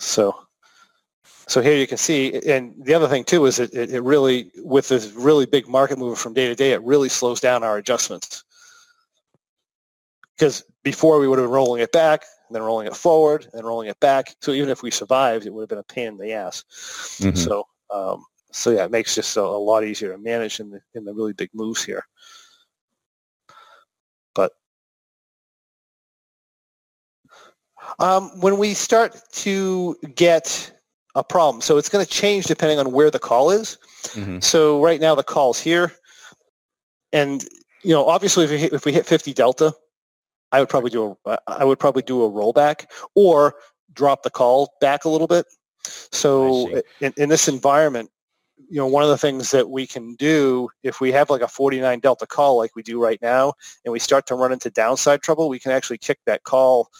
So, 0.00 0.38
so 1.46 1.60
here 1.60 1.76
you 1.76 1.86
can 1.86 1.98
see, 1.98 2.40
and 2.46 2.74
the 2.78 2.94
other 2.94 3.08
thing 3.08 3.24
too 3.24 3.46
is 3.46 3.58
it, 3.58 3.74
it 3.74 4.02
really, 4.02 4.50
with 4.56 4.88
this 4.88 5.12
really 5.12 5.46
big 5.46 5.68
market 5.68 5.98
move 5.98 6.18
from 6.18 6.34
day 6.34 6.46
to 6.46 6.54
day, 6.54 6.72
it 6.72 6.82
really 6.82 7.08
slows 7.08 7.40
down 7.40 7.64
our 7.64 7.78
adjustments. 7.78 8.44
Because 10.36 10.64
before 10.84 11.18
we 11.18 11.26
would 11.26 11.38
have 11.38 11.46
been 11.46 11.54
rolling 11.54 11.82
it 11.82 11.92
back, 11.92 12.24
and 12.48 12.54
then 12.54 12.62
rolling 12.62 12.86
it 12.86 12.96
forward, 12.96 13.44
and 13.44 13.52
then 13.54 13.64
rolling 13.64 13.88
it 13.88 13.98
back. 14.00 14.34
So 14.40 14.52
even 14.52 14.70
if 14.70 14.82
we 14.82 14.90
survived, 14.90 15.46
it 15.46 15.52
would 15.52 15.62
have 15.62 15.68
been 15.68 15.78
a 15.78 15.82
pain 15.82 16.08
in 16.08 16.16
the 16.16 16.32
ass. 16.32 16.64
Mm-hmm. 17.20 17.36
So, 17.36 17.64
um, 17.90 18.24
so 18.52 18.70
yeah, 18.70 18.84
it 18.84 18.90
makes 18.90 19.14
just 19.14 19.36
a, 19.36 19.42
a, 19.42 19.42
lot 19.42 19.84
easier 19.84 20.12
to 20.12 20.18
manage 20.18 20.60
in 20.60 20.70
the 20.70 20.80
in 20.94 21.04
the 21.04 21.12
really 21.12 21.34
big 21.34 21.50
moves 21.54 21.84
here. 21.84 22.04
Um, 27.98 28.30
when 28.40 28.58
we 28.58 28.74
start 28.74 29.20
to 29.32 29.96
get 30.14 30.72
a 31.14 31.24
problem, 31.24 31.60
so 31.60 31.78
it's 31.78 31.88
going 31.88 32.04
to 32.04 32.10
change 32.10 32.46
depending 32.46 32.78
on 32.78 32.92
where 32.92 33.10
the 33.10 33.18
call 33.18 33.50
is. 33.50 33.78
Mm-hmm. 34.08 34.40
So 34.40 34.82
right 34.82 35.00
now 35.00 35.14
the 35.14 35.22
call's 35.22 35.60
here, 35.60 35.92
and 37.12 37.44
you 37.82 37.92
know, 37.92 38.06
obviously 38.06 38.44
if 38.44 38.50
we 38.50 38.58
hit, 38.58 38.72
if 38.72 38.84
we 38.84 38.92
hit 38.92 39.06
50 39.06 39.32
delta, 39.32 39.72
I 40.52 40.60
would 40.60 40.68
probably 40.68 40.90
do 40.90 41.16
a 41.24 41.38
I 41.46 41.64
would 41.64 41.78
probably 41.78 42.02
do 42.02 42.24
a 42.24 42.30
rollback 42.30 42.86
or 43.14 43.54
drop 43.92 44.22
the 44.22 44.30
call 44.30 44.72
back 44.80 45.04
a 45.04 45.08
little 45.08 45.26
bit. 45.26 45.46
So 46.12 46.82
in, 47.00 47.12
in 47.16 47.28
this 47.28 47.48
environment, 47.48 48.10
you 48.70 48.76
know, 48.76 48.86
one 48.86 49.02
of 49.02 49.08
the 49.08 49.18
things 49.18 49.50
that 49.50 49.70
we 49.70 49.86
can 49.86 50.14
do 50.16 50.68
if 50.82 51.00
we 51.00 51.12
have 51.12 51.30
like 51.30 51.40
a 51.40 51.48
49 51.48 52.00
delta 52.00 52.26
call 52.26 52.58
like 52.58 52.76
we 52.76 52.82
do 52.82 53.02
right 53.02 53.20
now, 53.22 53.54
and 53.84 53.92
we 53.92 53.98
start 53.98 54.26
to 54.26 54.34
run 54.34 54.52
into 54.52 54.70
downside 54.70 55.22
trouble, 55.22 55.48
we 55.48 55.58
can 55.58 55.72
actually 55.72 55.98
kick 55.98 56.18
that 56.26 56.44
call 56.44 56.90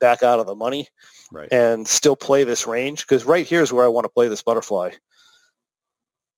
back 0.00 0.22
out 0.22 0.40
of 0.40 0.46
the 0.46 0.54
money 0.54 0.88
right. 1.30 1.52
and 1.52 1.86
still 1.86 2.16
play 2.16 2.44
this 2.44 2.66
range 2.66 3.06
because 3.06 3.24
right 3.24 3.46
here 3.46 3.62
is 3.62 3.72
where 3.72 3.84
I 3.84 3.88
want 3.88 4.04
to 4.04 4.08
play 4.08 4.28
this 4.28 4.42
butterfly. 4.42 4.90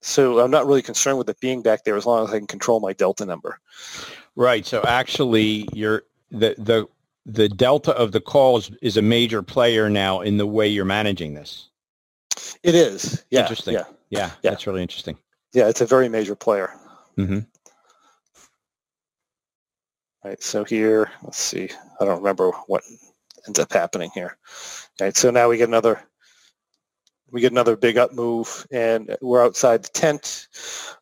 So 0.00 0.38
I'm 0.38 0.50
not 0.50 0.66
really 0.66 0.82
concerned 0.82 1.18
with 1.18 1.28
it 1.28 1.40
being 1.40 1.62
back 1.62 1.84
there 1.84 1.96
as 1.96 2.06
long 2.06 2.24
as 2.24 2.32
I 2.32 2.38
can 2.38 2.46
control 2.46 2.80
my 2.80 2.92
delta 2.92 3.26
number. 3.26 3.58
Right. 4.36 4.64
So 4.64 4.82
actually, 4.86 5.68
you're 5.72 6.02
the 6.30 6.54
the 6.58 6.86
the 7.26 7.48
delta 7.48 7.92
of 7.92 8.12
the 8.12 8.20
calls 8.20 8.70
is 8.80 8.96
a 8.96 9.02
major 9.02 9.42
player 9.42 9.90
now 9.90 10.20
in 10.20 10.36
the 10.36 10.46
way 10.46 10.68
you're 10.68 10.84
managing 10.84 11.34
this. 11.34 11.68
It 12.62 12.74
is. 12.74 13.24
Yeah. 13.30 13.40
Interesting. 13.40 13.74
Yeah. 13.74 13.84
Yeah. 14.10 14.30
yeah. 14.42 14.50
That's 14.50 14.66
really 14.66 14.82
interesting. 14.82 15.18
Yeah, 15.52 15.68
it's 15.68 15.80
a 15.80 15.86
very 15.86 16.08
major 16.08 16.36
player. 16.36 16.70
Mm-hmm. 17.16 17.40
Right. 20.24 20.42
So 20.42 20.64
here, 20.64 21.10
let's 21.22 21.38
see. 21.38 21.70
I 22.00 22.04
don't 22.04 22.18
remember 22.18 22.50
what 22.66 22.82
ends 23.48 23.58
up 23.58 23.72
happening 23.72 24.10
here. 24.14 24.36
Right, 25.00 25.16
so 25.16 25.30
now 25.30 25.48
we 25.48 25.56
get 25.56 25.68
another 25.68 26.00
we 27.30 27.40
get 27.40 27.52
another 27.52 27.76
big 27.76 27.98
up 27.98 28.12
move, 28.12 28.66
and 28.70 29.16
we're 29.20 29.44
outside 29.44 29.82
the 29.82 29.88
tent. 29.88 30.48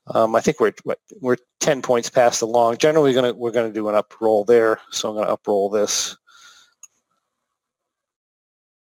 Um, 0.09 0.35
I 0.35 0.41
think 0.41 0.59
we're 0.61 0.73
what, 0.85 0.99
we're 1.21 1.37
ten 1.61 1.83
points 1.83 2.11
past 2.11 2.41
the 2.41 2.47
long. 2.47 2.77
Generally, 2.77 3.15
gonna 3.15 3.35
we're 3.35 3.53
gonna 3.53 3.73
do 3.73 3.89
an 3.89 3.95
up 3.95 4.15
roll 4.21 4.45
there, 4.45 4.81
so 4.91 5.11
I'm 5.11 5.17
gonna 5.17 5.33
up 5.33 5.47
roll 5.47 5.71
this, 5.71 6.17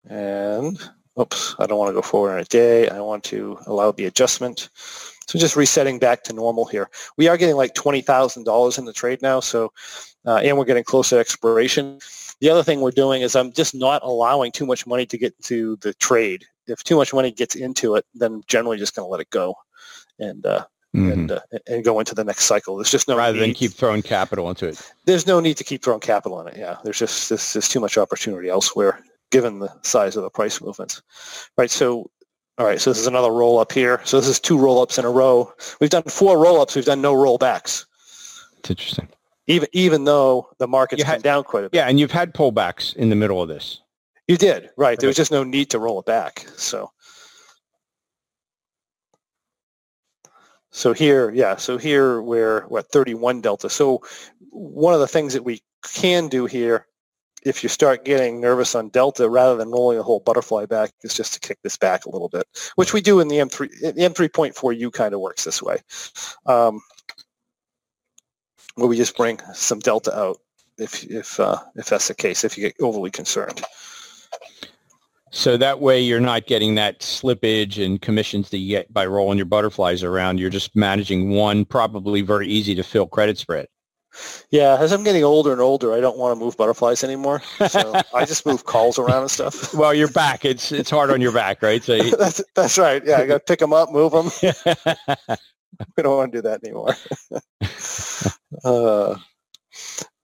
and 0.09 0.79
oops, 1.19 1.55
I 1.59 1.67
don't 1.67 1.77
want 1.77 1.89
to 1.89 1.93
go 1.93 2.01
forward 2.01 2.35
in 2.35 2.41
a 2.41 2.45
day. 2.45 2.89
I 2.89 2.99
want 2.99 3.23
to 3.25 3.59
allow 3.67 3.91
the 3.91 4.05
adjustment. 4.05 4.69
So 5.27 5.39
just 5.39 5.55
resetting 5.55 5.97
back 5.97 6.23
to 6.25 6.33
normal 6.33 6.65
here. 6.65 6.89
We 7.17 7.27
are 7.27 7.37
getting 7.37 7.55
like 7.55 7.73
twenty 7.73 8.01
thousand 8.01 8.43
dollars 8.43 8.77
in 8.77 8.85
the 8.85 8.93
trade 8.93 9.21
now, 9.21 9.39
so 9.39 9.71
uh, 10.25 10.37
and 10.37 10.57
we're 10.57 10.65
getting 10.65 10.83
close 10.83 11.09
to 11.09 11.19
expiration. 11.19 11.99
The 12.45 12.51
other 12.51 12.61
thing 12.61 12.81
we're 12.81 12.91
doing 12.91 13.23
is 13.23 13.35
I'm 13.35 13.51
just 13.51 13.73
not 13.73 14.03
allowing 14.03 14.51
too 14.51 14.67
much 14.67 14.85
money 14.85 15.07
to 15.07 15.17
get 15.17 15.33
into 15.37 15.77
the 15.77 15.95
trade. 15.95 16.45
If 16.67 16.83
too 16.83 16.95
much 16.95 17.11
money 17.11 17.31
gets 17.31 17.55
into 17.55 17.95
it, 17.95 18.05
then 18.13 18.43
generally 18.45 18.77
just 18.77 18.95
going 18.95 19.03
to 19.03 19.09
let 19.09 19.19
it 19.19 19.31
go 19.31 19.55
and 20.19 20.45
uh, 20.45 20.63
mm-hmm. 20.95 21.11
and 21.11 21.31
uh, 21.31 21.39
and 21.65 21.83
go 21.83 21.99
into 21.99 22.13
the 22.13 22.23
next 22.23 22.45
cycle. 22.45 22.75
There's 22.75 22.91
just 22.91 23.07
no 23.07 23.17
rather 23.17 23.33
need. 23.33 23.39
than 23.39 23.53
keep 23.55 23.71
throwing 23.71 24.03
capital 24.03 24.47
into 24.47 24.67
it. 24.67 24.91
There's 25.05 25.25
no 25.25 25.39
need 25.39 25.57
to 25.57 25.63
keep 25.63 25.81
throwing 25.83 26.01
capital 26.01 26.39
in 26.39 26.47
it. 26.49 26.55
Yeah, 26.55 26.77
there's 26.83 26.99
just 26.99 27.29
there's, 27.29 27.53
there's 27.53 27.67
too 27.67 27.79
much 27.79 27.97
opportunity 27.97 28.47
elsewhere 28.47 28.99
given 29.31 29.57
the 29.57 29.73
size 29.81 30.15
of 30.15 30.21
the 30.21 30.29
price 30.29 30.61
movements. 30.61 31.01
Right. 31.57 31.71
So 31.71 32.11
all 32.59 32.67
right, 32.67 32.79
so 32.79 32.91
this 32.91 32.99
is 32.99 33.07
another 33.07 33.31
roll 33.31 33.57
up 33.57 33.71
here. 33.71 34.01
So 34.03 34.19
this 34.19 34.29
is 34.29 34.39
two 34.39 34.59
roll 34.59 34.83
ups 34.83 34.99
in 34.99 35.05
a 35.05 35.09
row. 35.09 35.51
We've 35.81 35.89
done 35.89 36.03
four 36.03 36.37
roll 36.37 36.61
ups. 36.61 36.75
We've 36.75 36.85
done 36.85 37.01
no 37.01 37.15
rollbacks. 37.15 37.87
It's 38.59 38.69
interesting 38.69 39.09
even 39.47 39.67
even 39.73 40.03
though 40.03 40.49
the 40.57 40.67
market's 40.67 41.03
had, 41.03 41.15
come 41.15 41.21
down 41.21 41.43
quite 41.43 41.65
a 41.65 41.69
bit. 41.69 41.77
Yeah, 41.77 41.87
and 41.87 41.99
you've 41.99 42.11
had 42.11 42.33
pullbacks 42.33 42.95
in 42.95 43.09
the 43.09 43.15
middle 43.15 43.41
of 43.41 43.47
this. 43.47 43.81
You 44.27 44.37
did, 44.37 44.71
right. 44.75 44.99
There 44.99 45.07
was 45.07 45.15
just 45.15 45.31
no 45.31 45.43
need 45.43 45.69
to 45.69 45.79
roll 45.79 45.99
it 45.99 46.05
back. 46.05 46.47
So 46.57 46.91
So 50.75 50.91
here, 50.91 51.31
yeah, 51.31 51.55
so 51.55 51.77
here 51.77 52.21
we're 52.21 52.63
what 52.63 52.91
31 52.91 53.39
delta. 53.39 53.69
So 53.69 54.01
one 54.49 54.93
of 54.93 54.99
the 54.99 55.07
things 55.07 55.31
that 55.31 55.43
we 55.43 55.61
can 55.85 56.27
do 56.27 56.47
here 56.47 56.85
if 57.45 57.63
you 57.63 57.69
start 57.69 58.03
getting 58.03 58.41
nervous 58.41 58.75
on 58.75 58.89
delta 58.89 59.29
rather 59.29 59.55
than 59.55 59.71
rolling 59.71 59.97
the 59.97 60.03
whole 60.03 60.19
butterfly 60.19 60.65
back 60.65 60.91
is 61.03 61.13
just 61.13 61.33
to 61.33 61.39
kick 61.39 61.59
this 61.63 61.77
back 61.77 62.05
a 62.05 62.09
little 62.09 62.27
bit, 62.27 62.45
which 62.75 62.91
we 62.91 62.99
do 62.99 63.21
in 63.21 63.29
the 63.29 63.37
M3 63.37 63.69
the 63.93 64.01
M3.4U 64.01 64.91
kind 64.91 65.13
of 65.13 65.21
works 65.21 65.45
this 65.45 65.61
way. 65.61 65.77
Um, 66.45 66.81
where 68.75 68.87
we 68.87 68.97
just 68.97 69.17
bring 69.17 69.39
some 69.53 69.79
delta 69.79 70.17
out 70.17 70.37
if 70.77 71.03
if 71.05 71.39
uh, 71.39 71.57
if 71.75 71.87
that's 71.87 72.07
the 72.07 72.13
case. 72.13 72.43
If 72.43 72.57
you 72.57 72.63
get 72.63 72.75
overly 72.79 73.11
concerned. 73.11 73.63
So 75.31 75.57
that 75.57 75.81
way 75.81 75.99
you're 75.99 76.21
not 76.21 76.45
getting 76.47 76.75
that 76.75 77.01
slippage 77.01 77.83
and 77.83 78.01
commissions 78.01 78.51
that 78.51 78.59
you 78.59 78.69
get 78.69 78.93
by 78.93 79.05
rolling 79.05 79.37
your 79.37 79.45
butterflies 79.45 80.01
around. 80.01 80.39
You're 80.39 80.49
just 80.49 80.75
managing 80.77 81.31
one 81.31 81.65
probably 81.65 82.21
very 82.21 82.47
easy 82.47 82.73
to 82.75 82.83
fill 82.83 83.05
credit 83.05 83.37
spread. 83.37 83.67
Yeah, 84.49 84.77
as 84.79 84.93
I'm 84.93 85.03
getting 85.03 85.25
older 85.25 85.51
and 85.51 85.59
older, 85.59 85.93
I 85.93 85.99
don't 85.99 86.17
want 86.17 86.37
to 86.37 86.43
move 86.43 86.55
butterflies 86.55 87.03
anymore. 87.03 87.41
So 87.67 87.93
I 88.13 88.23
just 88.23 88.45
move 88.45 88.63
calls 88.63 88.97
around 88.97 89.23
and 89.23 89.31
stuff. 89.31 89.73
Well, 89.75 89.93
your 89.93 90.07
back, 90.07 90.45
it's 90.45 90.71
it's 90.71 90.89
hard 90.89 91.11
on 91.11 91.19
your 91.19 91.33
back, 91.33 91.61
right? 91.61 91.83
So 91.83 91.95
you... 91.95 92.15
that's 92.17 92.41
that's 92.55 92.77
right. 92.77 93.03
Yeah, 93.05 93.17
I 93.17 93.25
got 93.25 93.33
to 93.33 93.39
pick 93.41 93.59
them 93.59 93.73
up, 93.73 93.91
move 93.91 94.13
them. 94.13 94.31
we 95.97 96.03
don't 96.03 96.17
want 96.17 96.31
to 96.31 96.37
do 96.37 96.41
that 96.43 96.63
anymore. 96.63 96.95
uh, 98.63 99.17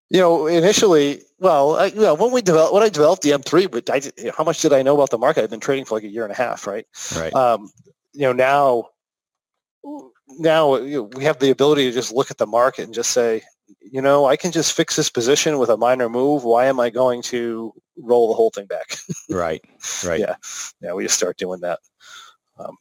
you 0.10 0.20
know, 0.20 0.48
initially, 0.48 1.22
well, 1.40 1.78
I, 1.78 1.86
you 1.86 2.02
know, 2.02 2.16
when 2.16 2.32
we 2.32 2.42
developed, 2.42 2.74
when 2.74 2.84
I 2.84 2.90
developed 2.90 3.22
the 3.22 3.32
M3, 3.32 3.72
but 3.72 3.90
I, 3.90 4.32
how 4.36 4.44
much 4.44 4.62
did 4.62 4.74
I 4.74 4.82
know 4.82 4.96
about 4.96 5.10
the 5.10 5.18
market? 5.18 5.44
I've 5.44 5.50
been 5.50 5.62
trading 5.62 5.86
for 5.86 5.96
like 5.96 6.04
a 6.04 6.10
year 6.10 6.24
and 6.24 6.34
a 6.34 6.36
half, 6.36 6.68
right? 6.68 6.86
Right. 7.16 7.34
Um, 7.34 7.72
you 8.12 8.24
know, 8.24 8.34
now, 8.34 8.90
now 10.38 10.76
you 10.76 10.98
know, 10.98 11.04
we 11.04 11.24
have 11.24 11.40
the 11.40 11.50
ability 11.50 11.86
to 11.86 11.92
just 11.94 12.12
look 12.12 12.30
at 12.30 12.38
the 12.38 12.46
market 12.46 12.84
and 12.84 12.94
just 12.94 13.12
say, 13.12 13.42
you 13.80 14.02
know, 14.02 14.26
I 14.26 14.36
can 14.36 14.52
just 14.52 14.74
fix 14.74 14.98
this 14.98 15.10
position 15.10 15.58
with 15.58 15.70
a 15.70 15.78
minor 15.78 16.10
move. 16.10 16.44
Why 16.44 16.66
am 16.66 16.80
I 16.80 16.90
going 16.90 17.22
to 17.24 17.74
roll 17.98 18.28
the 18.28 18.34
whole 18.34 18.50
thing 18.50 18.66
back? 18.66 18.98
right. 19.30 19.64
Right. 20.06 20.20
Yeah. 20.20 20.36
Yeah. 20.82 20.94
We 20.94 21.04
just 21.04 21.16
start 21.16 21.38
doing 21.38 21.62
that. 21.62 21.80
Um, 22.60 22.76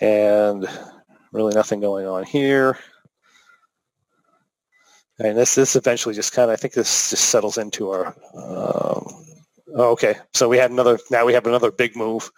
and 0.00 0.68
really 1.32 1.54
nothing 1.54 1.80
going 1.80 2.06
on 2.06 2.24
here. 2.24 2.78
And 5.18 5.36
this 5.36 5.54
this 5.54 5.76
eventually 5.76 6.14
just 6.14 6.32
kind 6.32 6.50
of 6.50 6.54
I 6.54 6.56
think 6.56 6.74
this 6.74 7.10
just 7.10 7.26
settles 7.26 7.58
into 7.58 7.90
our. 7.90 8.08
Um, 8.34 9.24
oh, 9.74 9.90
okay, 9.92 10.14
so 10.32 10.48
we 10.48 10.56
had 10.56 10.70
another. 10.70 10.98
Now 11.10 11.26
we 11.26 11.34
have 11.34 11.46
another 11.46 11.70
big 11.70 11.94
move. 11.94 12.30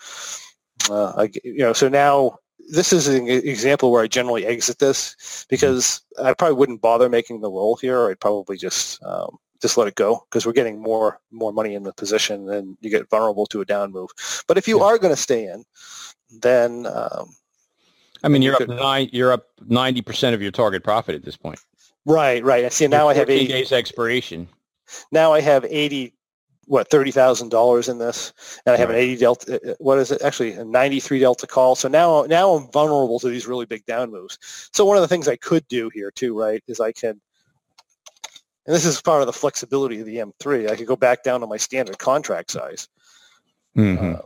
Uh, 0.90 1.12
I, 1.16 1.30
you 1.44 1.58
know, 1.58 1.72
so 1.72 1.88
now 1.88 2.38
this 2.70 2.92
is 2.92 3.06
an 3.06 3.28
example 3.28 3.92
where 3.92 4.02
I 4.02 4.08
generally 4.08 4.46
exit 4.46 4.78
this 4.78 5.46
because 5.48 6.00
I 6.20 6.34
probably 6.34 6.56
wouldn't 6.56 6.80
bother 6.80 7.08
making 7.08 7.40
the 7.40 7.50
roll 7.50 7.76
here. 7.76 8.08
I'd 8.08 8.20
probably 8.20 8.56
just 8.56 9.02
um, 9.04 9.38
just 9.60 9.76
let 9.76 9.86
it 9.86 9.94
go 9.94 10.26
because 10.28 10.44
we're 10.44 10.52
getting 10.52 10.82
more 10.82 11.20
more 11.30 11.52
money 11.52 11.74
in 11.74 11.84
the 11.84 11.92
position 11.92 12.50
and 12.50 12.76
you 12.80 12.90
get 12.90 13.08
vulnerable 13.10 13.46
to 13.46 13.60
a 13.60 13.64
down 13.64 13.92
move. 13.92 14.10
But 14.48 14.58
if 14.58 14.66
you 14.66 14.80
yeah. 14.80 14.86
are 14.86 14.98
going 14.98 15.14
to 15.14 15.20
stay 15.20 15.46
in, 15.46 15.64
then 16.40 16.86
um, 16.86 17.34
I 18.22 18.28
mean 18.28 18.42
you're 18.42 18.54
up 18.54 18.68
nine, 18.68 19.08
you're 19.12 19.32
up 19.32 19.46
ninety 19.66 20.02
percent 20.02 20.34
of 20.34 20.42
your 20.42 20.52
target 20.52 20.84
profit 20.84 21.14
at 21.14 21.24
this 21.24 21.36
point. 21.36 21.60
Right, 22.04 22.42
right. 22.42 22.64
I 22.64 22.68
see. 22.68 22.86
Now 22.88 23.08
I 23.08 23.14
have 23.14 23.30
eighty 23.30 23.48
days 23.48 23.72
expiration. 23.72 24.48
Now 25.10 25.32
I 25.32 25.40
have 25.40 25.64
eighty, 25.64 26.14
what 26.66 26.90
thirty 26.90 27.12
thousand 27.12 27.50
dollars 27.50 27.88
in 27.88 27.98
this, 27.98 28.32
and 28.66 28.74
I 28.74 28.78
have 28.78 28.88
right. 28.88 28.98
an 28.98 29.00
eighty 29.04 29.16
delta. 29.16 29.54
Uh, 29.54 29.70
uh, 29.70 29.74
what 29.78 29.98
is 29.98 30.10
it? 30.10 30.20
Actually, 30.22 30.52
a 30.52 30.64
ninety-three 30.64 31.20
delta 31.20 31.46
call. 31.46 31.76
So 31.76 31.88
now, 31.88 32.22
now 32.22 32.54
I'm 32.54 32.70
vulnerable 32.72 33.20
to 33.20 33.28
these 33.28 33.46
really 33.46 33.66
big 33.66 33.86
down 33.86 34.10
moves. 34.10 34.38
So 34.72 34.84
one 34.84 34.96
of 34.96 35.02
the 35.02 35.08
things 35.08 35.28
I 35.28 35.36
could 35.36 35.66
do 35.68 35.90
here 35.94 36.10
too, 36.10 36.38
right, 36.38 36.62
is 36.66 36.80
I 36.80 36.90
can, 36.92 37.20
and 38.66 38.74
this 38.74 38.84
is 38.84 39.00
part 39.00 39.20
of 39.22 39.26
the 39.26 39.32
flexibility 39.32 40.00
of 40.00 40.06
the 40.06 40.16
M3. 40.16 40.70
I 40.70 40.76
could 40.76 40.88
go 40.88 40.96
back 40.96 41.22
down 41.22 41.40
to 41.40 41.46
my 41.46 41.56
standard 41.56 41.98
contract 41.98 42.50
size, 42.50 42.88
mm-hmm. 43.76 44.16
uh, 44.16 44.18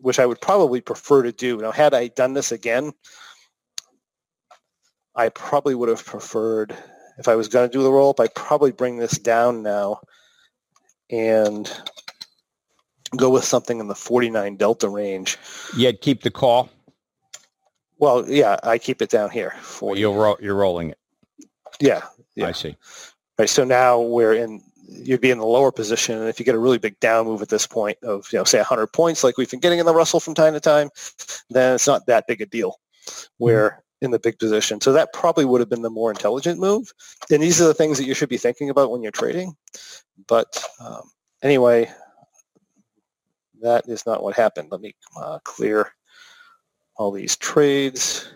which 0.00 0.18
I 0.18 0.26
would 0.26 0.40
probably 0.40 0.80
prefer 0.80 1.22
to 1.22 1.32
do. 1.32 1.56
Now, 1.58 1.72
had 1.72 1.94
I 1.94 2.08
done 2.08 2.34
this 2.34 2.52
again, 2.52 2.92
I 5.14 5.28
probably 5.28 5.74
would 5.74 5.88
have 5.88 6.04
preferred 6.04 6.76
if 7.20 7.28
I 7.28 7.36
was 7.36 7.48
going 7.48 7.68
to 7.68 7.72
do 7.72 7.82
the 7.82 7.92
roll 7.92 8.10
up, 8.10 8.18
I'd 8.18 8.34
probably 8.34 8.72
bring 8.72 8.96
this 8.96 9.18
down 9.18 9.62
now 9.62 10.00
and 11.10 11.70
go 13.14 13.28
with 13.28 13.44
something 13.44 13.78
in 13.78 13.88
the 13.88 13.94
49 13.94 14.56
delta 14.56 14.88
range. 14.88 15.36
Yeah, 15.76 15.92
keep 15.92 16.22
the 16.22 16.30
call. 16.30 16.70
Well, 17.98 18.24
yeah, 18.26 18.56
I 18.62 18.78
keep 18.78 19.02
it 19.02 19.10
down 19.10 19.28
here. 19.28 19.54
For 19.60 19.94
you're 19.96 20.16
ro- 20.16 20.38
you're 20.40 20.54
rolling 20.54 20.90
it. 20.90 20.98
Yeah, 21.78 22.04
yeah. 22.34 22.46
I 22.46 22.52
see. 22.52 22.74
Right. 23.38 23.48
So 23.48 23.64
now 23.64 24.00
we're 24.00 24.32
in. 24.32 24.62
You'd 24.92 25.20
be 25.20 25.30
in 25.30 25.38
the 25.38 25.46
lower 25.46 25.70
position, 25.70 26.18
and 26.18 26.28
if 26.28 26.38
you 26.38 26.44
get 26.44 26.54
a 26.54 26.58
really 26.58 26.78
big 26.78 26.98
down 27.00 27.26
move 27.26 27.42
at 27.42 27.48
this 27.48 27.66
point 27.66 27.96
of, 28.02 28.26
you 28.32 28.38
know, 28.38 28.44
say 28.44 28.58
100 28.58 28.88
points, 28.88 29.22
like 29.22 29.38
we've 29.38 29.50
been 29.50 29.60
getting 29.60 29.78
in 29.78 29.86
the 29.86 29.94
Russell 29.94 30.20
from 30.20 30.34
time 30.34 30.52
to 30.54 30.60
time, 30.60 30.90
then 31.48 31.74
it's 31.74 31.86
not 31.86 32.06
that 32.06 32.26
big 32.26 32.40
a 32.40 32.46
deal. 32.46 32.80
Where 33.38 33.82
in 34.00 34.10
the 34.10 34.18
big 34.18 34.38
position. 34.38 34.80
So 34.80 34.92
that 34.92 35.12
probably 35.12 35.44
would 35.44 35.60
have 35.60 35.68
been 35.68 35.82
the 35.82 35.90
more 35.90 36.10
intelligent 36.10 36.58
move. 36.58 36.92
And 37.30 37.42
these 37.42 37.60
are 37.60 37.66
the 37.66 37.74
things 37.74 37.98
that 37.98 38.04
you 38.04 38.14
should 38.14 38.28
be 38.28 38.38
thinking 38.38 38.70
about 38.70 38.90
when 38.90 39.02
you're 39.02 39.12
trading. 39.12 39.54
But 40.26 40.62
um, 40.80 41.02
anyway, 41.42 41.90
that 43.60 43.88
is 43.88 44.06
not 44.06 44.22
what 44.22 44.36
happened. 44.36 44.68
Let 44.70 44.80
me 44.80 44.94
uh, 45.16 45.38
clear 45.44 45.92
all 46.96 47.10
these 47.10 47.36
trades. 47.36 48.32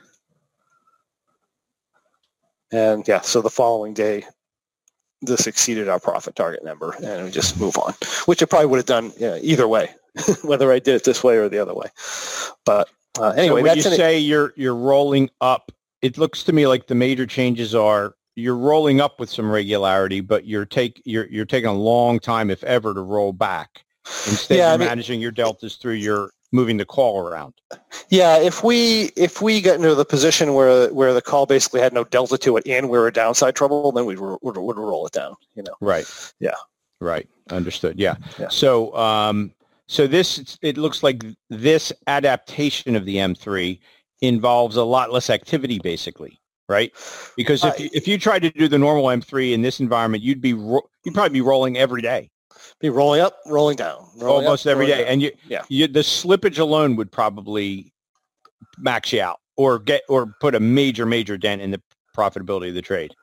And 2.72 3.06
yeah, 3.08 3.20
so 3.20 3.40
the 3.40 3.50
following 3.50 3.94
day, 3.94 4.24
this 5.24 5.46
exceeded 5.46 5.88
our 5.88 6.00
profit 6.00 6.36
target 6.36 6.64
number, 6.64 6.94
and 7.02 7.24
we 7.24 7.30
just 7.30 7.58
move 7.58 7.76
on, 7.78 7.94
which 8.26 8.42
I 8.42 8.46
probably 8.46 8.66
would 8.66 8.78
have 8.78 8.86
done 8.86 9.12
either 9.20 9.68
way, 9.68 9.90
whether 10.42 10.72
I 10.72 10.78
did 10.78 10.96
it 10.96 11.04
this 11.04 11.22
way 11.24 11.36
or 11.36 11.48
the 11.48 11.58
other 11.58 11.74
way. 11.74 11.86
But 12.64 12.88
uh, 13.18 13.30
anyway, 13.30 13.60
so 13.60 13.64
when 13.64 13.76
you 13.76 13.82
say 13.82 14.18
you're 14.18 14.52
you're 14.56 14.74
rolling 14.74 15.30
up, 15.40 15.72
it 16.02 16.18
looks 16.18 16.42
to 16.44 16.52
me 16.52 16.66
like 16.66 16.86
the 16.86 16.94
major 16.94 17.26
changes 17.26 17.74
are 17.74 18.14
you're 18.36 18.56
rolling 18.56 19.00
up 19.00 19.20
with 19.20 19.30
some 19.30 19.50
regularity, 19.50 20.20
but 20.20 20.46
you're 20.46 20.64
take 20.64 21.00
you're 21.04 21.26
you're 21.26 21.44
taking 21.44 21.68
a 21.68 21.74
long 21.74 22.18
time, 22.18 22.50
if 22.50 22.64
ever, 22.64 22.94
to 22.94 23.00
roll 23.00 23.32
back. 23.32 23.84
Instead, 24.26 24.58
yeah, 24.58 24.64
you're 24.64 24.74
I 24.74 24.76
mean, 24.78 24.88
managing 24.88 25.20
your 25.20 25.30
deltas 25.30 25.76
through 25.76 25.94
your 25.94 26.32
moving 26.52 26.76
the 26.76 26.84
call 26.84 27.18
around. 27.18 27.54
Yeah, 28.08 28.38
if 28.38 28.62
we 28.62 29.10
if 29.16 29.42
we 29.42 29.60
get 29.60 29.76
into 29.76 29.94
the 29.94 30.04
position 30.04 30.54
where 30.54 30.92
where 30.92 31.12
the 31.12 31.22
call 31.22 31.46
basically 31.46 31.80
had 31.80 31.92
no 31.92 32.04
delta 32.04 32.38
to 32.38 32.56
it 32.56 32.66
and 32.66 32.88
we 32.88 32.98
were 32.98 33.10
downside 33.10 33.56
trouble, 33.56 33.92
then 33.92 34.06
we 34.06 34.16
would, 34.16 34.38
would, 34.42 34.56
would 34.56 34.78
roll 34.78 35.06
it 35.06 35.12
down. 35.12 35.34
You 35.54 35.62
know. 35.62 35.74
Right. 35.80 36.06
Yeah. 36.40 36.54
Right. 37.00 37.28
Understood. 37.50 37.98
Yeah. 37.98 38.16
yeah. 38.38 38.48
So 38.48 38.94
um, 38.96 39.52
so 39.86 40.06
this, 40.06 40.58
it 40.62 40.78
looks 40.78 41.02
like 41.02 41.24
this 41.50 41.92
adaptation 42.06 42.96
of 42.96 43.04
the 43.04 43.16
M3 43.16 43.78
involves 44.22 44.76
a 44.76 44.84
lot 44.84 45.12
less 45.12 45.28
activity, 45.28 45.78
basically, 45.78 46.40
right? 46.68 46.92
Because 47.36 47.64
if 47.64 47.78
you, 47.78 47.90
if 47.92 48.08
you 48.08 48.18
tried 48.18 48.42
to 48.42 48.50
do 48.50 48.66
the 48.66 48.78
normal 48.78 49.04
M3 49.04 49.52
in 49.52 49.62
this 49.62 49.80
environment, 49.80 50.22
you'd 50.22 50.40
be 50.40 50.54
ro- 50.54 50.88
you'd 51.04 51.14
probably 51.14 51.34
be 51.34 51.42
rolling 51.42 51.76
every 51.76 52.00
day. 52.00 52.30
Be 52.80 52.90
rolling 52.90 53.20
up, 53.20 53.38
rolling 53.46 53.76
down, 53.76 54.06
rolling 54.16 54.46
almost 54.46 54.66
up, 54.66 54.72
every 54.72 54.86
day, 54.86 54.98
down. 54.98 55.06
and 55.06 55.22
you, 55.22 55.32
yeah, 55.48 55.62
you, 55.68 55.86
the 55.86 56.00
slippage 56.00 56.58
alone 56.58 56.96
would 56.96 57.10
probably 57.10 57.92
max 58.78 59.12
you 59.12 59.22
out 59.22 59.40
or 59.56 59.78
get 59.78 60.02
or 60.08 60.34
put 60.40 60.54
a 60.54 60.60
major 60.60 61.06
major 61.06 61.36
dent 61.36 61.62
in 61.62 61.70
the 61.70 61.80
profitability 62.16 62.68
of 62.68 62.74
the 62.74 62.82
trade. 62.82 63.14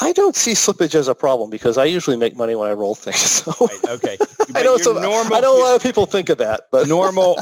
I 0.00 0.12
don't 0.12 0.36
see 0.36 0.52
slippage 0.52 0.94
as 0.94 1.08
a 1.08 1.14
problem 1.14 1.50
because 1.50 1.76
I 1.76 1.84
usually 1.84 2.16
make 2.16 2.36
money 2.36 2.54
when 2.54 2.68
I 2.68 2.72
roll 2.72 2.94
things. 2.94 3.18
So. 3.38 3.52
Right, 3.60 3.84
okay. 3.88 4.16
I 4.54 4.62
know 4.62 4.76
some, 4.76 5.00
normal, 5.00 5.34
I 5.34 5.40
know 5.40 5.56
a 5.56 5.62
lot 5.62 5.76
of 5.76 5.82
people 5.82 6.06
think 6.06 6.28
of 6.28 6.38
that, 6.38 6.62
but 6.70 6.86
normal 6.88 7.38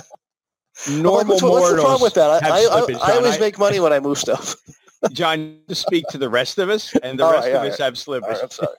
normal 0.90 1.34
what's, 1.34 1.42
what's 1.42 1.70
the 1.70 1.76
problem 1.76 2.02
with 2.02 2.14
that? 2.14 2.42
I, 2.42 2.48
I, 2.48 3.12
I, 3.12 3.16
always 3.16 3.40
make 3.40 3.58
money 3.58 3.80
when 3.80 3.92
I 3.92 4.00
move 4.00 4.18
stuff. 4.18 4.54
John, 5.12 5.58
to 5.68 5.74
speak 5.74 6.06
to 6.08 6.18
the 6.18 6.28
rest 6.28 6.58
of 6.58 6.68
us, 6.68 6.94
and 6.96 7.18
the 7.18 7.24
all 7.24 7.32
rest 7.32 7.46
right, 7.46 7.56
of 7.56 7.62
us 7.62 7.80
right. 7.80 7.84
have 7.84 7.94
slippage. 7.94 8.42
I'm 8.42 8.50
sorry. 8.50 8.76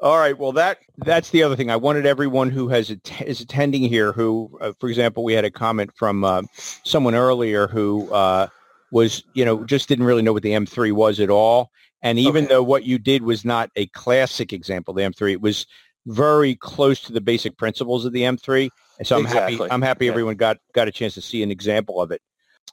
All 0.00 0.18
right. 0.18 0.36
Well, 0.36 0.52
that 0.52 0.78
that's 0.98 1.30
the 1.30 1.42
other 1.42 1.56
thing. 1.56 1.70
I 1.70 1.76
wanted 1.76 2.06
everyone 2.06 2.50
who 2.50 2.68
has 2.68 2.90
is 3.20 3.40
attending 3.40 3.82
here, 3.82 4.12
who, 4.12 4.58
uh, 4.60 4.72
for 4.78 4.88
example, 4.88 5.24
we 5.24 5.32
had 5.32 5.44
a 5.44 5.50
comment 5.50 5.90
from 5.94 6.24
uh, 6.24 6.42
someone 6.84 7.14
earlier 7.14 7.66
who 7.66 8.12
uh, 8.12 8.48
was, 8.90 9.22
you 9.34 9.44
know, 9.44 9.64
just 9.64 9.88
didn't 9.88 10.04
really 10.04 10.22
know 10.22 10.32
what 10.32 10.42
the 10.42 10.52
M3 10.52 10.92
was 10.92 11.20
at 11.20 11.30
all. 11.30 11.70
And 12.02 12.18
even 12.18 12.44
okay. 12.44 12.54
though 12.54 12.62
what 12.62 12.84
you 12.84 12.98
did 12.98 13.22
was 13.22 13.44
not 13.44 13.70
a 13.74 13.86
classic 13.86 14.52
example 14.52 14.92
of 14.92 14.96
the 14.96 15.02
M3, 15.02 15.32
it 15.32 15.40
was 15.40 15.66
very 16.06 16.54
close 16.54 17.00
to 17.00 17.12
the 17.12 17.20
basic 17.20 17.56
principles 17.56 18.04
of 18.04 18.12
the 18.12 18.22
M3. 18.22 18.70
And 18.98 19.08
so 19.08 19.16
I'm 19.16 19.24
exactly. 19.24 19.56
happy. 19.56 19.70
I'm 19.70 19.82
happy 19.82 20.04
yeah. 20.04 20.12
everyone 20.12 20.36
got 20.36 20.58
got 20.72 20.88
a 20.88 20.92
chance 20.92 21.14
to 21.14 21.22
see 21.22 21.42
an 21.42 21.50
example 21.50 22.00
of 22.00 22.10
it. 22.12 22.20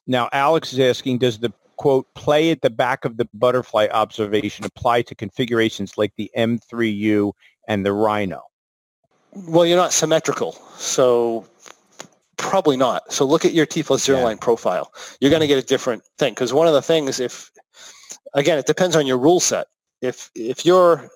Now, 0.06 0.30
Alex 0.32 0.74
is 0.74 0.80
asking, 0.80 1.20
does 1.20 1.40
the 1.40 1.54
quote 1.84 2.14
play 2.16 2.50
at 2.52 2.62
the 2.62 2.70
back 2.70 3.04
of 3.04 3.18
the 3.18 3.28
butterfly 3.34 3.88
observation 3.92 4.66
apply 4.66 5.02
to 5.02 5.16
configurations 5.16 5.98
like 5.98 6.14
the 6.16 6.32
M3U 6.38 7.34
and 7.68 7.86
the 7.86 7.92
Rhino? 7.92 8.42
Well, 9.34 9.66
you're 9.66 9.78
not 9.78 9.92
symmetrical, 9.92 10.54
so 10.78 11.46
Probably 12.38 12.76
not. 12.76 13.12
So 13.12 13.26
look 13.26 13.46
at 13.46 13.54
your 13.54 13.66
T 13.66 13.84
plus 13.84 14.04
zero 14.04 14.20
yeah. 14.20 14.26
line 14.26 14.38
profile. 14.38 14.92
You're 15.22 15.30
going 15.30 15.42
to 15.42 15.48
get 15.48 15.58
a 15.58 15.66
different 15.66 16.04
thing 16.18 16.34
because 16.34 16.52
one 16.52 16.68
of 16.68 16.74
the 16.74 16.82
things, 16.82 17.20
if 17.20 17.50
again, 18.34 18.58
it 18.58 18.66
depends 18.66 18.96
on 18.96 19.08
your 19.08 19.18
rule 19.18 19.40
set. 19.40 19.68
If 20.02 20.30
if 20.36 20.66
you're, 20.66 21.10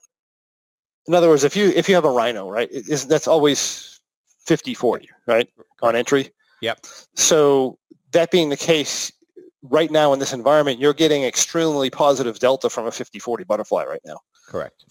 in 1.07 1.13
other 1.13 1.27
words, 1.27 1.43
if 1.43 1.55
you 1.55 1.73
if 1.75 1.89
you 1.89 1.95
have 1.95 2.05
a 2.05 2.09
Rhino, 2.09 2.49
right, 2.49 2.69
is 2.71 3.05
that's 3.07 3.27
always 3.27 3.99
50-40, 4.47 5.07
right, 5.25 5.49
on 5.81 5.95
entry. 5.95 6.29
Yep. 6.61 6.85
So 7.15 7.77
that 8.11 8.31
being 8.31 8.49
the 8.49 8.57
case, 8.57 9.11
right 9.63 9.91
now 9.91 10.13
in 10.13 10.19
this 10.19 10.33
environment, 10.33 10.79
you're 10.79 10.93
getting 10.93 11.23
extremely 11.23 11.89
positive 11.89 12.39
delta 12.39 12.69
from 12.69 12.85
a 12.85 12.91
50-40 12.91 13.45
butterfly 13.45 13.85
right 13.85 14.01
now. 14.05 14.19
Correct. 14.47 14.85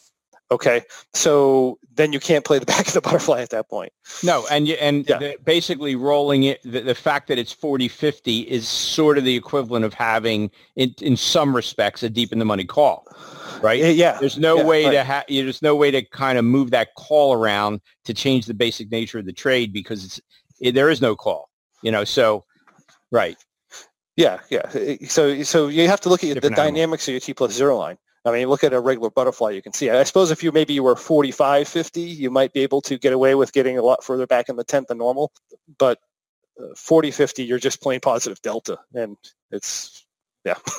Okay, 0.48 0.82
so 1.12 1.76
then 1.96 2.12
you 2.12 2.20
can't 2.20 2.44
play 2.44 2.60
the 2.60 2.66
back 2.66 2.86
of 2.86 2.92
the 2.92 3.00
butterfly 3.00 3.40
at 3.40 3.50
that 3.50 3.68
point. 3.68 3.92
No, 4.22 4.46
and 4.48 4.68
and 4.68 5.08
yeah. 5.08 5.18
the, 5.18 5.36
basically 5.44 5.96
rolling 5.96 6.44
it, 6.44 6.62
the, 6.62 6.82
the, 6.82 6.94
fact 6.94 7.26
that 7.28 7.38
it's 7.38 7.52
40-50 7.52 8.44
is 8.44 8.68
sort 8.68 9.18
of 9.18 9.24
the 9.24 9.34
equivalent 9.34 9.84
of 9.84 9.92
having, 9.92 10.50
in, 10.76 10.94
in 11.00 11.16
some 11.16 11.54
respects, 11.54 12.04
a 12.04 12.10
deep 12.10 12.32
in 12.32 12.38
the 12.38 12.44
money 12.44 12.64
call, 12.64 13.08
right? 13.60 13.96
Yeah. 13.96 14.18
There's 14.20 14.38
no 14.38 14.58
yeah, 14.58 14.64
way 14.64 14.84
right. 14.84 14.92
to 14.92 15.04
have, 15.04 15.24
there's 15.28 15.62
no 15.62 15.74
way 15.74 15.90
to 15.90 16.04
kind 16.04 16.38
of 16.38 16.44
move 16.44 16.70
that 16.70 16.94
call 16.94 17.32
around 17.32 17.80
to 18.04 18.14
change 18.14 18.46
the 18.46 18.54
basic 18.54 18.90
nature 18.92 19.18
of 19.18 19.26
the 19.26 19.32
trade 19.32 19.72
because 19.72 20.04
it's, 20.04 20.20
it, 20.60 20.76
there 20.76 20.90
is 20.90 21.00
no 21.00 21.16
call, 21.16 21.50
you 21.82 21.90
know, 21.90 22.04
so, 22.04 22.44
right. 23.10 23.36
Yeah, 24.16 24.40
yeah. 24.48 24.70
So, 25.08 25.42
so 25.42 25.68
you 25.68 25.88
have 25.88 26.00
to 26.02 26.08
look 26.08 26.24
at 26.24 26.34
Different 26.34 26.56
the 26.56 26.62
animal. 26.62 26.72
dynamics 26.72 27.08
of 27.08 27.12
your 27.12 27.20
T 27.20 27.34
plus 27.34 27.52
zero 27.52 27.76
line. 27.76 27.98
I 28.24 28.32
mean, 28.32 28.48
look 28.48 28.64
at 28.64 28.72
a 28.72 28.80
regular 28.80 29.10
butterfly, 29.10 29.50
you 29.50 29.62
can 29.62 29.72
see. 29.72 29.88
I 29.88 30.02
suppose 30.02 30.30
if 30.32 30.42
you 30.42 30.50
maybe 30.50 30.72
you 30.72 30.82
were 30.82 30.96
45, 30.96 31.68
50, 31.68 32.00
you 32.00 32.30
might 32.30 32.52
be 32.52 32.60
able 32.60 32.80
to 32.82 32.98
get 32.98 33.12
away 33.12 33.36
with 33.36 33.52
getting 33.52 33.78
a 33.78 33.82
lot 33.82 34.02
further 34.02 34.26
back 34.26 34.48
in 34.48 34.56
the 34.56 34.64
tent 34.64 34.88
than 34.88 34.98
normal. 34.98 35.32
But 35.78 35.98
uh, 36.60 36.74
40, 36.76 37.12
50, 37.12 37.44
you're 37.44 37.60
just 37.60 37.80
playing 37.80 38.00
positive 38.00 38.42
delta. 38.42 38.78
And 38.94 39.16
it's, 39.52 40.05
yeah. 40.46 40.54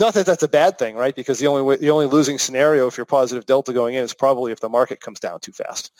Not 0.00 0.14
that 0.14 0.24
that's 0.26 0.42
a 0.42 0.48
bad 0.48 0.78
thing, 0.78 0.96
right? 0.96 1.14
Because 1.14 1.38
the 1.38 1.46
only 1.46 1.62
way, 1.62 1.76
the 1.76 1.90
only 1.90 2.06
losing 2.06 2.38
scenario 2.38 2.88
if 2.88 2.96
you're 2.96 3.06
positive 3.06 3.46
delta 3.46 3.72
going 3.72 3.94
in 3.94 4.02
is 4.02 4.12
probably 4.12 4.50
if 4.50 4.58
the 4.58 4.68
market 4.68 5.00
comes 5.00 5.20
down 5.20 5.38
too 5.38 5.52
fast. 5.52 5.92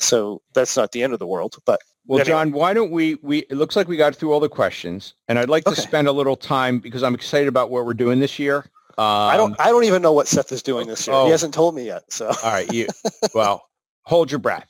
So 0.00 0.42
that's 0.54 0.76
not 0.76 0.92
the 0.92 1.02
end 1.02 1.12
of 1.12 1.18
the 1.18 1.26
world. 1.26 1.56
But 1.66 1.80
well, 2.06 2.20
anyway. 2.20 2.30
John, 2.30 2.52
why 2.52 2.72
don't 2.72 2.92
we, 2.92 3.16
we, 3.16 3.38
it 3.38 3.52
looks 3.52 3.74
like 3.74 3.88
we 3.88 3.96
got 3.96 4.14
through 4.14 4.32
all 4.32 4.38
the 4.38 4.48
questions 4.48 5.14
and 5.26 5.40
I'd 5.40 5.48
like 5.48 5.64
to 5.64 5.74
spend 5.74 6.06
a 6.06 6.12
little 6.12 6.36
time 6.36 6.78
because 6.78 7.02
I'm 7.02 7.16
excited 7.16 7.48
about 7.48 7.70
what 7.70 7.84
we're 7.84 7.94
doing 7.94 8.20
this 8.20 8.38
year. 8.38 8.64
Um, 8.98 9.06
I 9.06 9.36
don't. 9.36 9.56
I 9.58 9.70
don't 9.70 9.84
even 9.84 10.02
know 10.02 10.12
what 10.12 10.28
Seth 10.28 10.52
is 10.52 10.62
doing 10.62 10.86
this 10.86 11.06
year. 11.06 11.16
Oh, 11.16 11.24
he 11.24 11.30
hasn't 11.30 11.54
told 11.54 11.74
me 11.74 11.86
yet. 11.86 12.12
So. 12.12 12.26
All 12.26 12.52
right. 12.52 12.70
You. 12.70 12.88
well, 13.34 13.66
hold 14.02 14.30
your 14.30 14.38
breath. 14.38 14.68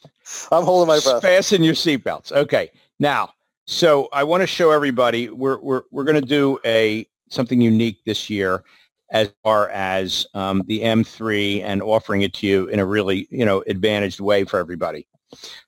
I'm 0.53 0.63
holding 0.63 0.87
my 0.87 1.01
breath. 1.01 1.23
Fasten 1.23 1.65
your 1.65 1.75
seatbelts. 1.75 2.31
Okay. 2.31 2.71
Now, 3.01 3.35
so 3.67 4.09
I 4.13 4.25
want 4.25 4.43
to 4.43 4.47
show 4.47 4.71
everybody 4.71 5.29
we're 5.31 5.59
we're 5.59 5.83
we're 5.91 6.05
going 6.05 6.21
to 6.21 6.27
do 6.27 6.59
a 6.65 7.07
something 7.31 7.61
unique 7.61 7.99
this 8.05 8.29
year 8.29 8.65
as 9.11 9.31
far 9.43 9.69
as 9.71 10.27
um, 10.35 10.63
the 10.67 10.81
M3 10.81 11.63
and 11.63 11.83
offering 11.83 12.23
it 12.23 12.33
to 12.35 12.47
you 12.47 12.67
in 12.69 12.79
a 12.79 12.87
really 12.87 13.29
you 13.31 13.45
know 13.45 13.63
advantaged 13.67 14.21
way 14.21 14.45
for 14.45 14.59
everybody. 14.59 15.07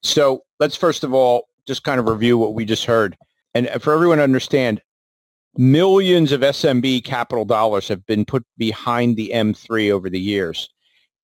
So 0.02 0.42
let's 0.60 0.76
first 0.76 1.04
of 1.04 1.14
all 1.14 1.48
just 1.66 1.84
kind 1.84 2.00
of 2.00 2.08
review 2.08 2.36
what 2.36 2.54
we 2.54 2.64
just 2.64 2.84
heard. 2.84 3.16
And 3.54 3.68
for 3.80 3.94
everyone 3.94 4.18
to 4.18 4.24
understand, 4.24 4.82
millions 5.56 6.32
of 6.32 6.40
SMB 6.40 7.04
capital 7.04 7.44
dollars 7.44 7.88
have 7.88 8.04
been 8.06 8.24
put 8.24 8.44
behind 8.58 9.16
the 9.16 9.30
M3 9.32 9.90
over 9.90 10.10
the 10.10 10.20
years. 10.20 10.68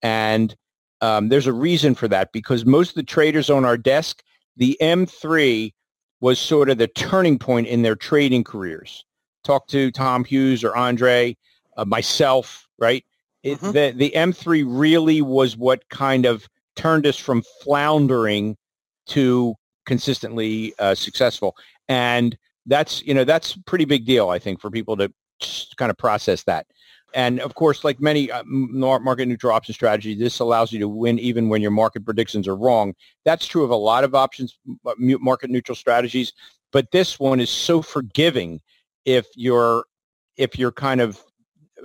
And 0.02 0.54
um, 1.00 1.28
there's 1.28 1.46
a 1.46 1.52
reason 1.52 1.94
for 1.94 2.08
that 2.08 2.32
because 2.32 2.64
most 2.64 2.90
of 2.90 2.94
the 2.94 3.02
traders 3.02 3.50
on 3.50 3.64
our 3.64 3.76
desk, 3.76 4.22
the 4.56 4.78
M3 4.80 5.72
was 6.20 6.38
sort 6.38 6.68
of 6.68 6.78
the 6.78 6.88
turning 6.88 7.38
point 7.38 7.66
in 7.66 7.82
their 7.82 7.96
trading 7.96 8.44
careers. 8.44 9.04
Talk 9.44 9.66
to 9.68 9.90
Tom 9.90 10.24
Hughes 10.24 10.62
or 10.62 10.76
Andre, 10.76 11.36
uh, 11.76 11.84
myself, 11.84 12.68
right? 12.78 13.04
It, 13.42 13.58
mm-hmm. 13.58 13.72
the, 13.72 13.92
the 13.96 14.12
M3 14.14 14.64
really 14.66 15.22
was 15.22 15.56
what 15.56 15.88
kind 15.88 16.26
of 16.26 16.46
turned 16.76 17.06
us 17.06 17.16
from 17.16 17.42
floundering 17.62 18.56
to 19.06 19.54
consistently 19.86 20.74
uh, 20.78 20.94
successful. 20.94 21.56
And 21.88 22.36
that's 22.66 23.02
you 23.02 23.14
know 23.14 23.24
that's 23.24 23.56
pretty 23.66 23.84
big 23.84 24.04
deal 24.06 24.30
i 24.30 24.38
think 24.38 24.60
for 24.60 24.70
people 24.70 24.96
to 24.96 25.12
kind 25.76 25.90
of 25.90 25.96
process 25.96 26.44
that 26.44 26.66
and 27.14 27.40
of 27.40 27.54
course 27.54 27.84
like 27.84 28.00
many 28.00 28.30
uh, 28.30 28.42
market 28.44 29.26
neutral 29.26 29.52
option 29.52 29.74
strategies 29.74 30.18
this 30.18 30.38
allows 30.38 30.72
you 30.72 30.78
to 30.78 30.88
win 30.88 31.18
even 31.18 31.48
when 31.48 31.62
your 31.62 31.70
market 31.70 32.04
predictions 32.04 32.46
are 32.46 32.56
wrong. 32.56 32.94
That's 33.24 33.46
true 33.46 33.64
of 33.64 33.70
a 33.70 33.76
lot 33.76 34.04
of 34.04 34.14
options 34.14 34.58
uh, 34.86 34.94
market 34.98 35.50
neutral 35.50 35.76
strategies 35.76 36.32
but 36.72 36.90
this 36.92 37.18
one 37.18 37.40
is 37.40 37.50
so 37.50 37.82
forgiving 37.82 38.60
if 39.04 39.26
you're 39.34 39.84
if 40.36 40.58
you're 40.58 40.72
kind 40.72 41.00
of 41.00 41.22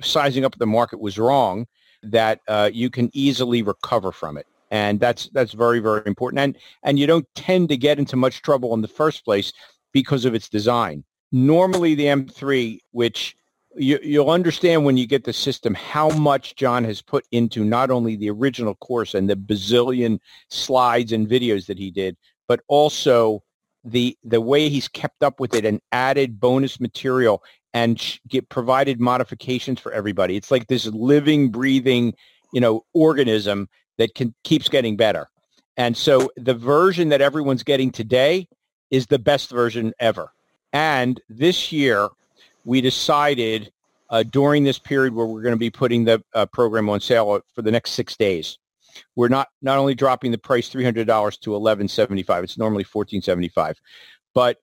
sizing 0.01 0.45
up 0.45 0.57
the 0.57 0.65
market 0.65 0.99
was 0.99 1.17
wrong 1.17 1.67
that 2.03 2.39
uh, 2.47 2.69
you 2.71 2.89
can 2.89 3.09
easily 3.13 3.61
recover 3.61 4.11
from 4.11 4.37
it. 4.37 4.45
And 4.71 4.99
that's 4.99 5.29
that's 5.29 5.53
very 5.53 5.79
very 5.79 6.01
important. 6.05 6.39
And 6.39 6.57
and 6.83 6.99
you 6.99 7.07
don't 7.07 7.27
tend 7.35 7.69
to 7.69 7.77
get 7.77 7.99
into 7.99 8.15
much 8.15 8.41
trouble 8.41 8.73
in 8.73 8.81
the 8.81 8.87
first 8.87 9.23
place 9.23 9.53
because 9.93 10.25
of 10.25 10.33
its 10.33 10.49
design. 10.49 11.03
Normally 11.31 11.95
the 11.95 12.05
M3, 12.05 12.79
which 12.91 13.35
you, 13.77 13.99
you'll 14.01 14.29
understand 14.29 14.85
when 14.85 14.97
you 14.97 15.07
get 15.07 15.23
the 15.23 15.33
system 15.33 15.73
how 15.73 16.09
much 16.09 16.55
John 16.55 16.83
has 16.83 17.01
put 17.01 17.25
into 17.31 17.63
not 17.63 17.91
only 17.91 18.15
the 18.15 18.29
original 18.29 18.75
course 18.75 19.13
and 19.13 19.29
the 19.29 19.35
bazillion 19.35 20.19
slides 20.49 21.11
and 21.11 21.27
videos 21.27 21.67
that 21.67 21.77
he 21.77 21.91
did, 21.91 22.17
but 22.47 22.61
also 22.67 23.43
the 23.83 24.17
the 24.23 24.41
way 24.41 24.67
he's 24.69 24.87
kept 24.87 25.23
up 25.23 25.39
with 25.39 25.53
it 25.53 25.63
and 25.63 25.79
added 25.91 26.39
bonus 26.39 26.79
material 26.79 27.43
and 27.73 28.19
get 28.27 28.49
provided 28.49 28.99
modifications 28.99 29.79
for 29.79 29.91
everybody. 29.91 30.35
It's 30.35 30.49
like 30.49 30.67
this 30.67 30.85
living, 30.87 31.49
breathing, 31.49 32.13
you 32.53 32.61
know, 32.61 32.85
organism 32.93 33.69
that 33.97 34.15
can 34.15 34.33
keeps 34.43 34.69
getting 34.69 34.95
better. 34.95 35.27
And 35.77 35.95
so 35.95 36.31
the 36.37 36.53
version 36.53 37.09
that 37.09 37.21
everyone's 37.21 37.63
getting 37.63 37.91
today 37.91 38.47
is 38.91 39.07
the 39.07 39.19
best 39.19 39.49
version 39.49 39.93
ever. 39.99 40.31
And 40.71 41.21
this 41.29 41.71
year, 41.71 42.09
we 42.65 42.81
decided 42.81 43.71
uh, 44.09 44.23
during 44.23 44.63
this 44.63 44.77
period 44.79 45.13
where 45.13 45.25
we're 45.25 45.41
going 45.41 45.53
to 45.53 45.57
be 45.57 45.69
putting 45.69 46.03
the 46.03 46.21
uh, 46.33 46.45
program 46.47 46.89
on 46.89 46.99
sale 46.99 47.39
for 47.53 47.61
the 47.61 47.71
next 47.71 47.91
six 47.91 48.17
days, 48.17 48.57
we're 49.15 49.29
not 49.29 49.47
not 49.61 49.77
only 49.77 49.95
dropping 49.95 50.31
the 50.31 50.37
price 50.37 50.69
three 50.69 50.83
hundred 50.83 51.07
dollars 51.07 51.37
to 51.37 51.55
eleven 51.55 51.87
seventy 51.87 52.23
five. 52.23 52.43
It's 52.43 52.57
normally 52.57 52.83
fourteen 52.83 53.21
seventy 53.21 53.49
five, 53.49 53.79
but 54.33 54.57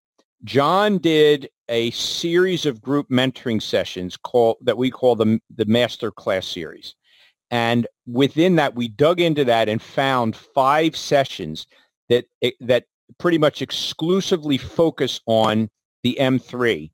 John 0.44 0.98
did 0.98 1.48
a 1.68 1.90
series 1.92 2.66
of 2.66 2.82
group 2.82 3.08
mentoring 3.08 3.62
sessions 3.62 4.16
called 4.16 4.56
that 4.62 4.76
we 4.76 4.90
call 4.90 5.16
the 5.16 5.40
the 5.54 5.66
master 5.66 6.10
class 6.10 6.46
series, 6.46 6.94
and 7.50 7.86
within 8.06 8.56
that 8.56 8.74
we 8.74 8.88
dug 8.88 9.20
into 9.20 9.44
that 9.44 9.68
and 9.68 9.82
found 9.82 10.34
five 10.36 10.96
sessions 10.96 11.66
that 12.08 12.26
that 12.60 12.84
pretty 13.18 13.38
much 13.38 13.60
exclusively 13.60 14.56
focus 14.56 15.20
on 15.26 15.68
the 16.02 16.16
M3. 16.18 16.90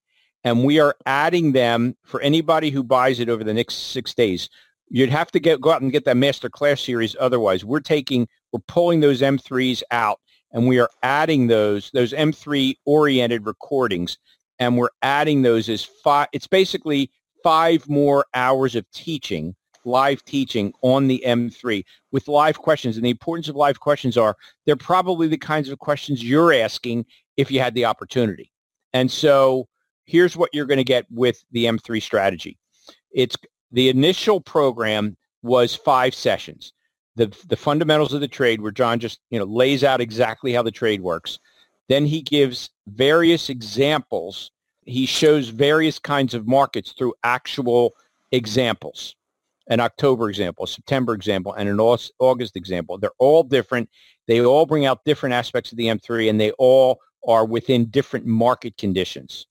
And 0.49 0.65
we 0.65 0.81
are 0.81 0.97
adding 1.05 1.53
them 1.53 1.95
for 2.05 2.23
anybody 2.23 2.71
who 2.71 2.83
buys 2.83 3.21
it 3.21 3.29
over 3.29 3.45
the 3.45 3.53
next 3.53 3.93
six 3.93 4.15
days. 4.15 4.49
You'd 4.89 5.11
have 5.11 5.31
to 5.33 5.39
get 5.39 5.61
go 5.61 5.73
out 5.73 5.83
and 5.83 5.93
get 5.93 6.07
that 6.07 6.17
master 6.17 6.49
class 6.49 6.81
series. 6.81 7.15
Otherwise, 7.21 7.67
we're 7.67 7.81
taking, 7.81 8.27
we're 8.51 8.61
pulling 8.61 9.01
those 9.01 9.21
M3s 9.21 9.83
out 9.91 10.21
and 10.51 10.67
we 10.67 10.79
are 10.79 10.89
adding 11.03 11.49
those, 11.49 11.91
those 11.91 12.15
M3 12.15 12.77
oriented 12.87 13.45
recordings. 13.45 14.17
And 14.59 14.79
we're 14.79 14.89
adding 15.03 15.43
those 15.43 15.69
as 15.69 15.85
five, 15.85 16.29
it's 16.33 16.47
basically 16.47 17.11
five 17.45 17.87
more 17.87 18.25
hours 18.33 18.75
of 18.75 18.91
teaching 18.91 19.55
live 19.85 20.25
teaching 20.25 20.73
on 20.81 21.09
the 21.09 21.23
M3 21.27 21.85
with 22.11 22.27
live 22.27 22.59
questions. 22.59 22.97
And 22.97 23.05
the 23.05 23.11
importance 23.11 23.49
of 23.49 23.57
live 23.57 23.81
questions 23.81 24.17
are 24.17 24.35
they're 24.65 24.77
probably 24.77 25.29
the 25.29 25.37
kinds 25.37 25.69
of 25.69 25.79
questions 25.79 26.25
you're 26.25 26.55
asking 26.55 27.05
if 27.37 27.51
you 27.51 27.61
had 27.61 27.75
the 27.75 27.85
opportunity. 27.85 28.51
And 28.95 29.11
so 29.11 29.69
here's 30.09 30.37
what 30.37 30.51
you're 30.53 30.67
going 30.67 30.79
to 30.79 30.85
get 30.85 31.07
with 31.11 31.45
the 31.53 31.67
M3 31.67 32.03
strategy. 32.03 32.59
It's 33.13 33.37
the 33.71 33.89
initial 33.89 34.41
program 34.41 35.17
was 35.43 35.75
five 35.75 36.15
sessions. 36.15 36.73
The, 37.17 37.35
the 37.49 37.57
fundamentals 37.57 38.13
of 38.13 38.21
the 38.21 38.29
trade 38.29 38.61
where 38.61 38.73
John 38.73 38.99
just 39.01 39.21
you 39.31 39.39
know 39.39 39.45
lays 39.45 39.85
out 39.85 40.01
exactly 40.01 40.53
how 40.53 40.63
the 40.63 40.71
trade 40.71 41.03
works. 41.03 41.39
Then 41.89 42.07
he 42.07 42.23
gives 42.23 42.71
various 42.87 43.49
examples. 43.49 44.51
He 44.85 45.07
shows 45.07 45.49
various 45.49 45.99
kinds 45.99 46.35
of 46.35 46.47
markets 46.47 46.93
through 46.93 47.15
actual 47.25 47.95
examples 48.33 49.15
an 49.69 49.81
October 49.81 50.29
example, 50.29 50.65
a 50.65 50.69
September 50.69 51.13
example, 51.15 51.53
and 51.53 51.69
an 51.69 51.79
August 51.79 52.57
example. 52.57 52.99
They're 52.99 53.11
all 53.19 53.43
different. 53.43 53.89
They 54.27 54.41
all 54.41 54.67
bring 54.67 54.87
out 54.87 55.05
different 55.05 55.35
aspects 55.35 55.73
of 55.73 55.79
the 55.79 55.87
M3, 55.87 56.31
and 56.31 56.41
they 56.41 56.53
all 56.53 57.01
are 57.27 57.45
within 57.45 57.87
different 57.87 58.27
market 58.27 58.77
conditions. 58.77 59.47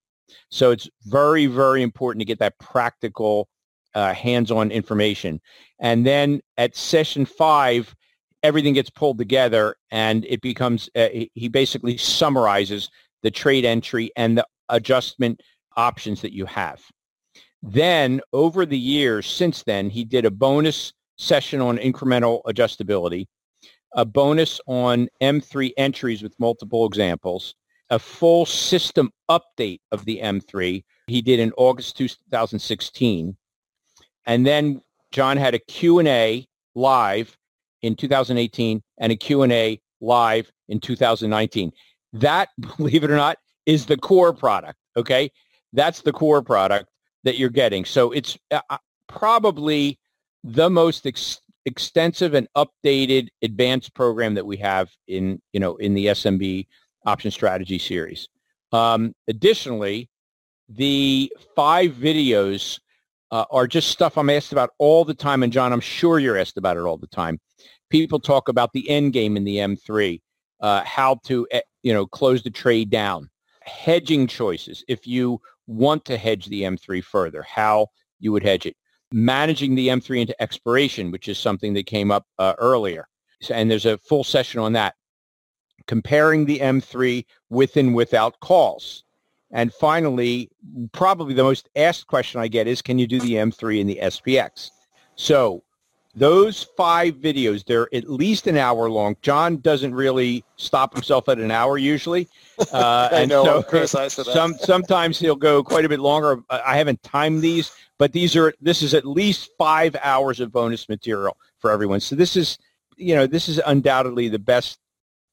So 0.50 0.72
it's 0.72 0.90
very, 1.06 1.46
very 1.46 1.82
important 1.82 2.22
to 2.22 2.26
get 2.26 2.40
that 2.40 2.58
practical, 2.60 3.48
uh, 3.96 4.14
hands-on 4.14 4.72
information. 4.72 5.42
And 5.80 6.06
then 6.06 6.42
at 6.58 6.76
session 6.76 7.26
five, 7.26 7.96
everything 8.44 8.74
gets 8.74 8.90
pulled 8.90 9.18
together, 9.18 9.76
and 9.92 10.26
it 10.26 10.42
becomes, 10.42 10.90
uh, 10.96 11.10
he 11.34 11.48
basically 11.50 11.98
summarizes 11.98 12.90
the 13.24 13.32
trade 13.32 13.66
entry 13.66 14.12
and 14.16 14.38
the 14.38 14.46
adjustment 14.70 15.42
options 15.76 16.22
that 16.22 16.34
you 16.34 16.46
have. 16.46 16.82
Then 17.64 18.22
over 18.34 18.66
the 18.66 18.78
years 18.78 19.26
since 19.28 19.64
then, 19.64 19.90
he 19.90 20.06
did 20.06 20.26
a 20.26 20.32
bonus 20.32 20.94
session 21.18 21.62
on 21.62 21.78
incremental 21.78 22.42
adjustability, 22.46 23.26
a 23.94 24.06
bonus 24.06 24.62
on 24.68 25.10
M3 25.22 25.72
entries 25.78 26.22
with 26.22 26.40
multiple 26.40 26.86
examples, 26.86 27.56
a 27.90 28.00
full 28.00 28.46
system 28.46 29.12
update 29.30 29.80
of 29.92 30.06
the 30.06 30.20
M3 30.20 30.84
he 31.08 31.22
did 31.22 31.40
in 31.40 31.54
August 31.58 31.98
2016. 31.98 33.38
And 34.26 34.46
then 34.46 34.82
John 35.12 35.38
had 35.38 35.56
a 35.56 35.60
Q&A 35.60 36.48
live 36.76 37.38
in 37.82 37.96
2018 37.96 38.84
and 38.98 39.12
a 39.12 39.16
Q&A 39.16 39.82
live 40.02 40.52
in 40.68 40.80
2019. 40.80 41.72
That, 42.14 42.50
believe 42.78 43.04
it 43.04 43.12
or 43.12 43.16
not, 43.16 43.38
is 43.66 43.86
the 43.86 43.98
core 43.98 44.34
product, 44.34 44.80
okay? 44.96 45.32
That's 45.74 46.02
the 46.02 46.14
core 46.14 46.42
product 46.42 46.90
that 47.24 47.38
you're 47.38 47.50
getting. 47.50 47.86
So 47.86 48.12
it's 48.12 48.38
uh, 48.52 48.62
uh 48.70 48.78
probably 49.08 50.00
the 50.44 50.70
most 50.70 51.06
ex- 51.06 51.42
extensive 51.66 52.34
and 52.34 52.48
updated 52.56 53.28
advanced 53.42 53.94
program 53.94 54.34
that 54.36 54.46
we 54.46 54.58
have 54.58 54.90
in, 55.08 55.42
you 55.54 55.60
know, 55.60 55.76
in 55.78 55.94
the 55.94 56.08
SMB 56.08 56.68
option 57.08 57.32
strategy 57.32 57.80
series. 57.80 58.28
Um, 58.72 59.14
additionally, 59.28 60.10
the 60.70 61.32
five 61.56 61.94
videos 61.94 62.80
uh, 63.32 63.46
are 63.50 63.66
just 63.66 63.90
stuff 63.90 64.18
I'm 64.18 64.30
asked 64.30 64.52
about 64.52 64.72
all 64.78 65.06
the 65.06 65.14
time. 65.14 65.42
And 65.42 65.52
John, 65.52 65.74
I'm 65.74 65.80
sure 65.80 66.20
you're 66.20 66.38
asked 66.38 66.58
about 66.58 66.78
it 66.78 66.82
all 66.82 66.98
the 66.98 67.08
time. 67.08 67.40
People 67.90 68.20
talk 68.20 68.50
about 68.50 68.74
the 68.74 68.90
end 68.90 69.14
game 69.14 69.38
in 69.38 69.46
the 69.46 69.58
M3, 69.58 70.22
uh, 70.62 70.84
how 70.84 71.20
to, 71.26 71.48
eh, 71.52 71.62
you 71.84 71.94
know, 71.94 72.06
close 72.06 72.44
the 72.44 72.50
trade 72.50 72.90
down, 72.90 73.30
hedging 73.62 74.28
choices. 74.28 74.84
If 74.88 75.08
you 75.08 75.40
want 75.68 76.06
to 76.06 76.18
hedge 76.18 76.48
the 76.48 76.64
M3 76.64 77.04
further, 77.04 77.44
how 77.44 77.88
you 78.20 78.32
would 78.34 78.44
hedge 78.44 78.66
it, 78.66 78.76
managing 79.12 79.76
the 79.76 79.88
M3 79.88 80.22
into 80.22 80.42
expiration, 80.42 81.12
which 81.12 81.30
is 81.30 81.38
something 81.38 81.74
that 81.74 81.86
came 81.86 82.12
up 82.12 82.26
uh, 82.40 82.54
earlier. 82.58 83.08
And 83.50 83.72
there's 83.72 83.86
a 83.86 83.98
full 84.00 84.24
session 84.24 84.60
on 84.60 84.74
that. 84.74 84.96
Comparing 85.88 86.46
the 86.46 86.60
M3 86.60 87.26
with 87.50 87.76
and 87.78 87.96
without 87.96 88.40
calls. 88.40 89.04
And 89.52 89.74
finally, 89.74 90.50
probably 90.92 91.34
the 91.34 91.44
most 91.44 91.70
asked 91.76 92.08
question 92.08 92.42
I 92.42 92.48
get 92.48 92.68
is, 92.68 92.82
can 92.82 93.00
you 93.00 93.08
do 93.08 93.20
the 93.20 93.34
M3 93.34 93.82
and 93.82 93.90
the 93.90 94.00
SPX? 94.04 94.72
So 95.16 95.64
those 96.18 96.64
five 96.76 97.16
videos, 97.16 97.64
they're 97.64 97.88
at 97.94 98.10
least 98.10 98.48
an 98.48 98.58
hour 98.58 98.90
long. 98.90 99.16
John 99.22 99.58
doesn't 99.58 99.94
really 99.94 100.44
stop 100.56 100.94
himself 100.94 101.30
at 101.30 101.38
an 101.38 101.52
hour 101.52 101.78
usually. 101.78 102.28
Uh, 102.74 103.08
I 103.12 103.26
know, 103.26 103.46
so, 103.46 103.58
I'm 103.58 103.64
criticized 103.64 104.18
that. 104.18 104.26
Some, 104.26 104.56
sometimes 104.56 105.20
he'll 105.20 105.36
go 105.36 105.64
quite 105.64 105.86
a 105.86 105.90
bit 105.90 106.00
longer. 106.00 106.42
I 106.50 106.76
haven't 106.76 107.04
timed 107.04 107.44
these, 107.44 107.72
but 108.00 108.14
these 108.14 108.36
are, 108.36 108.52
this 108.60 108.82
is 108.82 108.96
at 108.96 109.06
least 109.06 109.52
five 109.60 109.96
hours 110.02 110.40
of 110.40 110.52
bonus 110.52 110.90
material 110.90 111.38
for 111.60 111.70
everyone. 111.70 112.00
So 112.00 112.16
this 112.16 112.36
is, 112.36 112.58
you 112.96 113.14
know, 113.14 113.28
this 113.28 113.48
is 113.48 113.62
undoubtedly 113.64 114.28
the 114.28 114.40
best 114.40 114.80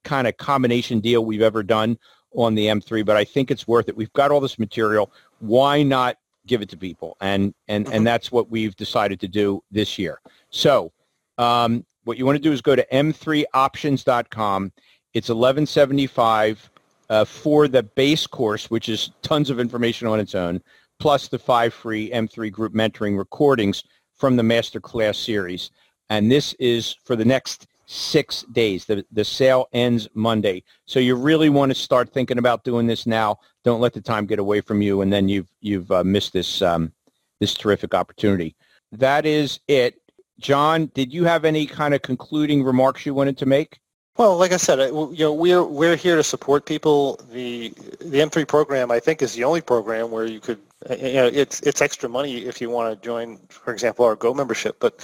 kind 0.05 0.27
of 0.27 0.37
combination 0.37 1.01
deal 1.01 1.25
we've 1.25 1.43
ever 1.43 1.63
done 1.63 1.99
on 2.35 2.55
the 2.55 2.67
M3, 2.67 3.05
but 3.05 3.17
I 3.17 3.25
think 3.25 3.51
it's 3.51 3.67
worth 3.67 3.89
it. 3.89 3.97
We've 3.97 4.13
got 4.13 4.31
all 4.31 4.41
this 4.41 4.59
material. 4.59 5.13
Why 5.39 5.83
not 5.83 6.19
give 6.47 6.63
it 6.63 6.69
to 6.71 6.77
people? 6.77 7.17
And 7.21 7.55
and 7.69 7.87
and 7.87 7.95
mm-hmm. 7.95 8.05
that's 8.05 8.31
what 8.31 8.51
we've 8.51 8.75
decided 8.77 9.21
to 9.21 9.29
do 9.29 9.63
this 9.71 9.99
year. 9.99 10.21
So 10.51 10.93
um, 11.39 11.85
what 12.05 12.19
you 12.19 12.27
want 12.27 12.37
to 12.37 12.43
do 12.43 12.53
is 12.53 12.61
go 12.61 12.77
to 12.77 12.87
m3options.com. 12.93 14.73
It's 15.15 15.29
1175 15.29 16.71
uh, 17.09 17.25
for 17.25 17.69
the 17.69 17.83
base 17.83 18.27
course, 18.27 18.71
which 18.71 18.89
is 18.89 19.11
tons 19.23 19.51
of 19.51 19.61
information 19.61 20.09
on 20.09 20.21
its 20.21 20.35
own, 20.35 20.61
plus 20.99 21.29
the 21.29 21.39
five 21.39 21.73
free 21.73 22.11
M3 22.11 22.51
group 22.51 22.73
mentoring 22.73 23.17
recordings 23.17 23.85
from 24.17 24.37
the 24.37 24.43
masterclass 24.43 25.17
series. 25.17 25.71
And 26.11 26.31
this 26.31 26.53
is 26.55 26.97
for 27.05 27.17
the 27.17 27.25
next 27.25 27.67
six 27.87 28.43
days. 28.53 28.85
The, 28.85 29.05
the 29.13 29.25
sale 29.25 29.69
ends 29.73 30.09
Monday. 30.15 30.63
So 30.87 31.01
you 31.01 31.15
really 31.15 31.49
want 31.49 31.71
to 31.71 31.75
start 31.75 32.13
thinking 32.13 32.39
about 32.39 32.65
doing 32.65 32.87
this 32.87 33.07
now. 33.07 33.39
Don't 33.65 33.81
let 33.81 33.93
the 33.93 34.01
time 34.01 34.27
get 34.27 34.39
away 34.39 34.61
from 34.61 34.83
you, 34.83 35.01
and 35.01 35.13
then 35.13 35.29
you've, 35.29 35.49
you've 35.61 35.91
uh, 35.91 36.05
missed 36.05 36.33
this, 36.33 36.63
um, 36.63 36.93
this 37.41 37.55
terrific 37.55 37.95
opportunity. 37.95 38.55
That 38.93 39.27
is 39.27 39.61
it. 39.69 40.01
John, 40.41 40.91
did 40.95 41.13
you 41.13 41.25
have 41.25 41.45
any 41.45 41.67
kind 41.67 41.95
of 41.95 42.03
concluding 42.03 42.63
remarks 42.65 43.07
you 43.07 43.15
wanted 43.15 43.39
to 43.39 43.47
make? 43.47 43.81
Well, 44.17 44.37
like 44.37 44.53
I 44.53 44.59
said, 44.59 44.79
you 44.79 45.17
know, 45.19 45.33
we're 45.33 45.65
we're 45.65 45.97
here 45.97 46.15
to 46.15 46.23
support 46.23 46.67
people. 46.67 47.21
The 47.33 47.71
the 48.01 48.21
M3 48.21 48.47
program, 48.47 48.93
I 48.93 49.01
think, 49.01 49.23
is 49.23 49.35
the 49.35 49.43
only 49.43 49.61
program 49.61 50.13
where 50.13 50.25
you 50.25 50.39
could, 50.39 50.61
you 50.91 51.15
know, 51.15 51.31
it's 51.33 51.61
it's 51.61 51.81
extra 51.81 52.09
money 52.09 52.39
if 52.45 52.61
you 52.61 52.71
want 52.71 52.95
to 52.95 53.07
join, 53.07 53.39
for 53.49 53.73
example, 53.73 54.05
our 54.05 54.17
Go 54.17 54.35
membership. 54.35 54.77
But 54.81 54.95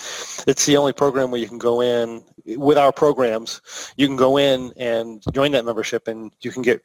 it's 0.46 0.66
the 0.66 0.76
only 0.76 0.92
program 0.92 1.30
where 1.30 1.40
you 1.40 1.48
can 1.48 1.58
go 1.58 1.80
in 1.80 2.22
with 2.46 2.78
our 2.78 2.92
programs. 2.92 3.60
You 3.96 4.06
can 4.06 4.16
go 4.16 4.36
in 4.36 4.72
and 4.76 5.22
join 5.32 5.52
that 5.52 5.64
membership, 5.64 6.08
and 6.08 6.32
you 6.40 6.50
can 6.50 6.62
get 6.62 6.82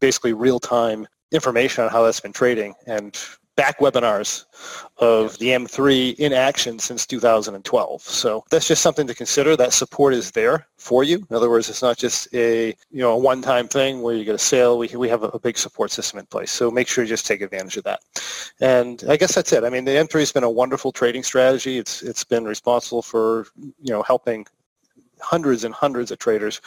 basically 0.00 0.32
real 0.32 0.58
time 0.60 1.06
information 1.30 1.84
on 1.84 1.90
how 1.90 2.02
that's 2.02 2.20
been 2.20 2.32
trading 2.32 2.74
and 2.86 3.18
back 3.56 3.80
webinars 3.80 4.44
of 4.98 5.38
the 5.38 5.48
M3 5.48 6.14
in 6.16 6.32
action 6.32 6.78
since 6.78 7.06
2012. 7.06 8.02
So 8.02 8.44
that's 8.50 8.66
just 8.66 8.82
something 8.82 9.06
to 9.06 9.14
consider. 9.14 9.56
That 9.56 9.72
support 9.72 10.14
is 10.14 10.30
there 10.30 10.66
for 10.78 11.04
you. 11.04 11.26
In 11.28 11.36
other 11.36 11.50
words, 11.50 11.68
it's 11.68 11.82
not 11.82 11.98
just 11.98 12.32
a 12.34 12.68
you 12.90 13.00
know 13.00 13.12
a 13.12 13.18
one-time 13.18 13.68
thing 13.68 14.02
where 14.02 14.14
you 14.14 14.24
get 14.24 14.34
a 14.34 14.38
sale. 14.38 14.78
We 14.78 14.88
we 14.96 15.08
have 15.08 15.22
a, 15.22 15.28
a 15.28 15.38
big 15.38 15.58
support 15.58 15.90
system 15.90 16.18
in 16.18 16.26
place. 16.26 16.50
So 16.50 16.70
make 16.70 16.88
sure 16.88 17.04
you 17.04 17.08
just 17.08 17.26
take 17.26 17.40
advantage 17.40 17.76
of 17.76 17.84
that. 17.84 18.00
And 18.60 19.04
I 19.08 19.16
guess 19.16 19.34
that's 19.34 19.52
it. 19.52 19.64
I 19.64 19.70
mean, 19.70 19.84
the 19.84 19.92
M3 19.92 20.20
has 20.20 20.32
been 20.32 20.44
a 20.44 20.50
wonderful 20.50 20.92
trading 20.92 21.22
strategy. 21.22 21.78
It's 21.78 22.02
it's 22.02 22.24
been 22.24 22.44
responsible 22.44 23.02
for 23.02 23.46
you 23.56 23.92
know 23.92 24.02
helping 24.02 24.46
hundreds 25.20 25.64
and 25.64 25.74
hundreds 25.74 26.10
of 26.10 26.18
traders 26.18 26.60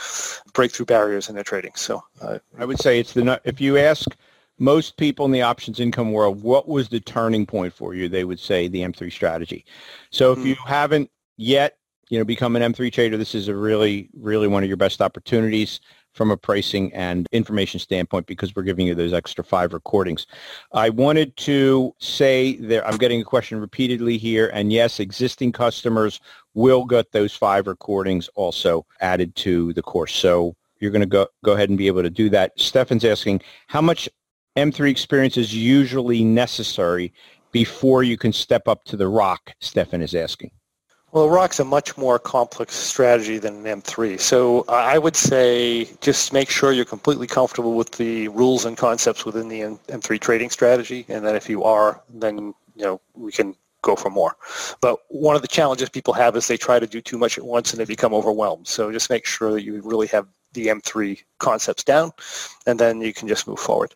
break 0.53 0.71
through 0.71 0.85
barriers 0.85 1.29
in 1.29 1.35
their 1.35 1.43
trading. 1.43 1.73
So 1.75 2.03
uh, 2.21 2.39
I 2.57 2.65
would 2.65 2.79
say 2.79 2.99
it's 2.99 3.13
the 3.13 3.41
if 3.43 3.59
you 3.59 3.77
ask 3.77 4.15
most 4.57 4.97
people 4.97 5.25
in 5.25 5.31
the 5.31 5.41
options 5.41 5.79
income 5.79 6.11
world, 6.11 6.41
what 6.41 6.67
was 6.67 6.89
the 6.89 6.99
turning 6.99 7.45
point 7.45 7.73
for 7.73 7.93
you? 7.93 8.07
They 8.07 8.23
would 8.23 8.39
say 8.39 8.67
the 8.67 8.81
M3 8.81 9.11
strategy. 9.11 9.65
So 10.11 10.31
if 10.31 10.39
mm. 10.39 10.45
you 10.45 10.55
haven't 10.65 11.09
yet, 11.37 11.77
you 12.09 12.17
know, 12.17 12.25
become 12.25 12.55
an 12.55 12.73
M3 12.73 12.91
trader, 12.91 13.17
this 13.17 13.35
is 13.35 13.47
a 13.47 13.55
really, 13.55 14.09
really 14.13 14.47
one 14.47 14.63
of 14.63 14.69
your 14.69 14.77
best 14.77 15.01
opportunities 15.01 15.79
from 16.15 16.31
a 16.31 16.37
pricing 16.37 16.93
and 16.93 17.27
information 17.33 17.77
standpoint 17.77 18.25
because 18.25 18.55
we're 18.55 18.63
giving 18.63 18.87
you 18.87 18.95
those 18.95 19.11
extra 19.11 19.43
five 19.43 19.73
recordings. 19.73 20.25
I 20.71 20.89
wanted 20.89 21.35
to 21.37 21.93
say 21.99 22.55
that 22.55 22.87
I'm 22.87 22.97
getting 22.97 23.19
a 23.19 23.25
question 23.25 23.59
repeatedly 23.59 24.17
here, 24.17 24.49
and 24.53 24.71
yes, 24.71 25.01
existing 25.01 25.51
customers 25.51 26.21
will 26.53 26.85
get 26.85 27.11
those 27.11 27.35
five 27.35 27.67
recordings 27.67 28.29
also 28.35 28.85
added 29.01 29.35
to 29.37 29.73
the 29.73 29.81
course. 29.81 30.15
So 30.15 30.55
you're 30.79 30.91
going 30.91 31.01
to 31.01 31.05
go, 31.05 31.27
go 31.43 31.51
ahead 31.51 31.67
and 31.67 31.77
be 31.77 31.87
able 31.87 32.03
to 32.03 32.09
do 32.09 32.29
that. 32.29 32.53
Stefan's 32.57 33.03
asking, 33.03 33.41
how 33.67 33.81
much 33.81 34.07
M3 34.55 34.89
experience 34.89 35.37
is 35.37 35.53
usually 35.53 36.23
necessary 36.23 37.13
before 37.51 38.03
you 38.03 38.17
can 38.17 38.33
step 38.33 38.67
up 38.67 38.85
to 38.85 38.97
the 38.97 39.07
rock, 39.07 39.53
Stefan 39.59 40.01
is 40.01 40.15
asking. 40.15 40.51
Well, 41.11 41.29
Rock's 41.29 41.61
a 41.61 41.63
much 41.63 41.97
more 41.97 42.19
complex 42.19 42.75
strategy 42.75 43.37
than 43.37 43.65
an 43.65 43.81
M3. 43.81 44.19
So 44.19 44.65
I 44.67 44.97
would 44.97 45.15
say 45.15 45.85
just 46.01 46.33
make 46.33 46.49
sure 46.49 46.73
you're 46.73 46.83
completely 46.83 47.27
comfortable 47.27 47.75
with 47.75 47.91
the 47.91 48.27
rules 48.29 48.65
and 48.65 48.75
concepts 48.75 49.23
within 49.23 49.47
the 49.47 49.61
M3 49.61 50.19
trading 50.19 50.49
strategy, 50.49 51.05
and 51.07 51.25
then 51.25 51.35
if 51.35 51.49
you 51.49 51.63
are, 51.63 52.01
then 52.13 52.53
you 52.75 52.83
know 52.83 53.01
we 53.13 53.31
can 53.31 53.55
go 53.81 53.95
for 53.95 54.09
more. 54.09 54.35
But 54.81 54.99
one 55.07 55.37
of 55.37 55.41
the 55.41 55.47
challenges 55.47 55.87
people 55.89 56.13
have 56.13 56.35
is 56.35 56.47
they 56.47 56.57
try 56.57 56.79
to 56.79 56.87
do 56.87 56.99
too 56.99 57.17
much 57.17 57.37
at 57.37 57.45
once 57.45 57.71
and 57.71 57.79
they 57.79 57.85
become 57.85 58.13
overwhelmed. 58.13 58.67
So 58.67 58.91
just 58.91 59.09
make 59.09 59.25
sure 59.25 59.53
that 59.53 59.63
you 59.63 59.81
really 59.83 60.07
have 60.07 60.27
the 60.51 60.67
M3 60.67 61.21
concepts 61.39 61.85
down, 61.85 62.11
and 62.65 62.77
then 62.77 62.99
you 62.99 63.13
can 63.13 63.29
just 63.29 63.47
move 63.47 63.59
forward. 63.59 63.95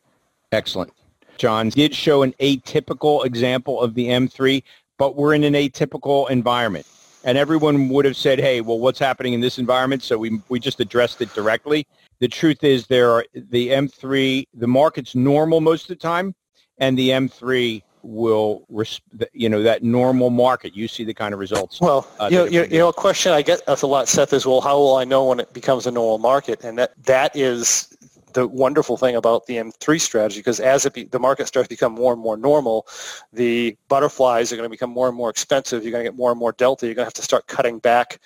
Excellent. 0.52 0.92
John 1.38 1.70
did 1.70 1.96
show 1.96 2.24
an 2.24 2.34
atypical 2.40 3.26
example 3.26 3.82
of 3.82 3.94
the 3.94 4.08
M3, 4.08 4.62
but 4.98 5.16
we're 5.16 5.34
in 5.34 5.44
an 5.44 5.54
atypical 5.54 6.30
environment. 6.30 6.86
And 7.24 7.38
everyone 7.38 7.90
would 7.90 8.06
have 8.06 8.16
said, 8.16 8.40
hey, 8.40 8.62
well, 8.62 8.80
what's 8.80 9.00
happening 9.00 9.34
in 9.34 9.42
this 9.42 9.58
environment? 9.58 10.04
So 10.04 10.18
we, 10.18 10.42
we 10.50 10.60
just 10.60 10.80
addressed 10.80 11.22
it 11.22 11.34
directly. 11.34 11.86
The 12.20 12.28
truth 12.28 12.64
is 12.64 12.88
there 12.88 13.12
are 13.12 13.26
the 13.34 13.70
M3, 13.70 14.48
the 14.54 14.68
market's 14.68 15.16
normal 15.16 15.62
most 15.62 15.84
of 15.84 15.88
the 15.90 15.96
time, 15.96 16.34
and 16.78 16.98
the 16.98 17.10
M3 17.10 17.82
will, 18.02 18.66
you 19.34 19.50
know, 19.50 19.62
that 19.64 19.84
normal 19.84 20.30
market. 20.30 20.76
You 20.76 20.88
see 20.88 21.04
the 21.04 21.14
kind 21.14 21.34
of 21.34 21.40
results. 21.40 21.82
Well, 21.82 22.08
uh, 22.20 22.30
you, 22.32 22.38
know, 22.38 22.46
you, 22.46 22.64
you 22.64 22.78
know, 22.80 22.90
a 22.90 22.94
question 22.94 23.34
I 23.34 23.42
get 23.42 23.62
a 23.68 23.86
lot, 23.86 24.08
Seth, 24.08 24.34
is, 24.34 24.46
well, 24.46 24.62
how 24.62 24.78
will 24.78 24.96
I 24.96 25.04
know 25.04 25.26
when 25.26 25.40
it 25.40 25.54
becomes 25.54 25.88
a 25.88 25.92
normal 25.92 26.18
market? 26.18 26.64
And 26.64 26.78
that 26.78 26.94
that 27.04 27.36
is 27.36 27.96
the 28.34 28.48
wonderful 28.48 28.98
thing 28.98 29.16
about 29.16 29.46
the 29.46 29.56
M3 29.56 30.00
strategy, 30.00 30.40
because 30.40 30.60
as 30.60 30.88
be, 30.90 31.06
the 31.06 31.20
market 31.20 31.48
starts 31.48 31.68
to 31.68 31.74
become 31.74 31.94
more 31.94 32.14
and 32.14 32.22
more 32.22 32.38
normal, 32.38 32.88
the 33.34 33.78
butterflies 33.88 34.52
are 34.52 34.56
going 34.56 34.66
to 34.66 34.70
become 34.70 34.90
more 34.90 35.08
and 35.08 35.18
more 35.18 35.30
expensive. 35.30 35.84
You're 35.84 35.92
going 35.92 36.04
to 36.04 36.10
get 36.10 36.18
more 36.18 36.32
and 36.32 36.40
more 36.40 36.52
delta. 36.54 36.86
You're 36.86 36.96
going 36.96 37.04
to 37.04 37.08
have 37.08 37.14
to 37.16 37.22
start 37.22 37.48
cutting 37.48 37.80
back. 37.80 38.20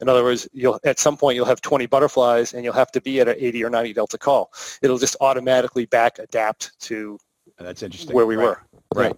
In 0.00 0.08
other 0.08 0.22
words, 0.22 0.48
you'll 0.52 0.80
at 0.84 0.98
some 0.98 1.16
point 1.16 1.36
you'll 1.36 1.46
have 1.46 1.60
20 1.60 1.86
butterflies, 1.86 2.54
and 2.54 2.64
you'll 2.64 2.74
have 2.74 2.90
to 2.92 3.00
be 3.00 3.20
at 3.20 3.28
an 3.28 3.36
80 3.38 3.64
or 3.64 3.70
90 3.70 3.92
delta 3.92 4.18
call. 4.18 4.52
It'll 4.82 4.98
just 4.98 5.16
automatically 5.20 5.86
back 5.86 6.18
adapt 6.18 6.78
to 6.80 7.18
that's 7.58 7.82
interesting 7.82 8.14
where 8.14 8.26
we 8.26 8.36
right. 8.36 8.44
were. 8.44 8.60
Right. 8.94 9.16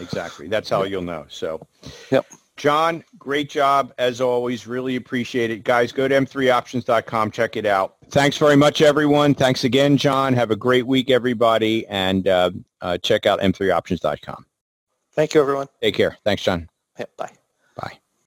Exactly. 0.00 0.48
That's 0.48 0.68
how 0.68 0.82
you'll 0.84 1.02
know. 1.02 1.26
So. 1.28 1.60
Yep. 2.10 2.26
John, 2.56 3.02
great 3.18 3.50
job 3.50 3.92
as 3.98 4.20
always. 4.20 4.66
Really 4.66 4.96
appreciate 4.96 5.50
it. 5.50 5.64
Guys, 5.64 5.90
go 5.90 6.06
to 6.06 6.14
m3options.com. 6.14 7.30
Check 7.32 7.56
it 7.56 7.66
out. 7.66 7.96
Thanks 8.10 8.38
very 8.38 8.56
much, 8.56 8.80
everyone. 8.80 9.34
Thanks 9.34 9.64
again, 9.64 9.96
John. 9.96 10.34
Have 10.34 10.50
a 10.50 10.56
great 10.56 10.86
week, 10.86 11.10
everybody. 11.10 11.86
And 11.88 12.28
uh, 12.28 12.52
uh, 12.80 12.98
check 12.98 13.26
out 13.26 13.40
m3options.com. 13.40 14.46
Thank 15.12 15.34
you, 15.34 15.40
everyone. 15.40 15.68
Take 15.82 15.96
care. 15.96 16.16
Thanks, 16.24 16.42
John. 16.42 16.68
Yeah, 16.98 17.06
bye. 17.16 17.30